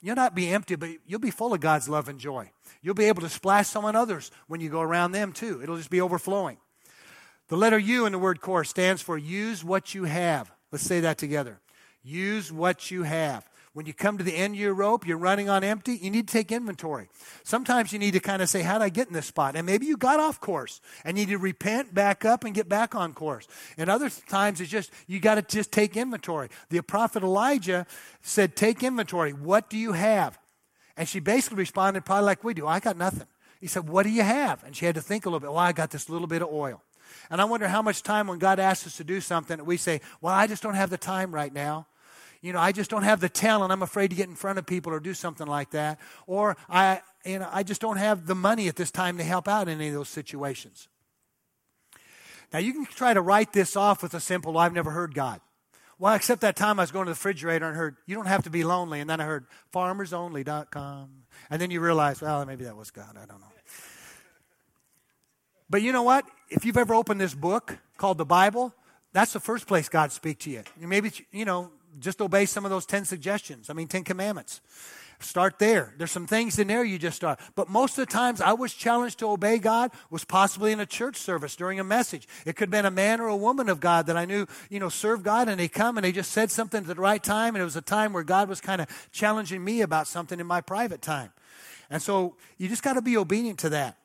you'll 0.00 0.14
not 0.14 0.36
be 0.36 0.48
empty, 0.48 0.76
but 0.76 0.90
you'll 1.06 1.18
be 1.18 1.32
full 1.32 1.52
of 1.52 1.60
God's 1.60 1.88
love 1.88 2.08
and 2.08 2.20
joy. 2.20 2.52
You'll 2.80 2.94
be 2.94 3.06
able 3.06 3.22
to 3.22 3.28
splash 3.28 3.66
someone 3.66 3.96
others 3.96 4.30
when 4.46 4.60
you 4.60 4.70
go 4.70 4.80
around 4.80 5.12
them 5.12 5.32
too. 5.32 5.60
It'll 5.60 5.76
just 5.76 5.90
be 5.90 6.00
overflowing. 6.00 6.58
The 7.48 7.56
letter 7.56 7.78
U 7.78 8.06
in 8.06 8.12
the 8.12 8.18
word 8.18 8.40
core 8.40 8.62
stands 8.62 9.02
for 9.02 9.18
use 9.18 9.64
what 9.64 9.92
you 9.92 10.04
have. 10.04 10.52
Let's 10.72 10.84
say 10.84 11.00
that 11.00 11.18
together. 11.18 11.60
Use 12.02 12.52
what 12.52 12.90
you 12.90 13.02
have. 13.02 13.46
When 13.72 13.86
you 13.86 13.94
come 13.94 14.18
to 14.18 14.24
the 14.24 14.34
end 14.34 14.54
of 14.54 14.60
your 14.60 14.74
rope, 14.74 15.06
you're 15.06 15.16
running 15.16 15.48
on 15.48 15.62
empty, 15.62 15.94
you 15.94 16.10
need 16.10 16.26
to 16.26 16.32
take 16.32 16.50
inventory. 16.50 17.08
Sometimes 17.44 17.92
you 17.92 18.00
need 18.00 18.14
to 18.14 18.20
kind 18.20 18.42
of 18.42 18.48
say, 18.48 18.62
How 18.62 18.78
did 18.78 18.84
I 18.84 18.88
get 18.88 19.06
in 19.06 19.14
this 19.14 19.26
spot? 19.26 19.54
And 19.54 19.64
maybe 19.64 19.86
you 19.86 19.96
got 19.96 20.18
off 20.18 20.40
course 20.40 20.80
and 21.04 21.16
you 21.16 21.24
need 21.24 21.32
to 21.32 21.38
repent, 21.38 21.94
back 21.94 22.24
up, 22.24 22.42
and 22.42 22.52
get 22.52 22.68
back 22.68 22.96
on 22.96 23.14
course. 23.14 23.46
And 23.78 23.88
other 23.88 24.10
times 24.28 24.60
it's 24.60 24.70
just, 24.70 24.90
you 25.06 25.20
got 25.20 25.36
to 25.36 25.42
just 25.42 25.70
take 25.70 25.96
inventory. 25.96 26.48
The 26.70 26.82
prophet 26.82 27.22
Elijah 27.22 27.86
said, 28.22 28.56
Take 28.56 28.82
inventory. 28.82 29.32
What 29.32 29.70
do 29.70 29.78
you 29.78 29.92
have? 29.92 30.36
And 30.96 31.08
she 31.08 31.20
basically 31.20 31.58
responded, 31.58 32.04
probably 32.04 32.26
like 32.26 32.42
we 32.42 32.54
do, 32.54 32.66
I 32.66 32.80
got 32.80 32.96
nothing. 32.96 33.28
He 33.60 33.68
said, 33.68 33.88
What 33.88 34.02
do 34.02 34.10
you 34.10 34.22
have? 34.22 34.64
And 34.64 34.74
she 34.74 34.84
had 34.84 34.96
to 34.96 35.00
think 35.00 35.26
a 35.26 35.28
little 35.28 35.38
bit. 35.38 35.50
Well, 35.50 35.58
I 35.58 35.70
got 35.70 35.90
this 35.90 36.08
little 36.08 36.26
bit 36.26 36.42
of 36.42 36.48
oil. 36.48 36.82
And 37.30 37.40
I 37.40 37.44
wonder 37.44 37.68
how 37.68 37.82
much 37.82 38.02
time 38.02 38.26
when 38.26 38.38
God 38.38 38.58
asks 38.58 38.86
us 38.86 38.96
to 38.96 39.04
do 39.04 39.20
something, 39.20 39.64
we 39.64 39.76
say, 39.76 40.00
Well, 40.20 40.34
I 40.34 40.46
just 40.46 40.62
don't 40.62 40.74
have 40.74 40.90
the 40.90 40.98
time 40.98 41.34
right 41.34 41.52
now. 41.52 41.86
You 42.42 42.54
know, 42.54 42.58
I 42.58 42.72
just 42.72 42.90
don't 42.90 43.02
have 43.02 43.20
the 43.20 43.28
talent. 43.28 43.70
I'm 43.70 43.82
afraid 43.82 44.08
to 44.10 44.16
get 44.16 44.28
in 44.28 44.34
front 44.34 44.58
of 44.58 44.66
people 44.66 44.92
or 44.92 45.00
do 45.00 45.12
something 45.12 45.46
like 45.46 45.70
that. 45.72 45.98
Or 46.26 46.56
I, 46.68 47.02
you 47.24 47.38
know, 47.38 47.48
I 47.52 47.62
just 47.62 47.80
don't 47.80 47.98
have 47.98 48.26
the 48.26 48.34
money 48.34 48.68
at 48.68 48.76
this 48.76 48.90
time 48.90 49.18
to 49.18 49.24
help 49.24 49.46
out 49.46 49.68
in 49.68 49.74
any 49.74 49.88
of 49.88 49.94
those 49.94 50.08
situations. 50.08 50.88
Now, 52.52 52.58
you 52.58 52.72
can 52.72 52.86
try 52.86 53.14
to 53.14 53.20
write 53.20 53.52
this 53.52 53.76
off 53.76 54.02
with 54.02 54.14
a 54.14 54.20
simple, 54.20 54.56
I've 54.58 54.72
never 54.72 54.90
heard 54.90 55.14
God. 55.14 55.40
Well, 55.98 56.14
except 56.14 56.40
that 56.40 56.56
time 56.56 56.80
I 56.80 56.84
was 56.84 56.90
going 56.90 57.04
to 57.06 57.10
the 57.10 57.14
refrigerator 57.14 57.68
and 57.68 57.76
heard, 57.76 57.96
you 58.06 58.16
don't 58.16 58.26
have 58.26 58.44
to 58.44 58.50
be 58.50 58.64
lonely. 58.64 59.00
And 59.00 59.10
then 59.10 59.20
I 59.20 59.24
heard 59.24 59.44
farmersonly.com. 59.72 61.10
And 61.50 61.60
then 61.60 61.70
you 61.70 61.80
realize, 61.80 62.22
well, 62.22 62.44
maybe 62.46 62.64
that 62.64 62.74
was 62.74 62.90
God. 62.90 63.18
I 63.22 63.26
don't 63.26 63.38
know. 63.40 63.46
But 65.68 65.82
you 65.82 65.92
know 65.92 66.02
what? 66.02 66.24
If 66.50 66.64
you've 66.64 66.76
ever 66.76 66.94
opened 66.94 67.20
this 67.20 67.34
book 67.34 67.78
called 67.96 68.18
the 68.18 68.24
Bible, 68.24 68.74
that's 69.12 69.32
the 69.32 69.40
first 69.40 69.66
place 69.66 69.88
God 69.88 70.12
speaks 70.12 70.44
to 70.44 70.50
you. 70.50 70.62
Maybe, 70.78 71.12
you 71.30 71.44
know, 71.44 71.70
just 71.98 72.20
obey 72.20 72.46
some 72.46 72.64
of 72.64 72.70
those 72.70 72.86
10 72.86 73.04
suggestions. 73.04 73.70
I 73.70 73.72
mean, 73.72 73.88
10 73.88 74.04
commandments. 74.04 74.60
Start 75.20 75.58
there. 75.58 75.92
There's 75.98 76.10
some 76.10 76.26
things 76.26 76.58
in 76.58 76.68
there 76.68 76.82
you 76.82 76.98
just 76.98 77.16
start. 77.16 77.40
But 77.54 77.68
most 77.68 77.98
of 77.98 78.06
the 78.06 78.12
times 78.12 78.40
I 78.40 78.54
was 78.54 78.72
challenged 78.72 79.18
to 79.18 79.28
obey 79.28 79.58
God 79.58 79.90
was 80.08 80.24
possibly 80.24 80.72
in 80.72 80.80
a 80.80 80.86
church 80.86 81.16
service 81.16 81.56
during 81.56 81.78
a 81.78 81.84
message. 81.84 82.26
It 82.46 82.56
could 82.56 82.68
have 82.68 82.70
been 82.70 82.86
a 82.86 82.90
man 82.90 83.20
or 83.20 83.28
a 83.28 83.36
woman 83.36 83.68
of 83.68 83.80
God 83.80 84.06
that 84.06 84.16
I 84.16 84.24
knew, 84.24 84.46
you 84.70 84.80
know, 84.80 84.88
served 84.88 85.22
God 85.22 85.48
and 85.48 85.60
they 85.60 85.68
come 85.68 85.98
and 85.98 86.04
they 86.04 86.12
just 86.12 86.30
said 86.30 86.50
something 86.50 86.80
at 86.80 86.86
the 86.86 86.94
right 86.94 87.22
time 87.22 87.54
and 87.54 87.60
it 87.60 87.66
was 87.66 87.76
a 87.76 87.82
time 87.82 88.14
where 88.14 88.22
God 88.22 88.48
was 88.48 88.62
kind 88.62 88.80
of 88.80 88.88
challenging 89.12 89.62
me 89.62 89.82
about 89.82 90.06
something 90.06 90.40
in 90.40 90.46
my 90.46 90.62
private 90.62 91.02
time. 91.02 91.32
And 91.90 92.00
so 92.00 92.36
you 92.56 92.68
just 92.68 92.82
got 92.82 92.94
to 92.94 93.02
be 93.02 93.18
obedient 93.18 93.58
to 93.60 93.68
that. 93.70 93.98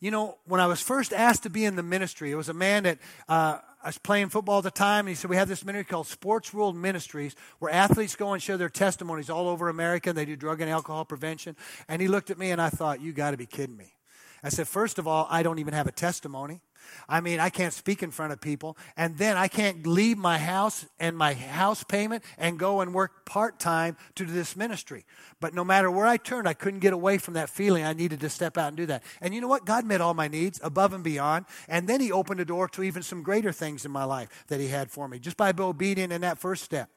You 0.00 0.10
know, 0.10 0.38
when 0.46 0.60
I 0.60 0.66
was 0.66 0.80
first 0.80 1.12
asked 1.12 1.42
to 1.42 1.50
be 1.50 1.64
in 1.64 1.76
the 1.76 1.82
ministry, 1.82 2.30
it 2.30 2.34
was 2.34 2.48
a 2.48 2.54
man 2.54 2.84
that 2.84 2.98
uh, 3.28 3.58
I 3.82 3.88
was 3.88 3.98
playing 3.98 4.30
football 4.30 4.58
at 4.58 4.64
the 4.64 4.70
time, 4.70 5.00
and 5.00 5.10
he 5.10 5.14
said, 5.14 5.28
We 5.28 5.36
have 5.36 5.48
this 5.48 5.64
ministry 5.64 5.90
called 5.90 6.06
Sports 6.06 6.54
World 6.54 6.74
Ministries 6.74 7.36
where 7.58 7.70
athletes 7.70 8.16
go 8.16 8.32
and 8.32 8.42
share 8.42 8.56
their 8.56 8.70
testimonies 8.70 9.28
all 9.28 9.48
over 9.48 9.68
America. 9.68 10.10
and 10.10 10.18
They 10.18 10.24
do 10.24 10.36
drug 10.36 10.62
and 10.62 10.70
alcohol 10.70 11.04
prevention. 11.04 11.54
And 11.86 12.00
he 12.00 12.08
looked 12.08 12.30
at 12.30 12.38
me, 12.38 12.50
and 12.50 12.62
I 12.62 12.70
thought, 12.70 13.02
You 13.02 13.12
got 13.12 13.32
to 13.32 13.36
be 13.36 13.46
kidding 13.46 13.76
me. 13.76 13.94
I 14.42 14.48
said, 14.48 14.68
First 14.68 14.98
of 14.98 15.06
all, 15.06 15.26
I 15.30 15.42
don't 15.42 15.58
even 15.58 15.74
have 15.74 15.86
a 15.86 15.92
testimony. 15.92 16.60
I 17.08 17.20
mean, 17.20 17.40
I 17.40 17.50
can't 17.50 17.72
speak 17.72 18.02
in 18.02 18.10
front 18.10 18.32
of 18.32 18.40
people. 18.40 18.76
And 18.96 19.16
then 19.18 19.36
I 19.36 19.48
can't 19.48 19.86
leave 19.86 20.18
my 20.18 20.38
house 20.38 20.86
and 20.98 21.16
my 21.16 21.34
house 21.34 21.84
payment 21.84 22.24
and 22.38 22.58
go 22.58 22.80
and 22.80 22.94
work 22.94 23.26
part 23.26 23.58
time 23.58 23.96
to 24.16 24.24
do 24.24 24.32
this 24.32 24.56
ministry. 24.56 25.04
But 25.40 25.54
no 25.54 25.64
matter 25.64 25.90
where 25.90 26.06
I 26.06 26.16
turned, 26.16 26.48
I 26.48 26.54
couldn't 26.54 26.80
get 26.80 26.92
away 26.92 27.18
from 27.18 27.34
that 27.34 27.48
feeling 27.48 27.84
I 27.84 27.92
needed 27.92 28.20
to 28.20 28.30
step 28.30 28.58
out 28.58 28.68
and 28.68 28.76
do 28.76 28.86
that. 28.86 29.02
And 29.20 29.34
you 29.34 29.40
know 29.40 29.48
what? 29.48 29.64
God 29.64 29.84
met 29.84 30.00
all 30.00 30.14
my 30.14 30.28
needs 30.28 30.60
above 30.62 30.92
and 30.92 31.04
beyond. 31.04 31.46
And 31.68 31.88
then 31.88 32.00
He 32.00 32.12
opened 32.12 32.40
a 32.40 32.44
door 32.44 32.68
to 32.68 32.82
even 32.82 33.02
some 33.02 33.22
greater 33.22 33.52
things 33.52 33.84
in 33.84 33.90
my 33.90 34.04
life 34.04 34.44
that 34.48 34.60
He 34.60 34.68
had 34.68 34.90
for 34.90 35.08
me 35.08 35.18
just 35.18 35.36
by 35.36 35.52
being 35.52 35.68
obedient 35.68 36.12
in 36.12 36.22
that 36.22 36.38
first 36.38 36.64
step. 36.64 36.90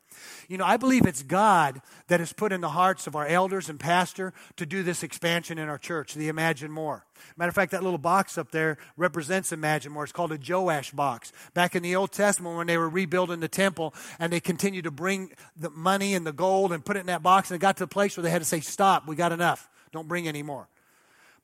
You 0.47 0.57
know, 0.57 0.65
I 0.65 0.77
believe 0.77 1.05
it's 1.05 1.23
God 1.23 1.81
that 2.07 2.19
has 2.19 2.33
put 2.33 2.51
in 2.51 2.61
the 2.61 2.69
hearts 2.69 3.07
of 3.07 3.15
our 3.15 3.25
elders 3.25 3.69
and 3.69 3.79
pastor 3.79 4.33
to 4.57 4.65
do 4.65 4.83
this 4.83 5.03
expansion 5.03 5.57
in 5.57 5.69
our 5.69 5.77
church, 5.77 6.13
the 6.13 6.27
Imagine 6.27 6.71
More. 6.71 7.05
Matter 7.37 7.49
of 7.49 7.55
fact, 7.55 7.71
that 7.71 7.83
little 7.83 7.97
box 7.97 8.37
up 8.37 8.51
there 8.51 8.77
represents 8.97 9.51
Imagine 9.51 9.91
More. 9.91 10.03
It's 10.03 10.13
called 10.13 10.31
a 10.31 10.39
Joash 10.39 10.91
box. 10.91 11.31
Back 11.53 11.75
in 11.75 11.83
the 11.83 11.95
Old 11.95 12.11
Testament, 12.11 12.57
when 12.57 12.67
they 12.67 12.77
were 12.77 12.89
rebuilding 12.89 13.39
the 13.39 13.47
temple 13.47 13.93
and 14.19 14.31
they 14.31 14.39
continued 14.39 14.83
to 14.83 14.91
bring 14.91 15.31
the 15.55 15.69
money 15.69 16.13
and 16.13 16.25
the 16.25 16.33
gold 16.33 16.71
and 16.73 16.83
put 16.83 16.97
it 16.97 17.01
in 17.01 17.05
that 17.07 17.23
box, 17.23 17.49
and 17.51 17.55
it 17.55 17.61
got 17.61 17.77
to 17.77 17.85
a 17.85 17.87
place 17.87 18.17
where 18.17 18.23
they 18.23 18.31
had 18.31 18.41
to 18.41 18.45
say, 18.45 18.59
Stop, 18.59 19.07
we 19.07 19.15
got 19.15 19.31
enough. 19.31 19.69
Don't 19.91 20.07
bring 20.07 20.27
any 20.27 20.43
more. 20.43 20.67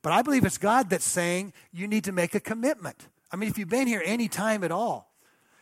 But 0.02 0.12
I 0.12 0.22
believe 0.22 0.44
it's 0.44 0.58
God 0.58 0.90
that's 0.90 1.04
saying 1.04 1.52
you 1.72 1.86
need 1.86 2.04
to 2.04 2.12
make 2.12 2.34
a 2.34 2.40
commitment. 2.40 3.08
I 3.30 3.36
mean, 3.36 3.48
if 3.48 3.58
you've 3.58 3.68
been 3.68 3.86
here 3.86 4.02
any 4.04 4.28
time 4.28 4.64
at 4.64 4.72
all, 4.72 5.09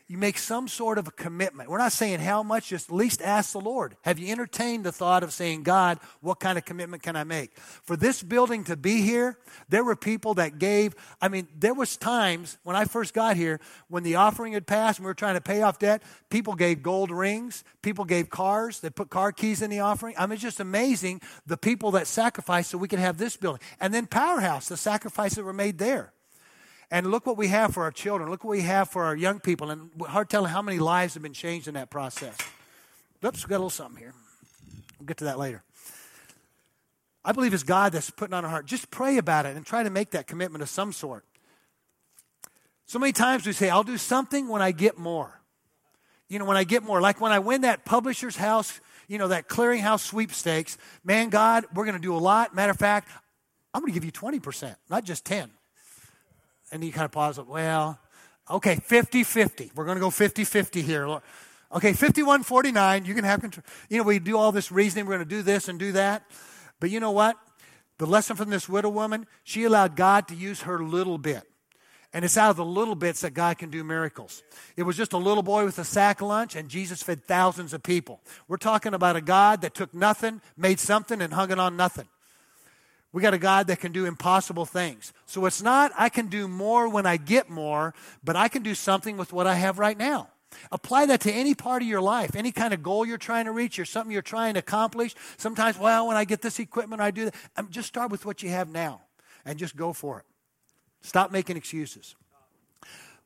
you 0.08 0.16
make 0.16 0.38
some 0.38 0.68
sort 0.68 0.96
of 0.96 1.06
a 1.06 1.10
commitment. 1.10 1.68
We're 1.68 1.78
not 1.78 1.92
saying 1.92 2.20
how 2.20 2.42
much, 2.42 2.68
just 2.68 2.88
at 2.88 2.94
least 2.94 3.20
ask 3.20 3.52
the 3.52 3.60
Lord. 3.60 3.94
Have 4.02 4.18
you 4.18 4.32
entertained 4.32 4.84
the 4.84 4.92
thought 4.92 5.22
of 5.22 5.34
saying, 5.34 5.64
God, 5.64 5.98
what 6.22 6.40
kind 6.40 6.56
of 6.56 6.64
commitment 6.64 7.02
can 7.02 7.14
I 7.14 7.24
make? 7.24 7.58
For 7.58 7.94
this 7.94 8.22
building 8.22 8.64
to 8.64 8.76
be 8.76 9.02
here, 9.02 9.38
there 9.68 9.84
were 9.84 9.94
people 9.94 10.32
that 10.34 10.58
gave, 10.58 10.94
I 11.20 11.28
mean, 11.28 11.46
there 11.54 11.74
was 11.74 11.98
times 11.98 12.56
when 12.62 12.74
I 12.74 12.86
first 12.86 13.12
got 13.12 13.36
here, 13.36 13.60
when 13.88 14.02
the 14.02 14.14
offering 14.14 14.54
had 14.54 14.66
passed 14.66 14.98
and 14.98 15.04
we 15.04 15.10
were 15.10 15.14
trying 15.14 15.34
to 15.34 15.42
pay 15.42 15.60
off 15.60 15.78
debt, 15.78 16.02
people 16.30 16.54
gave 16.54 16.82
gold 16.82 17.10
rings, 17.10 17.62
people 17.82 18.06
gave 18.06 18.30
cars, 18.30 18.80
they 18.80 18.88
put 18.88 19.10
car 19.10 19.30
keys 19.30 19.60
in 19.60 19.68
the 19.68 19.80
offering. 19.80 20.14
I 20.16 20.24
mean, 20.24 20.34
it's 20.34 20.42
just 20.42 20.58
amazing 20.58 21.20
the 21.46 21.58
people 21.58 21.90
that 21.90 22.06
sacrificed 22.06 22.70
so 22.70 22.78
we 22.78 22.88
could 22.88 22.98
have 22.98 23.18
this 23.18 23.36
building. 23.36 23.60
And 23.78 23.92
then 23.92 24.06
Powerhouse, 24.06 24.68
the 24.68 24.78
sacrifices 24.78 25.44
were 25.44 25.52
made 25.52 25.76
there. 25.76 26.14
And 26.90 27.10
look 27.10 27.26
what 27.26 27.36
we 27.36 27.48
have 27.48 27.74
for 27.74 27.82
our 27.82 27.90
children. 27.90 28.30
Look 28.30 28.44
what 28.44 28.50
we 28.50 28.62
have 28.62 28.88
for 28.88 29.04
our 29.04 29.14
young 29.14 29.40
people. 29.40 29.70
And 29.70 29.90
hard 30.06 30.30
telling 30.30 30.50
how 30.50 30.62
many 30.62 30.78
lives 30.78 31.14
have 31.14 31.22
been 31.22 31.34
changed 31.34 31.68
in 31.68 31.74
that 31.74 31.90
process. 31.90 32.36
Oops, 33.24 33.44
we 33.44 33.50
got 33.50 33.56
a 33.56 33.58
little 33.58 33.70
something 33.70 33.98
here. 33.98 34.14
We'll 34.98 35.06
get 35.06 35.18
to 35.18 35.24
that 35.24 35.38
later. 35.38 35.62
I 37.24 37.32
believe 37.32 37.52
it's 37.52 37.62
God 37.62 37.92
that's 37.92 38.10
putting 38.10 38.32
on 38.32 38.44
our 38.44 38.50
heart. 38.50 38.64
Just 38.64 38.90
pray 38.90 39.18
about 39.18 39.44
it 39.44 39.54
and 39.54 39.66
try 39.66 39.82
to 39.82 39.90
make 39.90 40.12
that 40.12 40.26
commitment 40.26 40.62
of 40.62 40.70
some 40.70 40.92
sort. 40.92 41.24
So 42.86 42.98
many 42.98 43.12
times 43.12 43.46
we 43.46 43.52
say, 43.52 43.68
I'll 43.68 43.82
do 43.82 43.98
something 43.98 44.48
when 44.48 44.62
I 44.62 44.72
get 44.72 44.96
more. 44.96 45.42
You 46.30 46.38
know, 46.38 46.46
when 46.46 46.56
I 46.56 46.64
get 46.64 46.84
more. 46.84 47.02
Like 47.02 47.20
when 47.20 47.32
I 47.32 47.38
win 47.38 47.62
that 47.62 47.84
publisher's 47.84 48.36
house, 48.36 48.80
you 49.08 49.18
know, 49.18 49.28
that 49.28 49.46
clearinghouse 49.46 50.00
sweepstakes, 50.00 50.78
man, 51.04 51.28
God, 51.28 51.66
we're 51.74 51.84
going 51.84 51.96
to 51.96 52.02
do 52.02 52.14
a 52.14 52.18
lot. 52.18 52.54
Matter 52.54 52.70
of 52.70 52.78
fact, 52.78 53.10
I'm 53.74 53.82
going 53.82 53.92
to 53.92 53.94
give 53.94 54.06
you 54.06 54.12
20%, 54.12 54.74
not 54.88 55.04
just 55.04 55.26
10 55.26 55.50
and 56.72 56.82
he 56.82 56.90
kind 56.90 57.04
of 57.04 57.12
paused. 57.12 57.40
Well, 57.46 57.98
okay, 58.50 58.76
50 58.76 59.24
50. 59.24 59.72
We're 59.74 59.84
going 59.84 59.96
to 59.96 60.00
go 60.00 60.10
50 60.10 60.44
50 60.44 60.82
here. 60.82 61.20
Okay, 61.72 61.92
51 61.92 62.42
49. 62.42 63.04
You 63.04 63.14
can 63.14 63.24
have 63.24 63.40
control. 63.40 63.64
You 63.88 63.98
know, 63.98 64.04
we 64.04 64.18
do 64.18 64.38
all 64.38 64.52
this 64.52 64.72
reasoning. 64.72 65.06
We're 65.06 65.16
going 65.16 65.28
to 65.28 65.36
do 65.36 65.42
this 65.42 65.68
and 65.68 65.78
do 65.78 65.92
that. 65.92 66.24
But 66.80 66.90
you 66.90 67.00
know 67.00 67.10
what? 67.10 67.36
The 67.98 68.06
lesson 68.06 68.36
from 68.36 68.50
this 68.50 68.68
widow 68.68 68.90
woman, 68.90 69.26
she 69.44 69.64
allowed 69.64 69.96
God 69.96 70.28
to 70.28 70.34
use 70.34 70.62
her 70.62 70.82
little 70.82 71.18
bit. 71.18 71.42
And 72.12 72.24
it's 72.24 72.38
out 72.38 72.48
of 72.48 72.56
the 72.56 72.64
little 72.64 72.94
bits 72.94 73.20
that 73.20 73.34
God 73.34 73.58
can 73.58 73.68
do 73.68 73.84
miracles. 73.84 74.42
It 74.76 74.84
was 74.84 74.96
just 74.96 75.12
a 75.12 75.18
little 75.18 75.42
boy 75.42 75.64
with 75.64 75.78
a 75.78 75.84
sack 75.84 76.22
lunch, 76.22 76.56
and 76.56 76.70
Jesus 76.70 77.02
fed 77.02 77.24
thousands 77.24 77.74
of 77.74 77.82
people. 77.82 78.22
We're 78.46 78.56
talking 78.56 78.94
about 78.94 79.16
a 79.16 79.20
God 79.20 79.60
that 79.60 79.74
took 79.74 79.92
nothing, 79.92 80.40
made 80.56 80.80
something, 80.80 81.20
and 81.20 81.34
hung 81.34 81.50
it 81.50 81.58
on 81.58 81.76
nothing. 81.76 82.08
We 83.12 83.22
got 83.22 83.34
a 83.34 83.38
God 83.38 83.68
that 83.68 83.80
can 83.80 83.92
do 83.92 84.04
impossible 84.04 84.66
things. 84.66 85.12
So 85.26 85.46
it's 85.46 85.62
not 85.62 85.92
I 85.96 86.08
can 86.08 86.26
do 86.26 86.46
more 86.46 86.88
when 86.88 87.06
I 87.06 87.16
get 87.16 87.48
more, 87.48 87.94
but 88.22 88.36
I 88.36 88.48
can 88.48 88.62
do 88.62 88.74
something 88.74 89.16
with 89.16 89.32
what 89.32 89.46
I 89.46 89.54
have 89.54 89.78
right 89.78 89.96
now. 89.96 90.28
Apply 90.72 91.06
that 91.06 91.20
to 91.22 91.32
any 91.32 91.54
part 91.54 91.82
of 91.82 91.88
your 91.88 92.00
life, 92.00 92.34
any 92.34 92.52
kind 92.52 92.72
of 92.72 92.82
goal 92.82 93.06
you're 93.06 93.18
trying 93.18 93.44
to 93.46 93.52
reach 93.52 93.78
or 93.78 93.84
something 93.84 94.12
you're 94.12 94.22
trying 94.22 94.54
to 94.54 94.60
accomplish. 94.60 95.14
Sometimes, 95.36 95.78
well, 95.78 96.06
when 96.06 96.16
I 96.16 96.24
get 96.24 96.42
this 96.42 96.58
equipment, 96.58 97.00
I 97.00 97.10
do 97.10 97.26
that. 97.26 97.34
Um, 97.56 97.68
just 97.70 97.88
start 97.88 98.10
with 98.10 98.24
what 98.24 98.42
you 98.42 98.48
have 98.50 98.68
now 98.68 99.02
and 99.44 99.58
just 99.58 99.76
go 99.76 99.92
for 99.92 100.20
it. 100.20 100.26
Stop 101.02 101.30
making 101.30 101.56
excuses. 101.56 102.14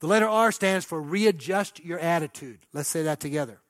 The 0.00 0.06
letter 0.08 0.28
R 0.28 0.50
stands 0.50 0.84
for 0.84 1.00
readjust 1.00 1.84
your 1.84 1.98
attitude. 1.98 2.58
Let's 2.72 2.88
say 2.88 3.04
that 3.04 3.20
together. 3.20 3.60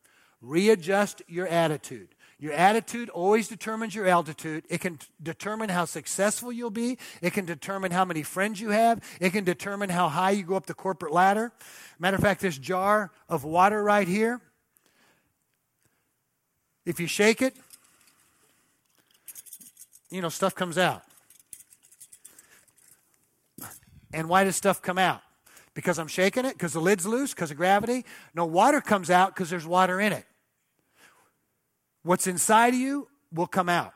Readjust 0.41 1.23
your 1.29 1.47
attitude. 1.47 2.09
Your 2.43 2.55
attitude 2.55 3.09
always 3.09 3.47
determines 3.47 3.95
your 3.95 4.09
altitude. 4.09 4.65
It 4.69 4.81
can 4.81 4.99
determine 5.23 5.69
how 5.69 5.85
successful 5.85 6.51
you'll 6.51 6.71
be. 6.71 6.99
It 7.21 7.35
can 7.35 7.45
determine 7.45 7.93
how 7.93 8.05
many 8.05 8.25
friends 8.25 8.61
you 8.61 8.71
have. 8.71 9.01
It 9.21 9.31
can 9.31 9.45
determine 9.45 9.91
how 9.91 10.09
high 10.09 10.33
you 10.33 10.43
go 10.43 10.57
up 10.57 10.67
the 10.67 10.75
corporate 10.75 11.13
ladder. 11.13 11.53
Matter 12.01 12.17
of 12.17 12.21
fact, 12.21 12.41
this 12.41 12.59
jar 12.59 13.13
of 13.29 13.45
water 13.45 13.81
right 13.81 14.09
here, 14.09 14.41
if 16.85 16.99
you 16.99 17.07
shake 17.07 17.43
it, 17.43 17.55
you 20.11 20.21
know, 20.21 20.29
stuff 20.29 20.53
comes 20.53 20.77
out. 20.77 21.05
And 24.13 24.29
why 24.29 24.43
does 24.43 24.57
stuff 24.57 24.83
come 24.83 24.99
out? 24.99 25.21
Because 25.75 25.97
I'm 25.97 26.09
shaking 26.09 26.45
it? 26.45 26.55
Because 26.55 26.73
the 26.73 26.81
lid's 26.81 27.07
loose? 27.07 27.35
Because 27.35 27.53
of 27.53 27.57
gravity? 27.57 28.05
No, 28.35 28.47
water 28.47 28.81
comes 28.81 29.11
out 29.11 29.33
because 29.33 29.49
there's 29.49 29.65
water 29.65 30.01
in 30.01 30.13
it. 30.13 30.27
What's 32.03 32.27
inside 32.27 32.75
of 32.75 32.81
you 32.81 33.09
will 33.33 33.47
come 33.47 33.69
out. 33.69 33.95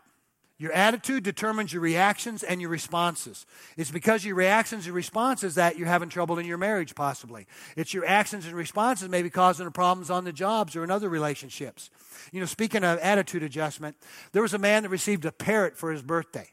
Your 0.59 0.73
attitude 0.73 1.23
determines 1.23 1.71
your 1.71 1.83
reactions 1.83 2.43
and 2.43 2.63
your 2.63 2.71
responses. 2.71 3.45
It's 3.77 3.91
because 3.91 4.25
your 4.25 4.37
reactions 4.37 4.87
and 4.87 4.95
responses 4.95 5.57
that 5.57 5.77
you're 5.77 5.87
having 5.87 6.09
trouble 6.09 6.39
in 6.39 6.47
your 6.47 6.57
marriage, 6.57 6.95
possibly. 6.95 7.47
It's 7.77 7.93
your 7.93 8.07
actions 8.07 8.47
and 8.47 8.55
responses 8.55 9.11
maybe 9.11 9.29
causing 9.29 9.67
the 9.67 9.71
problems 9.71 10.09
on 10.09 10.25
the 10.25 10.33
jobs 10.33 10.75
or 10.75 10.83
in 10.83 10.91
other 10.91 11.11
relationships. 11.11 11.91
You 12.33 12.41
know, 12.41 12.47
speaking 12.47 12.85
of 12.85 12.99
attitude 13.01 13.43
adjustment, 13.43 13.97
there 14.33 14.41
was 14.41 14.55
a 14.55 14.59
man 14.59 14.85
that 14.85 14.89
received 14.89 15.27
a 15.27 15.33
parrot 15.33 15.77
for 15.77 15.93
his 15.93 16.01
birthday. 16.01 16.49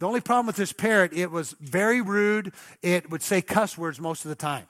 The 0.00 0.06
only 0.08 0.20
problem 0.20 0.46
with 0.46 0.56
this 0.56 0.72
parrot, 0.72 1.12
it 1.12 1.30
was 1.30 1.54
very 1.60 2.02
rude. 2.02 2.52
It 2.82 3.10
would 3.10 3.22
say 3.22 3.42
cuss 3.42 3.78
words 3.78 4.00
most 4.00 4.24
of 4.24 4.28
the 4.28 4.34
time. 4.34 4.66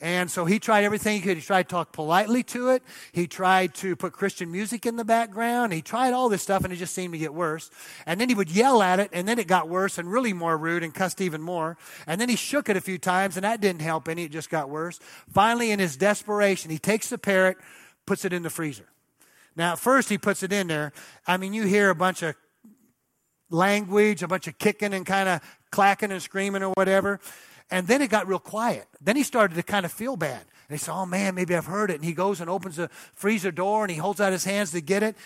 And 0.00 0.30
so 0.30 0.44
he 0.44 0.58
tried 0.58 0.84
everything 0.84 1.16
he 1.16 1.22
could. 1.22 1.36
He 1.36 1.42
tried 1.42 1.64
to 1.64 1.68
talk 1.68 1.92
politely 1.92 2.42
to 2.44 2.70
it. 2.70 2.82
He 3.12 3.26
tried 3.26 3.74
to 3.76 3.96
put 3.96 4.12
Christian 4.12 4.50
music 4.50 4.86
in 4.86 4.96
the 4.96 5.04
background. 5.04 5.72
He 5.72 5.82
tried 5.82 6.12
all 6.12 6.28
this 6.28 6.42
stuff, 6.42 6.64
and 6.64 6.72
it 6.72 6.76
just 6.76 6.94
seemed 6.94 7.14
to 7.14 7.18
get 7.18 7.32
worse. 7.32 7.70
And 8.04 8.20
then 8.20 8.28
he 8.28 8.34
would 8.34 8.50
yell 8.50 8.82
at 8.82 9.00
it, 9.00 9.10
and 9.12 9.26
then 9.26 9.38
it 9.38 9.46
got 9.46 9.68
worse 9.68 9.96
and 9.96 10.10
really 10.10 10.32
more 10.32 10.56
rude 10.58 10.82
and 10.82 10.92
cussed 10.92 11.20
even 11.20 11.40
more. 11.40 11.76
And 12.06 12.20
then 12.20 12.28
he 12.28 12.36
shook 12.36 12.68
it 12.68 12.76
a 12.76 12.80
few 12.80 12.98
times, 12.98 13.36
and 13.36 13.44
that 13.44 13.60
didn't 13.60 13.82
help 13.82 14.08
any. 14.08 14.24
It 14.24 14.30
just 14.32 14.50
got 14.50 14.68
worse. 14.68 14.98
Finally, 15.32 15.70
in 15.70 15.78
his 15.78 15.96
desperation, 15.96 16.70
he 16.70 16.78
takes 16.78 17.08
the 17.08 17.18
parrot, 17.18 17.56
puts 18.04 18.24
it 18.24 18.32
in 18.32 18.42
the 18.42 18.50
freezer. 18.50 18.88
Now, 19.56 19.72
at 19.72 19.78
first, 19.78 20.08
he 20.08 20.18
puts 20.18 20.42
it 20.42 20.52
in 20.52 20.66
there. 20.66 20.92
I 21.26 21.36
mean, 21.36 21.54
you 21.54 21.64
hear 21.64 21.90
a 21.90 21.94
bunch 21.94 22.22
of 22.22 22.34
language, 23.50 24.22
a 24.22 24.28
bunch 24.28 24.48
of 24.48 24.58
kicking 24.58 24.92
and 24.92 25.06
kind 25.06 25.28
of 25.28 25.40
clacking 25.70 26.10
and 26.10 26.20
screaming 26.20 26.62
or 26.62 26.70
whatever. 26.70 27.20
And 27.70 27.86
then 27.86 28.02
it 28.02 28.10
got 28.10 28.28
real 28.28 28.38
quiet. 28.38 28.86
Then 29.00 29.16
he 29.16 29.22
started 29.22 29.54
to 29.54 29.62
kind 29.62 29.86
of 29.86 29.92
feel 29.92 30.16
bad. 30.16 30.42
And 30.68 30.78
he 30.78 30.78
said, 30.78 30.94
Oh 30.94 31.06
man, 31.06 31.34
maybe 31.34 31.54
I've 31.54 31.66
heard 31.66 31.90
it. 31.90 31.96
And 31.96 32.04
he 32.04 32.12
goes 32.12 32.40
and 32.40 32.48
opens 32.48 32.76
the 32.76 32.88
freezer 33.14 33.50
door 33.50 33.82
and 33.84 33.90
he 33.90 33.96
holds 33.96 34.20
out 34.20 34.32
his 34.32 34.44
hands 34.44 34.70
to 34.72 34.80
get 34.80 35.02
it. 35.02 35.16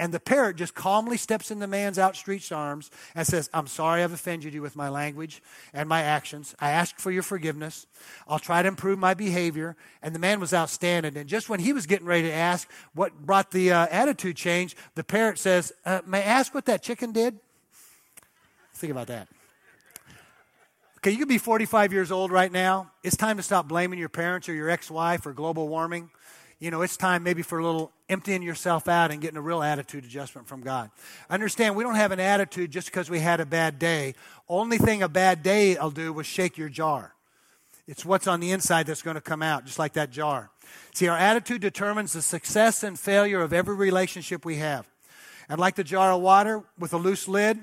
And 0.00 0.12
the 0.12 0.18
parrot 0.18 0.56
just 0.56 0.74
calmly 0.74 1.16
steps 1.16 1.52
in 1.52 1.60
the 1.60 1.68
man's 1.68 2.00
outstretched 2.00 2.50
arms 2.50 2.90
and 3.14 3.24
says, 3.24 3.48
I'm 3.54 3.68
sorry 3.68 4.02
I've 4.02 4.12
offended 4.12 4.52
you 4.52 4.60
with 4.60 4.74
my 4.74 4.88
language 4.88 5.40
and 5.72 5.88
my 5.88 6.02
actions. 6.02 6.54
I 6.58 6.70
ask 6.70 6.98
for 6.98 7.12
your 7.12 7.22
forgiveness. 7.22 7.86
I'll 8.26 8.40
try 8.40 8.60
to 8.60 8.68
improve 8.68 8.98
my 8.98 9.14
behavior. 9.14 9.76
And 10.02 10.12
the 10.12 10.18
man 10.18 10.40
was 10.40 10.52
outstanding. 10.52 11.16
And 11.16 11.28
just 11.28 11.48
when 11.48 11.60
he 11.60 11.72
was 11.72 11.86
getting 11.86 12.06
ready 12.06 12.26
to 12.26 12.34
ask 12.34 12.68
what 12.92 13.24
brought 13.24 13.52
the 13.52 13.70
uh, 13.70 13.86
attitude 13.88 14.36
change, 14.36 14.74
the 14.96 15.04
parrot 15.04 15.38
says, 15.38 15.72
uh, 15.86 16.00
May 16.04 16.18
I 16.18 16.22
ask 16.22 16.52
what 16.52 16.64
that 16.64 16.82
chicken 16.82 17.12
did? 17.12 17.38
Think 18.74 18.90
about 18.90 19.06
that. 19.06 19.28
Okay, 21.04 21.10
you 21.10 21.18
could 21.18 21.28
be 21.28 21.36
45 21.36 21.92
years 21.92 22.10
old 22.10 22.32
right 22.32 22.50
now. 22.50 22.90
It's 23.02 23.14
time 23.14 23.36
to 23.36 23.42
stop 23.42 23.68
blaming 23.68 23.98
your 23.98 24.08
parents 24.08 24.48
or 24.48 24.54
your 24.54 24.70
ex 24.70 24.90
wife 24.90 25.24
for 25.24 25.34
global 25.34 25.68
warming. 25.68 26.08
You 26.58 26.70
know, 26.70 26.80
it's 26.80 26.96
time 26.96 27.22
maybe 27.22 27.42
for 27.42 27.58
a 27.58 27.62
little 27.62 27.92
emptying 28.08 28.40
yourself 28.40 28.88
out 28.88 29.10
and 29.10 29.20
getting 29.20 29.36
a 29.36 29.42
real 29.42 29.62
attitude 29.62 30.06
adjustment 30.06 30.48
from 30.48 30.62
God. 30.62 30.90
Understand, 31.28 31.76
we 31.76 31.84
don't 31.84 31.96
have 31.96 32.10
an 32.10 32.20
attitude 32.20 32.70
just 32.70 32.86
because 32.86 33.10
we 33.10 33.20
had 33.20 33.38
a 33.40 33.44
bad 33.44 33.78
day. 33.78 34.14
Only 34.48 34.78
thing 34.78 35.02
a 35.02 35.08
bad 35.10 35.42
day 35.42 35.76
will 35.78 35.90
do 35.90 36.10
was 36.10 36.24
shake 36.24 36.56
your 36.56 36.70
jar. 36.70 37.12
It's 37.86 38.06
what's 38.06 38.26
on 38.26 38.40
the 38.40 38.50
inside 38.52 38.86
that's 38.86 39.02
going 39.02 39.16
to 39.16 39.20
come 39.20 39.42
out, 39.42 39.66
just 39.66 39.78
like 39.78 39.92
that 39.92 40.10
jar. 40.10 40.52
See, 40.94 41.06
our 41.08 41.18
attitude 41.18 41.60
determines 41.60 42.14
the 42.14 42.22
success 42.22 42.82
and 42.82 42.98
failure 42.98 43.42
of 43.42 43.52
every 43.52 43.76
relationship 43.76 44.46
we 44.46 44.56
have. 44.56 44.88
And 45.50 45.60
like 45.60 45.74
the 45.74 45.84
jar 45.84 46.12
of 46.12 46.22
water 46.22 46.62
with 46.78 46.94
a 46.94 46.96
loose 46.96 47.28
lid, 47.28 47.62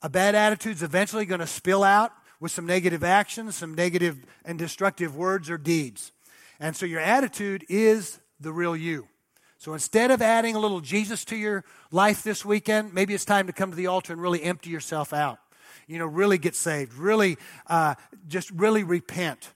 a 0.00 0.08
bad 0.08 0.34
attitude 0.34 0.76
is 0.76 0.82
eventually 0.82 1.26
going 1.26 1.40
to 1.40 1.46
spill 1.46 1.84
out 1.84 2.10
with 2.44 2.52
some 2.52 2.66
negative 2.66 3.02
actions, 3.02 3.56
some 3.56 3.72
negative 3.72 4.18
and 4.44 4.58
destructive 4.58 5.16
words 5.16 5.48
or 5.48 5.56
deeds. 5.56 6.12
And 6.60 6.76
so 6.76 6.84
your 6.84 7.00
attitude 7.00 7.64
is 7.70 8.20
the 8.38 8.52
real 8.52 8.76
you. 8.76 9.08
So 9.56 9.72
instead 9.72 10.10
of 10.10 10.20
adding 10.20 10.54
a 10.54 10.58
little 10.58 10.82
Jesus 10.82 11.24
to 11.24 11.36
your 11.36 11.64
life 11.90 12.22
this 12.22 12.44
weekend, 12.44 12.92
maybe 12.92 13.14
it's 13.14 13.24
time 13.24 13.46
to 13.46 13.54
come 13.54 13.70
to 13.70 13.76
the 13.76 13.86
altar 13.86 14.12
and 14.12 14.20
really 14.20 14.42
empty 14.42 14.68
yourself 14.68 15.14
out. 15.14 15.38
You 15.86 15.98
know, 15.98 16.04
really 16.04 16.36
get 16.36 16.54
saved, 16.54 16.92
really, 16.92 17.38
uh, 17.66 17.94
just 18.28 18.50
really 18.50 18.84
repent 18.84 19.54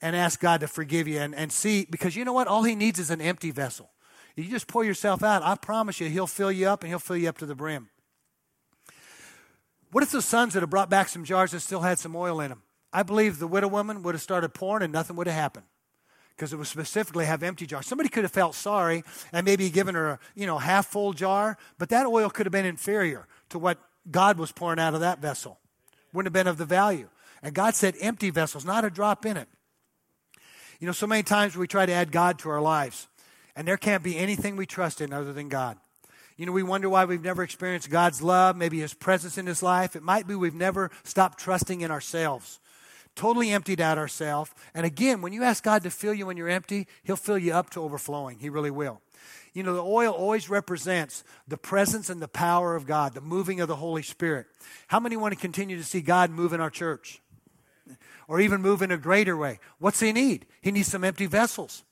and 0.00 0.14
ask 0.14 0.38
God 0.38 0.60
to 0.60 0.68
forgive 0.68 1.08
you 1.08 1.18
and, 1.18 1.34
and 1.34 1.50
see, 1.50 1.88
because 1.90 2.14
you 2.14 2.24
know 2.24 2.32
what? 2.32 2.46
All 2.46 2.62
He 2.62 2.76
needs 2.76 3.00
is 3.00 3.10
an 3.10 3.20
empty 3.20 3.50
vessel. 3.50 3.90
You 4.36 4.44
just 4.44 4.68
pour 4.68 4.84
yourself 4.84 5.24
out, 5.24 5.42
I 5.42 5.56
promise 5.56 5.98
you, 5.98 6.08
He'll 6.08 6.28
fill 6.28 6.52
you 6.52 6.68
up 6.68 6.84
and 6.84 6.88
He'll 6.88 7.00
fill 7.00 7.16
you 7.16 7.28
up 7.28 7.38
to 7.38 7.46
the 7.46 7.56
brim. 7.56 7.88
What 9.92 10.02
if 10.02 10.10
the 10.10 10.22
sons 10.22 10.54
that 10.54 10.60
have 10.60 10.70
brought 10.70 10.90
back 10.90 11.08
some 11.08 11.24
jars 11.24 11.52
that 11.52 11.60
still 11.60 11.80
had 11.80 11.98
some 11.98 12.16
oil 12.16 12.40
in 12.40 12.48
them? 12.48 12.62
I 12.92 13.02
believe 13.02 13.38
the 13.38 13.46
widow 13.46 13.68
woman 13.68 14.02
would 14.02 14.14
have 14.14 14.22
started 14.22 14.54
pouring 14.54 14.82
and 14.82 14.92
nothing 14.92 15.16
would 15.16 15.26
have 15.26 15.36
happened 15.36 15.66
because 16.36 16.52
it 16.52 16.56
was 16.56 16.68
specifically 16.68 17.24
have 17.24 17.42
empty 17.42 17.66
jars. 17.66 17.86
Somebody 17.86 18.08
could 18.08 18.24
have 18.24 18.32
felt 18.32 18.54
sorry 18.54 19.04
and 19.32 19.44
maybe 19.44 19.70
given 19.70 19.94
her 19.94 20.10
a 20.10 20.18
you 20.34 20.46
know 20.46 20.58
half 20.58 20.86
full 20.86 21.12
jar, 21.12 21.56
but 21.78 21.88
that 21.90 22.06
oil 22.06 22.30
could 22.30 22.46
have 22.46 22.52
been 22.52 22.66
inferior 22.66 23.26
to 23.50 23.58
what 23.58 23.78
God 24.10 24.38
was 24.38 24.52
pouring 24.52 24.78
out 24.78 24.94
of 24.94 25.00
that 25.00 25.20
vessel. 25.20 25.58
Wouldn't 26.12 26.34
have 26.34 26.44
been 26.44 26.50
of 26.50 26.58
the 26.58 26.64
value. 26.64 27.08
And 27.42 27.54
God 27.54 27.74
said 27.74 27.94
empty 28.00 28.30
vessels, 28.30 28.64
not 28.64 28.84
a 28.84 28.90
drop 28.90 29.26
in 29.26 29.36
it. 29.36 29.48
You 30.80 30.86
know, 30.86 30.92
so 30.92 31.06
many 31.06 31.22
times 31.22 31.56
we 31.56 31.66
try 31.66 31.86
to 31.86 31.92
add 31.92 32.12
God 32.12 32.38
to 32.40 32.50
our 32.50 32.60
lives, 32.60 33.08
and 33.54 33.66
there 33.66 33.76
can't 33.76 34.02
be 34.02 34.16
anything 34.16 34.56
we 34.56 34.66
trust 34.66 35.00
in 35.00 35.12
other 35.12 35.32
than 35.32 35.48
God. 35.48 35.78
You 36.36 36.44
know, 36.44 36.52
we 36.52 36.62
wonder 36.62 36.88
why 36.90 37.06
we've 37.06 37.22
never 37.22 37.42
experienced 37.42 37.88
God's 37.88 38.20
love, 38.20 38.56
maybe 38.56 38.80
His 38.80 38.92
presence 38.92 39.38
in 39.38 39.46
His 39.46 39.62
life. 39.62 39.96
It 39.96 40.02
might 40.02 40.26
be 40.26 40.34
we've 40.34 40.54
never 40.54 40.90
stopped 41.02 41.38
trusting 41.38 41.80
in 41.80 41.90
ourselves, 41.90 42.60
totally 43.14 43.50
emptied 43.50 43.80
out 43.80 43.96
ourselves. 43.96 44.50
And 44.74 44.84
again, 44.84 45.22
when 45.22 45.32
you 45.32 45.42
ask 45.42 45.64
God 45.64 45.82
to 45.84 45.90
fill 45.90 46.12
you 46.12 46.26
when 46.26 46.36
you're 46.36 46.48
empty, 46.48 46.88
He'll 47.04 47.16
fill 47.16 47.38
you 47.38 47.54
up 47.54 47.70
to 47.70 47.82
overflowing. 47.82 48.38
He 48.38 48.50
really 48.50 48.70
will. 48.70 49.00
You 49.54 49.62
know, 49.62 49.72
the 49.72 49.82
oil 49.82 50.12
always 50.12 50.50
represents 50.50 51.24
the 51.48 51.56
presence 51.56 52.10
and 52.10 52.20
the 52.20 52.28
power 52.28 52.76
of 52.76 52.86
God, 52.86 53.14
the 53.14 53.22
moving 53.22 53.60
of 53.60 53.68
the 53.68 53.76
Holy 53.76 54.02
Spirit. 54.02 54.46
How 54.88 55.00
many 55.00 55.16
want 55.16 55.32
to 55.32 55.40
continue 55.40 55.78
to 55.78 55.84
see 55.84 56.02
God 56.02 56.30
move 56.30 56.52
in 56.52 56.60
our 56.60 56.68
church? 56.68 57.22
Or 58.28 58.40
even 58.40 58.60
move 58.60 58.82
in 58.82 58.90
a 58.90 58.98
greater 58.98 59.36
way? 59.36 59.60
What's 59.78 60.00
He 60.00 60.12
need? 60.12 60.44
He 60.60 60.70
needs 60.70 60.88
some 60.88 61.04
empty 61.04 61.24
vessels. 61.24 61.84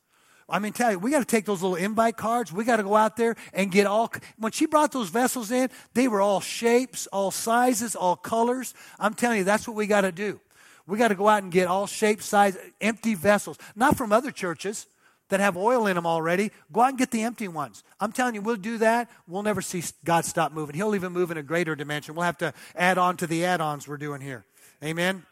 I 0.48 0.58
mean, 0.58 0.72
tell 0.72 0.92
you, 0.92 0.98
we 0.98 1.10
got 1.10 1.20
to 1.20 1.24
take 1.24 1.46
those 1.46 1.62
little 1.62 1.76
invite 1.76 2.16
cards. 2.16 2.52
We 2.52 2.64
got 2.64 2.76
to 2.76 2.82
go 2.82 2.96
out 2.96 3.16
there 3.16 3.34
and 3.52 3.72
get 3.72 3.86
all. 3.86 4.12
When 4.36 4.52
she 4.52 4.66
brought 4.66 4.92
those 4.92 5.08
vessels 5.08 5.50
in, 5.50 5.70
they 5.94 6.06
were 6.06 6.20
all 6.20 6.40
shapes, 6.40 7.06
all 7.06 7.30
sizes, 7.30 7.96
all 7.96 8.16
colors. 8.16 8.74
I'm 8.98 9.14
telling 9.14 9.38
you, 9.38 9.44
that's 9.44 9.66
what 9.66 9.76
we 9.76 9.86
got 9.86 10.02
to 10.02 10.12
do. 10.12 10.40
We 10.86 10.98
got 10.98 11.08
to 11.08 11.14
go 11.14 11.28
out 11.28 11.42
and 11.42 11.50
get 11.50 11.66
all 11.66 11.86
shapes, 11.86 12.26
size, 12.26 12.58
empty 12.80 13.14
vessels, 13.14 13.56
not 13.74 13.96
from 13.96 14.12
other 14.12 14.30
churches 14.30 14.86
that 15.30 15.40
have 15.40 15.56
oil 15.56 15.86
in 15.86 15.94
them 15.94 16.06
already. 16.06 16.52
Go 16.70 16.82
out 16.82 16.90
and 16.90 16.98
get 16.98 17.10
the 17.10 17.22
empty 17.22 17.48
ones. 17.48 17.82
I'm 17.98 18.12
telling 18.12 18.34
you, 18.34 18.42
we'll 18.42 18.56
do 18.56 18.76
that. 18.78 19.08
We'll 19.26 19.42
never 19.42 19.62
see 19.62 19.82
God 20.04 20.26
stop 20.26 20.52
moving. 20.52 20.76
He'll 20.76 20.94
even 20.94 21.12
move 21.12 21.30
in 21.30 21.38
a 21.38 21.42
greater 21.42 21.74
dimension. 21.74 22.14
We'll 22.14 22.26
have 22.26 22.38
to 22.38 22.52
add 22.76 22.98
on 22.98 23.16
to 23.16 23.26
the 23.26 23.46
add-ons 23.46 23.88
we're 23.88 23.96
doing 23.96 24.20
here. 24.20 24.44
Amen. 24.82 25.24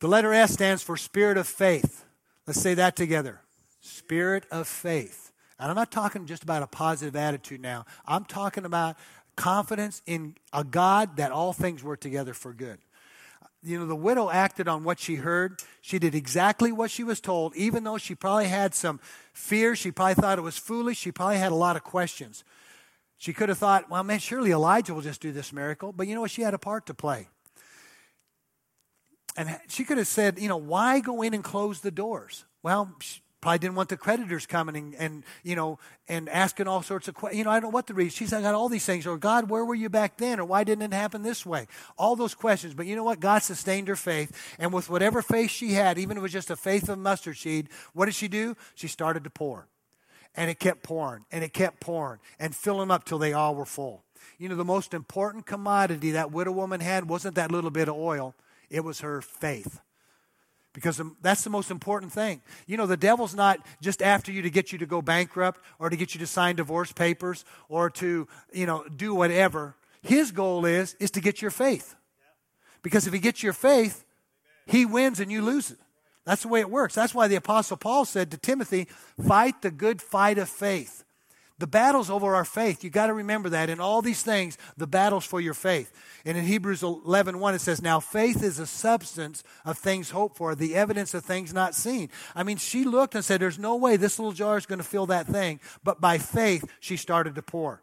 The 0.00 0.08
letter 0.08 0.34
S 0.34 0.52
stands 0.52 0.82
for 0.82 0.98
spirit 0.98 1.38
of 1.38 1.46
faith. 1.46 2.04
Let's 2.46 2.60
say 2.60 2.74
that 2.74 2.94
together 2.94 3.40
spirit 3.84 4.46
of 4.50 4.66
faith. 4.66 5.32
And 5.58 5.70
I'm 5.70 5.76
not 5.76 5.92
talking 5.92 6.26
just 6.26 6.42
about 6.42 6.62
a 6.62 6.66
positive 6.66 7.14
attitude 7.14 7.60
now. 7.60 7.84
I'm 8.06 8.24
talking 8.24 8.64
about 8.64 8.96
confidence 9.36 10.02
in 10.06 10.36
a 10.52 10.64
God 10.64 11.16
that 11.16 11.32
all 11.32 11.52
things 11.52 11.84
work 11.84 12.00
together 12.00 12.34
for 12.34 12.52
good. 12.52 12.78
You 13.62 13.78
know, 13.78 13.86
the 13.86 13.96
widow 13.96 14.30
acted 14.30 14.68
on 14.68 14.84
what 14.84 14.98
she 14.98 15.16
heard. 15.16 15.60
She 15.80 15.98
did 15.98 16.14
exactly 16.14 16.70
what 16.70 16.90
she 16.90 17.02
was 17.02 17.20
told, 17.20 17.56
even 17.56 17.84
though 17.84 17.98
she 17.98 18.14
probably 18.14 18.46
had 18.46 18.74
some 18.74 19.00
fear. 19.32 19.74
She 19.74 19.90
probably 19.90 20.14
thought 20.14 20.38
it 20.38 20.42
was 20.42 20.58
foolish. 20.58 20.98
She 20.98 21.12
probably 21.12 21.38
had 21.38 21.52
a 21.52 21.56
lot 21.56 21.76
of 21.76 21.82
questions. 21.82 22.44
She 23.16 23.32
could 23.32 23.48
have 23.48 23.58
thought, 23.58 23.88
well, 23.88 24.02
man, 24.02 24.18
surely 24.18 24.50
Elijah 24.50 24.92
will 24.92 25.00
just 25.00 25.22
do 25.22 25.32
this 25.32 25.52
miracle. 25.52 25.92
But 25.92 26.08
you 26.08 26.14
know 26.14 26.20
what? 26.20 26.30
She 26.30 26.42
had 26.42 26.52
a 26.52 26.58
part 26.58 26.86
to 26.86 26.94
play. 26.94 27.28
And 29.36 29.58
she 29.68 29.84
could 29.84 29.98
have 29.98 30.06
said, 30.06 30.38
you 30.38 30.48
know, 30.48 30.56
why 30.56 31.00
go 31.00 31.22
in 31.22 31.32
and 31.32 31.42
close 31.42 31.80
the 31.80 31.90
doors? 31.90 32.44
Well, 32.62 32.94
Probably 33.44 33.58
didn't 33.58 33.74
want 33.74 33.90
the 33.90 33.98
creditors 33.98 34.46
coming 34.46 34.74
and, 34.74 34.94
and 34.94 35.22
you 35.42 35.54
know 35.54 35.78
and 36.08 36.30
asking 36.30 36.66
all 36.66 36.80
sorts 36.80 37.08
of 37.08 37.14
questions. 37.14 37.40
You 37.40 37.44
know, 37.44 37.50
I 37.50 37.56
don't 37.56 37.64
know 37.64 37.74
what 37.74 37.86
the 37.86 37.92
reason. 37.92 38.16
She 38.16 38.24
said, 38.24 38.38
I 38.38 38.40
got 38.40 38.54
all 38.54 38.70
these 38.70 38.86
things. 38.86 39.06
Or 39.06 39.18
God, 39.18 39.50
where 39.50 39.66
were 39.66 39.74
you 39.74 39.90
back 39.90 40.16
then? 40.16 40.40
Or 40.40 40.46
why 40.46 40.64
didn't 40.64 40.80
it 40.80 40.96
happen 40.96 41.22
this 41.22 41.44
way? 41.44 41.66
All 41.98 42.16
those 42.16 42.34
questions. 42.34 42.72
But 42.72 42.86
you 42.86 42.96
know 42.96 43.04
what? 43.04 43.20
God 43.20 43.42
sustained 43.42 43.88
her 43.88 43.96
faith. 43.96 44.32
And 44.58 44.72
with 44.72 44.88
whatever 44.88 45.20
faith 45.20 45.50
she 45.50 45.74
had, 45.74 45.98
even 45.98 46.16
if 46.16 46.20
it 46.20 46.22
was 46.22 46.32
just 46.32 46.48
a 46.48 46.56
faith 46.56 46.88
of 46.88 46.98
mustard 46.98 47.36
seed, 47.36 47.68
what 47.92 48.06
did 48.06 48.14
she 48.14 48.28
do? 48.28 48.56
She 48.74 48.88
started 48.88 49.24
to 49.24 49.30
pour. 49.30 49.68
And 50.34 50.50
it 50.50 50.58
kept 50.58 50.82
pouring 50.82 51.26
and 51.30 51.44
it 51.44 51.52
kept 51.52 51.80
pouring 51.80 52.20
and 52.38 52.56
filling 52.56 52.80
them 52.80 52.90
up 52.90 53.04
till 53.04 53.18
they 53.18 53.34
all 53.34 53.54
were 53.54 53.66
full. 53.66 54.04
You 54.38 54.48
know, 54.48 54.56
the 54.56 54.64
most 54.64 54.94
important 54.94 55.44
commodity 55.44 56.12
that 56.12 56.32
widow 56.32 56.52
woman 56.52 56.80
had 56.80 57.10
wasn't 57.10 57.34
that 57.34 57.52
little 57.52 57.70
bit 57.70 57.88
of 57.88 57.94
oil, 57.94 58.34
it 58.70 58.84
was 58.84 59.00
her 59.00 59.20
faith 59.20 59.80
because 60.74 61.00
that's 61.22 61.44
the 61.44 61.50
most 61.50 61.70
important 61.70 62.12
thing. 62.12 62.42
You 62.66 62.76
know, 62.76 62.86
the 62.86 62.96
devil's 62.96 63.34
not 63.34 63.64
just 63.80 64.02
after 64.02 64.30
you 64.30 64.42
to 64.42 64.50
get 64.50 64.72
you 64.72 64.78
to 64.78 64.86
go 64.86 65.00
bankrupt 65.00 65.60
or 65.78 65.88
to 65.88 65.96
get 65.96 66.14
you 66.14 66.18
to 66.20 66.26
sign 66.26 66.56
divorce 66.56 66.92
papers 66.92 67.44
or 67.68 67.88
to, 67.90 68.28
you 68.52 68.66
know, 68.66 68.84
do 68.94 69.14
whatever. 69.14 69.76
His 70.02 70.32
goal 70.32 70.66
is 70.66 70.94
is 71.00 71.12
to 71.12 71.20
get 71.20 71.40
your 71.40 71.52
faith. 71.52 71.94
Because 72.82 73.06
if 73.06 73.14
he 73.14 73.20
gets 73.20 73.42
your 73.42 73.54
faith, 73.54 74.04
he 74.66 74.84
wins 74.84 75.20
and 75.20 75.32
you 75.32 75.40
lose 75.40 75.70
it. 75.70 75.78
That's 76.26 76.42
the 76.42 76.48
way 76.48 76.60
it 76.60 76.70
works. 76.70 76.94
That's 76.94 77.14
why 77.14 77.28
the 77.28 77.36
apostle 77.36 77.76
Paul 77.76 78.04
said 78.04 78.30
to 78.32 78.36
Timothy, 78.36 78.88
"Fight 79.26 79.62
the 79.62 79.70
good 79.70 80.02
fight 80.02 80.38
of 80.38 80.48
faith." 80.48 81.03
The 81.58 81.66
battle's 81.68 82.10
over 82.10 82.34
our 82.34 82.44
faith. 82.44 82.82
You 82.82 82.90
got 82.90 83.06
to 83.06 83.14
remember 83.14 83.48
that. 83.50 83.70
In 83.70 83.78
all 83.78 84.02
these 84.02 84.22
things, 84.22 84.58
the 84.76 84.88
battle's 84.88 85.24
for 85.24 85.40
your 85.40 85.54
faith. 85.54 85.92
And 86.24 86.36
in 86.36 86.44
Hebrews 86.44 86.82
11 86.82 87.38
1, 87.38 87.54
it 87.54 87.60
says, 87.60 87.80
Now 87.80 88.00
faith 88.00 88.42
is 88.42 88.58
a 88.58 88.66
substance 88.66 89.44
of 89.64 89.78
things 89.78 90.10
hoped 90.10 90.36
for, 90.36 90.56
the 90.56 90.74
evidence 90.74 91.14
of 91.14 91.24
things 91.24 91.54
not 91.54 91.76
seen. 91.76 92.10
I 92.34 92.42
mean, 92.42 92.56
she 92.56 92.82
looked 92.82 93.14
and 93.14 93.24
said, 93.24 93.40
There's 93.40 93.58
no 93.58 93.76
way 93.76 93.96
this 93.96 94.18
little 94.18 94.32
jar 94.32 94.58
is 94.58 94.66
going 94.66 94.80
to 94.80 94.84
fill 94.84 95.06
that 95.06 95.28
thing. 95.28 95.60
But 95.84 96.00
by 96.00 96.18
faith, 96.18 96.68
she 96.80 96.96
started 96.96 97.36
to 97.36 97.42
pour. 97.42 97.82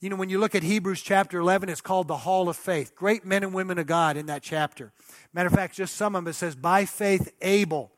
You 0.00 0.10
know, 0.10 0.16
when 0.16 0.28
you 0.28 0.38
look 0.38 0.54
at 0.54 0.62
Hebrews 0.62 1.00
chapter 1.00 1.38
11, 1.38 1.68
it's 1.70 1.80
called 1.80 2.08
the 2.08 2.16
Hall 2.16 2.48
of 2.48 2.56
Faith. 2.56 2.94
Great 2.94 3.24
men 3.24 3.42
and 3.42 3.54
women 3.54 3.78
of 3.78 3.86
God 3.86 4.16
in 4.16 4.26
that 4.26 4.42
chapter. 4.42 4.92
Matter 5.32 5.46
of 5.46 5.54
fact, 5.54 5.76
just 5.76 5.94
some 5.94 6.14
of 6.14 6.24
them, 6.24 6.30
it 6.30 6.34
says, 6.34 6.54
By 6.56 6.84
faith, 6.84 7.32
Abel 7.40 7.92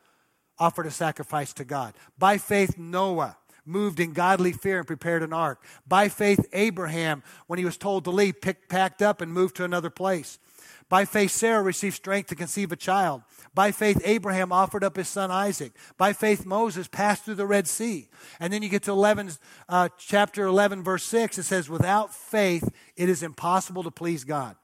offered 0.58 0.86
a 0.86 0.90
sacrifice 0.90 1.52
to 1.54 1.64
God. 1.64 1.94
By 2.18 2.38
faith, 2.38 2.76
Noah 2.78 3.36
moved 3.64 4.00
in 4.00 4.12
godly 4.12 4.52
fear 4.52 4.78
and 4.78 4.86
prepared 4.86 5.22
an 5.22 5.32
ark. 5.32 5.62
By 5.86 6.08
faith, 6.08 6.46
Abraham, 6.52 7.22
when 7.46 7.58
he 7.58 7.64
was 7.64 7.76
told 7.76 8.04
to 8.04 8.10
leave, 8.10 8.40
picked, 8.40 8.68
packed 8.68 9.02
up 9.02 9.20
and 9.20 9.32
moved 9.32 9.56
to 9.56 9.64
another 9.64 9.90
place. 9.90 10.38
By 10.88 11.06
faith, 11.06 11.30
Sarah 11.30 11.62
received 11.62 11.96
strength 11.96 12.28
to 12.28 12.34
conceive 12.34 12.70
a 12.70 12.76
child. 12.76 13.22
By 13.54 13.72
faith, 13.72 14.00
Abraham 14.04 14.52
offered 14.52 14.84
up 14.84 14.96
his 14.96 15.08
son 15.08 15.30
Isaac. 15.30 15.72
By 15.96 16.12
faith, 16.12 16.44
Moses 16.44 16.86
passed 16.86 17.24
through 17.24 17.36
the 17.36 17.46
Red 17.46 17.66
Sea. 17.66 18.08
And 18.38 18.52
then 18.52 18.62
you 18.62 18.68
get 18.68 18.82
to 18.82 18.90
11, 18.90 19.30
uh, 19.68 19.88
chapter 19.96 20.44
11, 20.44 20.82
verse 20.82 21.04
6. 21.04 21.38
It 21.38 21.44
says, 21.44 21.70
Without 21.70 22.14
faith, 22.14 22.68
it 22.96 23.08
is 23.08 23.22
impossible 23.22 23.82
to 23.84 23.90
please 23.90 24.24
God. 24.24 24.56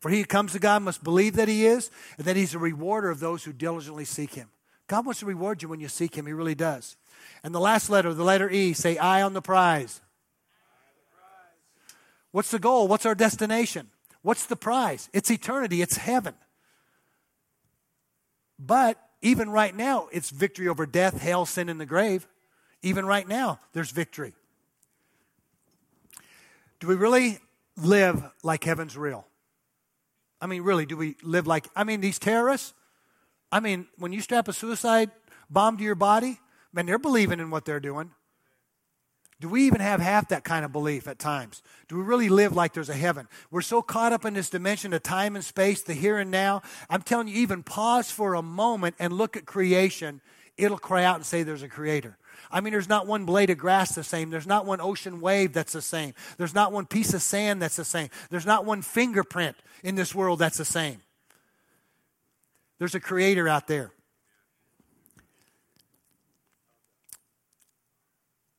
For 0.00 0.10
he 0.10 0.20
who 0.20 0.24
comes 0.24 0.52
to 0.52 0.58
God 0.58 0.82
must 0.82 1.04
believe 1.04 1.36
that 1.36 1.48
he 1.48 1.66
is, 1.66 1.90
and 2.16 2.26
that 2.26 2.36
he's 2.36 2.54
a 2.54 2.58
rewarder 2.58 3.10
of 3.10 3.20
those 3.20 3.44
who 3.44 3.52
diligently 3.52 4.04
seek 4.04 4.34
him. 4.34 4.48
God 4.88 5.06
wants 5.06 5.20
to 5.20 5.26
reward 5.26 5.62
you 5.62 5.68
when 5.68 5.80
you 5.80 5.88
seek 5.88 6.16
Him. 6.16 6.26
He 6.26 6.32
really 6.32 6.54
does. 6.54 6.96
And 7.42 7.54
the 7.54 7.60
last 7.60 7.88
letter, 7.88 8.12
the 8.12 8.24
letter 8.24 8.50
E, 8.50 8.72
say, 8.72 8.98
eye 8.98 9.22
on 9.22 9.32
the 9.32 9.42
prize. 9.42 10.00
What's 12.30 12.50
the 12.50 12.58
goal? 12.58 12.88
What's 12.88 13.06
our 13.06 13.14
destination? 13.14 13.88
What's 14.22 14.46
the 14.46 14.56
prize? 14.56 15.08
It's 15.12 15.30
eternity, 15.30 15.82
it's 15.82 15.96
heaven. 15.96 16.34
But 18.58 18.98
even 19.20 19.50
right 19.50 19.74
now, 19.74 20.08
it's 20.12 20.30
victory 20.30 20.68
over 20.68 20.86
death, 20.86 21.20
hell, 21.20 21.46
sin, 21.46 21.68
and 21.68 21.80
the 21.80 21.86
grave. 21.86 22.26
Even 22.82 23.06
right 23.06 23.26
now, 23.26 23.60
there's 23.72 23.90
victory. 23.90 24.34
Do 26.80 26.88
we 26.88 26.94
really 26.94 27.38
live 27.76 28.24
like 28.42 28.64
heaven's 28.64 28.96
real? 28.96 29.26
I 30.40 30.46
mean, 30.46 30.62
really, 30.62 30.86
do 30.86 30.96
we 30.96 31.16
live 31.22 31.46
like, 31.46 31.68
I 31.76 31.84
mean, 31.84 32.00
these 32.00 32.18
terrorists, 32.18 32.74
I 33.52 33.60
mean, 33.60 33.86
when 33.98 34.12
you 34.12 34.22
strap 34.22 34.48
a 34.48 34.52
suicide 34.52 35.10
bomb 35.50 35.76
to 35.76 35.84
your 35.84 35.94
body, 35.94 36.40
man, 36.72 36.86
they're 36.86 36.98
believing 36.98 37.38
in 37.38 37.50
what 37.50 37.66
they're 37.66 37.80
doing. 37.80 38.10
Do 39.40 39.48
we 39.48 39.66
even 39.66 39.80
have 39.80 40.00
half 40.00 40.28
that 40.28 40.44
kind 40.44 40.64
of 40.64 40.72
belief 40.72 41.06
at 41.06 41.18
times? 41.18 41.62
Do 41.88 41.96
we 41.96 42.02
really 42.02 42.28
live 42.28 42.54
like 42.54 42.72
there's 42.72 42.88
a 42.88 42.94
heaven? 42.94 43.28
We're 43.50 43.60
so 43.60 43.82
caught 43.82 44.12
up 44.12 44.24
in 44.24 44.34
this 44.34 44.48
dimension 44.48 44.92
of 44.94 45.02
time 45.02 45.34
and 45.34 45.44
space, 45.44 45.82
the 45.82 45.94
here 45.94 46.18
and 46.18 46.30
now. 46.30 46.62
I'm 46.88 47.02
telling 47.02 47.28
you, 47.28 47.34
even 47.34 47.64
pause 47.64 48.10
for 48.10 48.34
a 48.34 48.42
moment 48.42 48.94
and 49.00 49.12
look 49.12 49.36
at 49.36 49.44
creation, 49.44 50.20
it'll 50.56 50.78
cry 50.78 51.04
out 51.04 51.16
and 51.16 51.26
say 51.26 51.42
there's 51.42 51.64
a 51.64 51.68
creator. 51.68 52.16
I 52.52 52.60
mean, 52.60 52.72
there's 52.72 52.88
not 52.88 53.06
one 53.08 53.24
blade 53.24 53.50
of 53.50 53.58
grass 53.58 53.94
the 53.94 54.04
same. 54.04 54.30
There's 54.30 54.46
not 54.46 54.64
one 54.64 54.80
ocean 54.80 55.20
wave 55.20 55.52
that's 55.52 55.72
the 55.72 55.82
same. 55.82 56.14
There's 56.38 56.54
not 56.54 56.72
one 56.72 56.86
piece 56.86 57.12
of 57.12 57.20
sand 57.20 57.60
that's 57.60 57.76
the 57.76 57.84
same. 57.84 58.10
There's 58.30 58.46
not 58.46 58.64
one 58.64 58.80
fingerprint 58.80 59.56
in 59.82 59.96
this 59.96 60.14
world 60.14 60.38
that's 60.38 60.58
the 60.58 60.64
same. 60.64 61.00
There's 62.82 62.96
a 62.96 63.00
creator 63.00 63.48
out 63.48 63.68
there. 63.68 63.92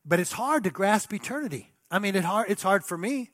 But 0.05 0.21
it's 0.21 0.31
hard 0.31 0.63
to 0.63 0.69
grasp 0.69 1.13
eternity. 1.13 1.73
I 1.91 1.99
mean, 1.99 2.15
it 2.15 2.23
hard, 2.23 2.49
it's 2.49 2.63
hard 2.63 2.85
for 2.85 2.97
me. 2.97 3.31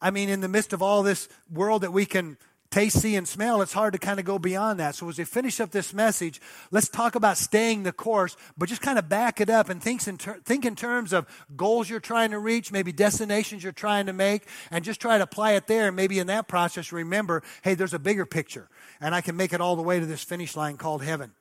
I 0.00 0.10
mean, 0.10 0.28
in 0.28 0.40
the 0.40 0.48
midst 0.48 0.72
of 0.72 0.82
all 0.82 1.04
this 1.04 1.28
world 1.48 1.82
that 1.82 1.92
we 1.92 2.04
can 2.04 2.36
taste, 2.70 3.00
see, 3.00 3.16
and 3.16 3.26
smell, 3.26 3.62
it's 3.62 3.72
hard 3.72 3.92
to 3.92 3.98
kind 3.98 4.18
of 4.18 4.24
go 4.24 4.38
beyond 4.38 4.80
that. 4.80 4.94
So, 4.94 5.08
as 5.08 5.18
we 5.18 5.24
finish 5.24 5.60
up 5.60 5.70
this 5.70 5.94
message, 5.94 6.40
let's 6.70 6.88
talk 6.88 7.14
about 7.14 7.36
staying 7.36 7.84
the 7.84 7.92
course, 7.92 8.36
but 8.58 8.68
just 8.68 8.82
kind 8.82 8.98
of 8.98 9.08
back 9.08 9.40
it 9.40 9.48
up 9.48 9.68
and 9.68 9.82
think 9.82 10.06
in, 10.06 10.18
ter- 10.18 10.40
think 10.44 10.64
in 10.64 10.74
terms 10.74 11.12
of 11.12 11.26
goals 11.56 11.88
you're 11.88 12.00
trying 12.00 12.32
to 12.32 12.38
reach, 12.38 12.72
maybe 12.72 12.92
destinations 12.92 13.62
you're 13.62 13.72
trying 13.72 14.06
to 14.06 14.12
make, 14.12 14.46
and 14.70 14.84
just 14.84 15.00
try 15.00 15.18
to 15.18 15.24
apply 15.24 15.52
it 15.52 15.66
there. 15.66 15.88
And 15.88 15.96
maybe 15.96 16.18
in 16.18 16.26
that 16.28 16.48
process, 16.48 16.92
remember 16.92 17.42
hey, 17.62 17.74
there's 17.74 17.94
a 17.94 17.98
bigger 17.98 18.26
picture, 18.26 18.68
and 19.00 19.14
I 19.14 19.20
can 19.20 19.36
make 19.36 19.52
it 19.52 19.60
all 19.60 19.76
the 19.76 19.82
way 19.82 20.00
to 20.00 20.06
this 20.06 20.22
finish 20.22 20.56
line 20.56 20.76
called 20.76 21.02
heaven. 21.02 21.32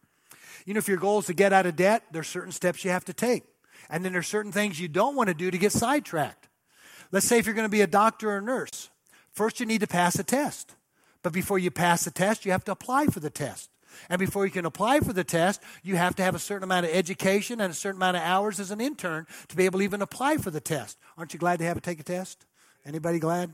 You 0.66 0.74
know, 0.74 0.78
if 0.78 0.88
your 0.88 0.98
goal 0.98 1.20
is 1.20 1.26
to 1.26 1.34
get 1.34 1.52
out 1.52 1.66
of 1.66 1.76
debt, 1.76 2.04
there's 2.12 2.28
certain 2.28 2.52
steps 2.52 2.86
you 2.86 2.92
have 2.92 3.06
to 3.06 3.14
take. 3.14 3.44
And 3.90 4.04
then 4.04 4.14
there's 4.14 4.28
certain 4.28 4.52
things 4.52 4.80
you 4.80 4.88
don't 4.88 5.16
want 5.16 5.28
to 5.28 5.34
do 5.34 5.52
to 5.52 5.58
get 5.58 5.72
sidetracked. 5.72 6.48
Let's 7.12 7.28
say 7.28 7.38
if 7.38 7.46
you're 7.46 7.56
going 7.56 7.66
to 7.66 7.70
be 7.70 7.82
a 7.82 7.88
doctor 7.88 8.32
or 8.32 8.42
nurse, 8.42 8.90
first 9.32 9.60
you 9.60 9.66
need 9.66 9.82
to 9.82 9.88
pass 9.88 10.18
a 10.18 10.24
test. 10.24 10.76
But 11.24 11.34
before 11.34 11.58
you 11.58 11.72
pass 11.72 12.04
the 12.04 12.12
test, 12.12 12.46
you 12.46 12.52
have 12.52 12.66
to 12.66 12.72
apply 12.72 13.08
for 13.08 13.20
the 13.20 13.30
test. 13.30 13.70
And 14.10 14.20
before 14.20 14.46
you 14.46 14.52
can 14.52 14.66
apply 14.66 15.00
for 15.00 15.14
the 15.14 15.24
test, 15.24 15.62
you 15.84 15.96
have 15.96 16.16
to 16.16 16.24
have 16.24 16.36
a 16.36 16.40
certain 16.40 16.64
amount 16.64 16.86
of 16.86 16.92
education 16.92 17.62
and 17.62 17.72
a 17.72 17.76
certain 17.76 18.00
amount 18.00 18.18
of 18.18 18.24
hours 18.24 18.60
as 18.60 18.72
an 18.72 18.82
intern 18.82 19.26
to 19.48 19.56
be 19.56 19.66
able 19.66 19.80
to 19.80 19.86
even 19.86 20.02
apply 20.02 20.38
for 20.38 20.52
the 20.52 20.60
test. 20.60 20.98
Aren't 21.18 21.34
you 21.34 21.40
glad 21.40 21.60
to 21.60 21.66
have 21.66 21.76
to 21.76 21.82
take 21.82 22.00
a 22.00 22.04
test? 22.04 22.46
Anybody 22.86 23.20
glad? 23.20 23.52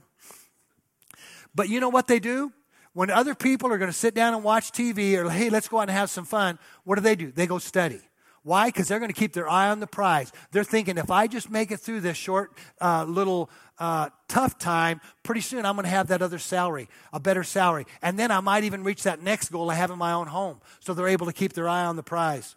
But 1.53 1.69
you 1.69 1.79
know 1.79 1.89
what 1.89 2.07
they 2.07 2.19
do? 2.19 2.51
When 2.93 3.09
other 3.11 3.35
people 3.35 3.71
are 3.71 3.77
going 3.77 3.91
to 3.91 3.97
sit 3.97 4.15
down 4.15 4.33
and 4.33 4.43
watch 4.43 4.71
TV 4.71 5.15
or, 5.15 5.29
hey, 5.29 5.49
let's 5.49 5.67
go 5.67 5.77
out 5.77 5.83
and 5.83 5.91
have 5.91 6.09
some 6.09 6.25
fun, 6.25 6.57
what 6.83 6.95
do 6.95 7.01
they 7.01 7.15
do? 7.15 7.31
They 7.31 7.45
go 7.45 7.59
study. 7.59 8.01
Why? 8.43 8.67
Because 8.67 8.87
they're 8.87 8.99
going 8.99 9.11
to 9.11 9.19
keep 9.19 9.33
their 9.33 9.49
eye 9.49 9.69
on 9.69 9.79
the 9.79 9.87
prize. 9.87 10.31
They're 10.51 10.63
thinking, 10.63 10.97
if 10.97 11.11
I 11.11 11.27
just 11.27 11.49
make 11.49 11.71
it 11.71 11.79
through 11.79 12.01
this 12.01 12.17
short 12.17 12.53
uh, 12.81 13.03
little 13.03 13.49
uh, 13.77 14.09
tough 14.27 14.57
time, 14.57 15.01
pretty 15.23 15.41
soon 15.41 15.65
I'm 15.65 15.75
going 15.75 15.83
to 15.83 15.89
have 15.89 16.07
that 16.07 16.21
other 16.21 16.39
salary, 16.39 16.87
a 17.11 17.19
better 17.19 17.43
salary. 17.43 17.85
And 18.01 18.17
then 18.17 18.31
I 18.31 18.39
might 18.39 18.63
even 18.63 18.83
reach 18.83 19.03
that 19.03 19.21
next 19.21 19.51
goal 19.51 19.69
I 19.69 19.75
have 19.75 19.91
in 19.91 19.97
my 19.97 20.13
own 20.13 20.27
home. 20.27 20.61
So 20.79 20.93
they're 20.93 21.07
able 21.07 21.25
to 21.25 21.33
keep 21.33 21.53
their 21.53 21.67
eye 21.67 21.85
on 21.85 21.95
the 21.95 22.03
prize. 22.03 22.55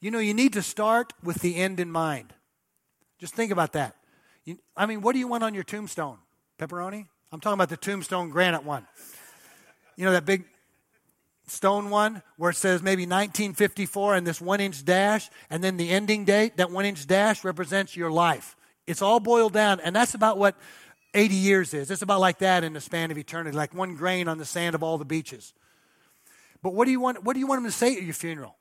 You 0.00 0.10
know, 0.10 0.18
you 0.18 0.34
need 0.34 0.52
to 0.52 0.62
start 0.62 1.12
with 1.22 1.40
the 1.40 1.56
end 1.56 1.80
in 1.80 1.90
mind. 1.90 2.34
Just 3.18 3.34
think 3.34 3.50
about 3.50 3.72
that. 3.72 3.96
You, 4.44 4.58
I 4.76 4.86
mean, 4.86 5.00
what 5.00 5.14
do 5.14 5.18
you 5.18 5.28
want 5.28 5.42
on 5.42 5.54
your 5.54 5.64
tombstone? 5.64 6.18
Pepperoni? 6.58 7.06
I'm 7.32 7.40
talking 7.40 7.54
about 7.54 7.70
the 7.70 7.76
tombstone 7.76 8.30
granite 8.30 8.64
one. 8.64 8.86
You 9.96 10.04
know, 10.04 10.12
that 10.12 10.26
big 10.26 10.44
stone 11.46 11.90
one 11.90 12.22
where 12.36 12.50
it 12.50 12.56
says 12.56 12.82
maybe 12.82 13.02
1954 13.02 14.16
and 14.16 14.26
this 14.26 14.40
one 14.40 14.60
inch 14.60 14.84
dash, 14.84 15.30
and 15.50 15.62
then 15.62 15.76
the 15.76 15.90
ending 15.90 16.24
date, 16.24 16.56
that 16.56 16.70
one 16.70 16.84
inch 16.84 17.06
dash 17.06 17.44
represents 17.44 17.96
your 17.96 18.10
life. 18.10 18.56
It's 18.86 19.02
all 19.02 19.20
boiled 19.20 19.52
down, 19.52 19.80
and 19.80 19.94
that's 19.94 20.14
about 20.14 20.38
what 20.38 20.56
80 21.14 21.34
years 21.34 21.74
is. 21.74 21.90
It's 21.90 22.02
about 22.02 22.20
like 22.20 22.38
that 22.38 22.62
in 22.62 22.72
the 22.72 22.80
span 22.80 23.10
of 23.10 23.18
eternity, 23.18 23.56
like 23.56 23.74
one 23.74 23.96
grain 23.96 24.28
on 24.28 24.38
the 24.38 24.44
sand 24.44 24.74
of 24.74 24.82
all 24.82 24.98
the 24.98 25.04
beaches. 25.04 25.54
But 26.62 26.74
what 26.74 26.84
do 26.84 26.90
you 26.90 27.00
want, 27.00 27.22
what 27.24 27.34
do 27.34 27.40
you 27.40 27.46
want 27.46 27.62
them 27.62 27.70
to 27.70 27.76
say 27.76 27.96
at 27.96 28.02
your 28.02 28.14
funeral? 28.14 28.56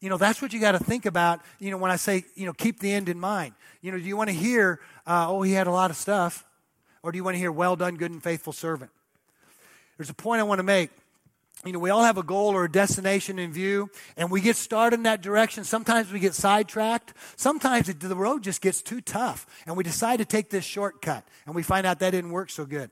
You 0.00 0.10
know, 0.10 0.16
that's 0.16 0.42
what 0.42 0.52
you 0.52 0.60
got 0.60 0.72
to 0.72 0.78
think 0.78 1.06
about, 1.06 1.40
you 1.58 1.70
know, 1.70 1.78
when 1.78 1.90
I 1.90 1.96
say, 1.96 2.24
you 2.34 2.46
know, 2.46 2.52
keep 2.52 2.80
the 2.80 2.92
end 2.92 3.08
in 3.08 3.18
mind. 3.18 3.54
You 3.80 3.92
know, 3.92 3.98
do 3.98 4.04
you 4.04 4.16
want 4.16 4.28
to 4.28 4.36
hear, 4.36 4.80
uh, 5.06 5.26
oh, 5.28 5.42
he 5.42 5.52
had 5.52 5.66
a 5.66 5.70
lot 5.70 5.90
of 5.90 5.96
stuff? 5.96 6.44
Or 7.02 7.12
do 7.12 7.16
you 7.16 7.24
want 7.24 7.34
to 7.34 7.38
hear, 7.38 7.52
well 7.52 7.76
done, 7.76 7.96
good 7.96 8.10
and 8.10 8.22
faithful 8.22 8.52
servant? 8.52 8.90
There's 9.96 10.10
a 10.10 10.14
point 10.14 10.40
I 10.40 10.44
want 10.44 10.58
to 10.58 10.64
make 10.64 10.90
you 11.64 11.72
know, 11.72 11.78
we 11.78 11.90
all 11.90 12.04
have 12.04 12.18
a 12.18 12.22
goal 12.22 12.54
or 12.54 12.64
a 12.64 12.70
destination 12.70 13.38
in 13.38 13.52
view, 13.52 13.90
and 14.16 14.30
we 14.30 14.40
get 14.40 14.56
started 14.56 14.96
in 14.96 15.02
that 15.04 15.22
direction. 15.22 15.64
Sometimes 15.64 16.12
we 16.12 16.20
get 16.20 16.34
sidetracked. 16.34 17.14
Sometimes 17.36 17.86
the 17.86 18.16
road 18.16 18.42
just 18.42 18.60
gets 18.60 18.82
too 18.82 19.00
tough, 19.00 19.46
and 19.66 19.76
we 19.76 19.82
decide 19.82 20.18
to 20.18 20.24
take 20.24 20.50
this 20.50 20.64
shortcut, 20.64 21.26
and 21.46 21.54
we 21.54 21.62
find 21.62 21.86
out 21.86 22.00
that 22.00 22.10
didn't 22.10 22.32
work 22.32 22.50
so 22.50 22.66
good. 22.66 22.90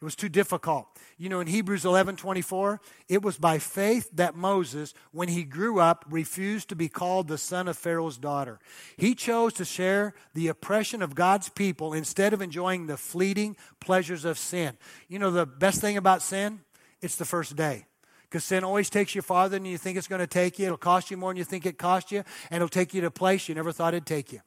It 0.00 0.04
was 0.04 0.16
too 0.16 0.28
difficult. 0.28 0.88
You 1.18 1.30
know, 1.30 1.40
in 1.40 1.46
Hebrews 1.46 1.86
11 1.86 2.16
24, 2.16 2.80
it 3.08 3.22
was 3.22 3.38
by 3.38 3.58
faith 3.58 4.10
that 4.12 4.34
Moses, 4.34 4.92
when 5.10 5.28
he 5.28 5.42
grew 5.42 5.80
up, 5.80 6.04
refused 6.10 6.68
to 6.68 6.76
be 6.76 6.88
called 6.88 7.28
the 7.28 7.38
son 7.38 7.66
of 7.66 7.78
Pharaoh's 7.78 8.18
daughter. 8.18 8.58
He 8.98 9.14
chose 9.14 9.54
to 9.54 9.64
share 9.64 10.14
the 10.34 10.48
oppression 10.48 11.00
of 11.00 11.14
God's 11.14 11.48
people 11.48 11.94
instead 11.94 12.34
of 12.34 12.42
enjoying 12.42 12.86
the 12.86 12.98
fleeting 12.98 13.56
pleasures 13.80 14.26
of 14.26 14.38
sin. 14.38 14.76
You 15.08 15.18
know, 15.18 15.30
the 15.30 15.46
best 15.46 15.80
thing 15.80 15.96
about 15.96 16.20
sin? 16.20 16.60
It's 17.00 17.16
the 17.16 17.24
first 17.24 17.56
day. 17.56 17.86
Because 18.36 18.44
sin 18.44 18.64
always 18.64 18.90
takes 18.90 19.14
you 19.14 19.22
farther 19.22 19.56
than 19.56 19.64
you 19.64 19.78
think 19.78 19.96
it's 19.96 20.08
going 20.08 20.18
to 20.18 20.26
take 20.26 20.58
you. 20.58 20.66
It'll 20.66 20.76
cost 20.76 21.10
you 21.10 21.16
more 21.16 21.30
than 21.30 21.38
you 21.38 21.44
think 21.44 21.64
it 21.64 21.78
cost 21.78 22.12
you, 22.12 22.22
and 22.50 22.56
it'll 22.56 22.68
take 22.68 22.92
you 22.92 23.00
to 23.00 23.06
a 23.06 23.10
place 23.10 23.48
you 23.48 23.54
never 23.54 23.72
thought 23.72 23.94
it'd 23.94 24.04
take 24.04 24.30
you. 24.30 24.42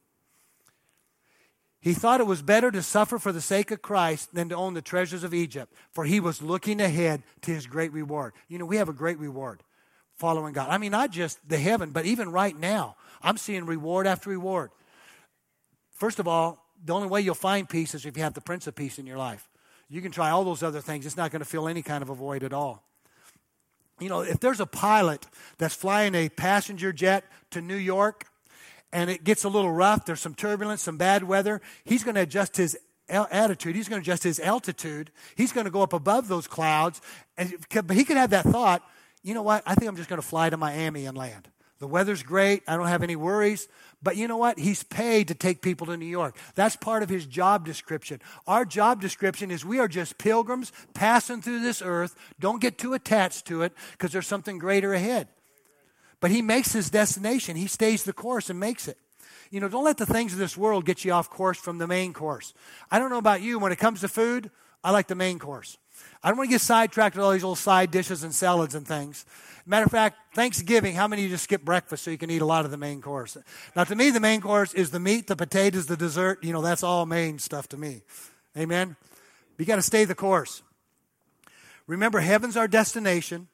He 1.80 1.96
thought 1.96 2.22
it 2.22 2.28
was 2.28 2.44
better 2.44 2.70
to 2.70 2.84
suffer 2.84 3.18
for 3.18 3.32
the 3.32 3.42
sake 3.42 3.72
of 3.72 3.82
Christ 3.82 4.36
than 4.36 4.48
to 4.50 4.56
own 4.56 4.76
the 4.76 4.84
treasures 4.84 5.24
of 5.24 5.34
Egypt, 5.34 5.74
for 5.92 6.06
he 6.06 6.20
was 6.20 6.40
looking 6.40 6.80
ahead 6.82 7.24
to 7.42 7.52
his 7.52 7.66
great 7.66 7.92
reward. 7.92 8.34
You 8.48 8.60
know, 8.60 8.66
we 8.68 8.78
have 8.78 8.90
a 8.90 8.94
great 8.94 9.18
reward 9.18 9.64
following 10.14 10.54
God. 10.54 10.70
I 10.70 10.78
mean, 10.78 10.92
not 10.92 11.10
just 11.10 11.40
the 11.50 11.58
heaven, 11.58 11.90
but 11.90 12.06
even 12.06 12.32
right 12.32 12.56
now, 12.56 12.96
I'm 13.24 13.38
seeing 13.38 13.66
reward 13.66 14.06
after 14.06 14.30
reward. 14.30 14.70
First 15.96 16.20
of 16.20 16.28
all, 16.28 16.64
the 16.86 16.94
only 16.94 17.08
way 17.08 17.22
you'll 17.22 17.34
find 17.34 17.68
peace 17.68 17.96
is 17.96 18.06
if 18.06 18.16
you 18.16 18.22
have 18.22 18.36
the 18.36 18.42
Prince 18.42 18.68
of 18.68 18.76
Peace 18.76 19.00
in 19.00 19.08
your 19.08 19.18
life. 19.18 19.50
You 19.90 20.04
can 20.04 20.12
try 20.12 20.30
all 20.30 20.44
those 20.44 20.62
other 20.62 20.80
things, 20.80 21.08
it's 21.08 21.18
not 21.18 21.32
going 21.32 21.40
to 21.40 21.50
fill 21.50 21.68
any 21.68 21.82
kind 21.82 22.04
of 22.04 22.12
a 22.12 22.14
void 22.14 22.44
at 22.44 22.54
all. 22.54 22.86
You 24.00 24.10
know, 24.10 24.22
if 24.22 24.40
there's 24.40 24.60
a 24.60 24.66
pilot 24.66 25.26
that's 25.58 25.76
flying 25.76 26.16
a 26.16 26.30
passenger 26.30 26.94
jet 26.94 27.26
to 27.52 27.62
New 27.62 27.76
York 27.76 28.26
and 28.92 29.10
it 29.10 29.24
gets 29.24 29.44
a 29.44 29.50
little 29.50 29.72
rough, 29.72 30.06
there's 30.06 30.22
some 30.22 30.36
turbulence, 30.36 30.82
some 30.82 30.98
bad 30.98 31.24
weather, 31.24 31.62
he's 31.84 32.04
going 32.04 32.16
to 32.16 32.22
adjust 32.22 32.58
his 32.58 32.78
attitude. 33.10 33.76
He's 33.76 33.90
going 33.90 34.02
to 34.02 34.06
adjust 34.06 34.24
his 34.24 34.40
altitude. 34.40 35.12
He's 35.36 35.52
going 35.52 35.66
to 35.66 35.72
go 35.72 35.82
up 35.82 35.94
above 35.94 36.28
those 36.28 36.48
clouds. 36.48 37.02
And, 37.38 37.56
but 37.72 37.96
he 37.96 38.04
could 38.04 38.18
have 38.18 38.30
that 38.32 38.46
thought, 38.46 38.84
you 39.24 39.34
know 39.34 39.42
what? 39.42 39.64
I 39.66 39.76
think 39.76 39.90
I'm 39.90 39.98
just 39.98 40.10
going 40.10 40.22
to 40.22 40.28
fly 40.28 40.50
to 40.50 40.58
Miami 40.58 41.06
and 41.06 41.18
land. 41.18 41.50
The 41.80 41.88
weather's 41.88 42.24
great. 42.24 42.64
I 42.68 42.76
don't 42.76 42.88
have 42.88 43.04
any 43.04 43.16
worries. 43.16 43.68
But 44.04 44.16
you 44.16 44.28
know 44.28 44.38
what? 44.38 44.60
He's 44.60 44.84
paid 44.84 45.30
to 45.30 45.36
take 45.36 45.62
people 45.62 45.88
to 45.88 45.98
New 45.98 46.06
York. 46.06 46.36
That's 46.56 46.76
part 46.76 47.04
of 47.04 47.10
his 47.10 47.26
job 47.26 47.66
description. 47.66 48.22
Our 48.48 48.66
job 48.66 49.02
description 49.02 49.52
is 49.52 49.66
we 49.66 49.80
are 49.80 49.88
just 49.88 50.18
pilgrims 50.18 50.72
passing 50.94 51.42
through 51.42 51.62
this 51.62 51.82
earth. 51.82 52.16
Don't 52.40 52.62
get 52.62 52.78
too 52.78 52.94
attached 52.94 53.46
to 53.48 53.64
it 53.64 53.74
because 53.94 54.12
there's 54.12 54.28
something 54.28 54.58
greater 54.58 54.94
ahead. 54.94 55.28
But 56.20 56.32
he 56.32 56.42
makes 56.42 56.74
his 56.74 56.90
destination. 56.90 57.56
He 57.56 57.68
stays 57.68 58.04
the 58.04 58.14
course 58.14 58.50
and 58.50 58.60
makes 58.60 58.88
it. 58.88 58.98
You 59.52 59.60
know, 59.60 59.70
don't 59.70 59.86
let 59.86 59.98
the 59.98 60.06
things 60.06 60.34
of 60.34 60.40
this 60.40 60.58
world 60.58 60.86
get 60.86 61.04
you 61.04 61.12
off 61.12 61.30
course 61.30 61.58
from 61.58 61.78
the 61.78 61.88
main 61.88 62.14
course. 62.14 62.54
I 62.92 63.00
don't 63.00 63.10
know 63.10 63.18
about 63.18 63.42
you. 63.42 63.58
When 63.58 63.72
it 63.72 63.80
comes 63.80 64.02
to 64.02 64.08
food, 64.08 64.52
I 64.84 64.92
like 64.92 65.08
the 65.08 65.16
main 65.16 65.40
course. 65.40 65.78
I 66.24 66.30
don't 66.30 66.38
want 66.38 66.50
to 66.50 66.54
get 66.54 66.62
sidetracked 66.62 67.16
with 67.16 67.24
all 67.24 67.32
these 67.32 67.44
little 67.44 67.56
side 67.56 67.92
dishes 67.92 68.24
and 68.24 68.34
salads 68.34 68.76
and 68.76 68.88
things. 68.88 69.26
Matter 69.66 69.86
of 69.86 69.92
fact, 69.92 70.18
Thanksgiving, 70.34 70.96
how 70.96 71.08
many 71.08 71.22
of 71.22 71.30
you 71.30 71.36
just 71.36 71.44
skip 71.44 71.64
breakfast 71.64 72.04
so 72.04 72.12
you 72.12 72.18
can 72.18 72.32
eat 72.32 72.42
a 72.42 72.46
lot 72.46 72.66
of 72.66 72.72
the 72.72 72.78
main 72.78 73.02
course? 73.02 73.38
Now, 73.76 73.84
to 73.84 73.96
me, 73.96 74.10
the 74.10 74.20
main 74.20 74.42
course 74.42 74.74
is 74.74 74.90
the 74.90 75.00
meat, 75.00 75.28
the 75.28 75.36
potatoes, 75.36 75.86
the 75.86 75.96
dessert. 75.96 76.44
You 76.44 76.54
know, 76.54 76.62
that's 76.62 76.84
all 76.84 77.06
main 77.06 77.40
stuff 77.40 77.70
to 77.70 77.78
me. 77.78 78.02
Amen? 78.58 78.96
You 79.58 79.66
got 79.66 79.76
to 79.76 79.82
stay 79.82 80.06
the 80.06 80.16
course. 80.16 80.64
Remember, 81.86 82.20
heaven's 82.20 82.58
our 82.58 82.68
destination. 82.68 83.48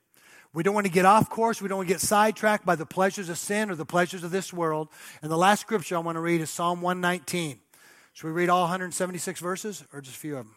We 0.53 0.63
don't 0.63 0.73
want 0.73 0.85
to 0.85 0.91
get 0.91 1.05
off 1.05 1.29
course. 1.29 1.61
We 1.61 1.67
don't 1.67 1.79
want 1.79 1.89
to 1.89 1.93
get 1.93 2.01
sidetracked 2.01 2.65
by 2.65 2.75
the 2.75 2.85
pleasures 2.85 3.27
of 3.27 3.37
sin 3.37 3.69
or 3.69 3.75
the 3.75 3.85
pleasures 3.85 4.23
of 4.23 4.31
this 4.31 4.53
world. 4.53 4.87
And 5.21 5.29
the 5.29 5.37
last 5.37 5.59
scripture 5.59 5.97
I 5.97 5.99
want 5.99 6.15
to 6.15 6.21
read 6.21 6.39
is 6.39 6.49
Psalm 6.49 6.81
119. 6.81 7.59
Should 8.13 8.27
we 8.27 8.31
read 8.31 8.47
all 8.47 8.61
176 8.61 9.41
verses 9.41 9.83
or 9.91 9.99
just 9.99 10.15
a 10.15 10.19
few 10.19 10.37
of 10.37 10.45
them? 10.45 10.55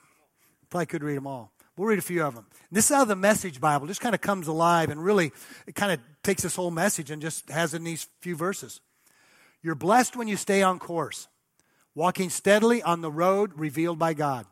Probably 0.71 0.87
could 0.87 1.03
read 1.03 1.17
them 1.17 1.27
all. 1.27 1.51
We'll 1.79 1.87
read 1.87 2.01
a 2.01 2.03
few 2.03 2.25
of 2.25 2.35
them. 2.35 2.45
This 2.73 2.91
is 2.91 2.97
how 2.97 3.05
the 3.05 3.15
Message 3.15 3.61
Bible 3.61 3.87
just 3.87 4.01
kind 4.01 4.13
of 4.15 4.21
comes 4.21 4.49
alive 4.49 4.91
and 4.91 5.03
really 5.03 5.31
it 5.65 5.77
kind 5.77 5.93
of 5.93 6.01
takes 6.25 6.43
this 6.43 6.57
whole 6.57 6.73
message 6.73 7.13
and 7.13 7.23
just 7.23 7.49
has 7.51 7.73
in 7.73 7.85
these 7.85 8.09
few 8.21 8.35
verses. 8.35 8.81
You're 9.63 9.77
blessed 9.77 10.17
when 10.17 10.27
you 10.27 10.37
stay 10.37 10.61
on 10.61 10.81
course, 10.81 11.29
walking 11.95 12.31
steadily 12.31 12.83
on 12.83 13.01
the 13.01 13.13
road 13.13 13.53
revealed 13.55 13.97
by 13.97 14.13
God. 14.13 14.47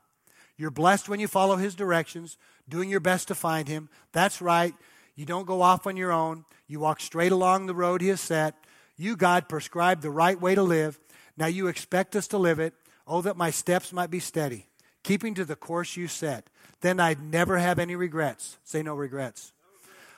You're 0.57 0.71
blessed 0.71 1.09
when 1.09 1.19
you 1.19 1.27
follow 1.27 1.57
His 1.57 1.75
directions, 1.75 2.39
doing 2.69 2.89
your 2.89 3.01
best 3.01 3.27
to 3.29 3.35
find 3.35 3.67
Him. 3.67 3.89
That's 4.13 4.41
right. 4.41 4.75
You 5.17 5.27
don't 5.27 5.47
go 5.47 5.63
off 5.63 5.89
on 5.89 5.97
your 5.97 6.13
own. 6.13 6.45
You 6.69 6.79
walk 6.79 7.01
straight 7.01 7.33
along 7.33 7.67
the 7.67 7.75
road 7.75 8.03
He 8.03 8.09
has 8.09 8.21
set. 8.21 8.55
You, 8.97 9.17
God, 9.17 9.49
prescribe 9.49 10.01
the 10.01 10.11
right 10.11 10.41
way 10.41 10.55
to 10.55 10.63
live. 10.63 11.01
Now 11.37 11.47
you 11.47 11.67
expect 11.67 12.15
us 12.15 12.29
to 12.29 12.39
live 12.39 12.61
it. 12.61 12.73
Oh, 13.05 13.21
that 13.23 13.37
my 13.37 13.51
steps 13.51 13.93
might 13.93 14.11
be 14.11 14.21
steady, 14.21 14.67
keeping 15.03 15.35
to 15.35 15.45
the 15.45 15.57
course 15.57 15.97
you 15.97 16.07
set. 16.07 16.49
Then 16.81 17.01
I'd 17.01 17.23
never 17.23 17.59
have 17.59 17.79
any 17.79 17.97
regrets. 17.97 18.59
Say 18.65 18.83
no 18.83 18.95
regrets. 18.95 19.53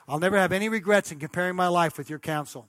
I'll 0.07 0.19
never 0.19 0.37
have 0.37 0.51
any 0.51 0.69
regrets 0.69 1.11
in 1.11 1.19
comparing 1.19 1.55
my 1.55 1.67
life 1.67 1.97
with 1.97 2.09
your 2.09 2.19
counsel. 2.19 2.67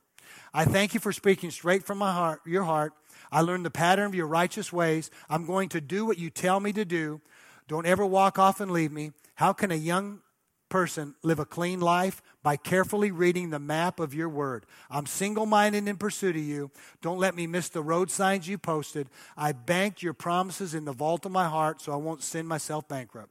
I 0.52 0.64
thank 0.64 0.94
you 0.94 1.00
for 1.00 1.12
speaking 1.12 1.50
straight 1.50 1.84
from 1.84 1.98
my 1.98 2.12
heart, 2.12 2.40
your 2.44 2.64
heart. 2.64 2.92
I 3.32 3.40
learned 3.40 3.64
the 3.64 3.70
pattern 3.70 4.06
of 4.06 4.14
your 4.14 4.26
righteous 4.26 4.72
ways. 4.72 5.10
I'm 5.28 5.46
going 5.46 5.68
to 5.70 5.80
do 5.80 6.04
what 6.04 6.18
you 6.18 6.30
tell 6.30 6.60
me 6.60 6.72
to 6.72 6.84
do. 6.84 7.20
Don't 7.68 7.86
ever 7.86 8.04
walk 8.04 8.38
off 8.38 8.60
and 8.60 8.70
leave 8.70 8.92
me. 8.92 9.12
How 9.36 9.52
can 9.52 9.70
a 9.70 9.76
young 9.76 10.20
person 10.68 11.14
live 11.22 11.38
a 11.38 11.44
clean 11.44 11.80
life? 11.80 12.20
By 12.42 12.56
carefully 12.56 13.10
reading 13.10 13.50
the 13.50 13.58
map 13.58 14.00
of 14.00 14.14
your 14.14 14.28
word. 14.28 14.66
I'm 14.90 15.06
single 15.06 15.46
minded 15.46 15.86
in 15.86 15.96
pursuit 15.96 16.36
of 16.36 16.42
you. 16.42 16.70
Don't 17.00 17.18
let 17.18 17.34
me 17.34 17.46
miss 17.46 17.68
the 17.68 17.82
road 17.82 18.10
signs 18.10 18.48
you 18.48 18.58
posted. 18.58 19.08
I 19.36 19.52
banked 19.52 20.02
your 20.02 20.14
promises 20.14 20.74
in 20.74 20.84
the 20.84 20.92
vault 20.92 21.26
of 21.26 21.32
my 21.32 21.48
heart 21.48 21.80
so 21.80 21.92
I 21.92 21.96
won't 21.96 22.22
send 22.22 22.48
myself 22.48 22.88
bankrupt. 22.88 23.30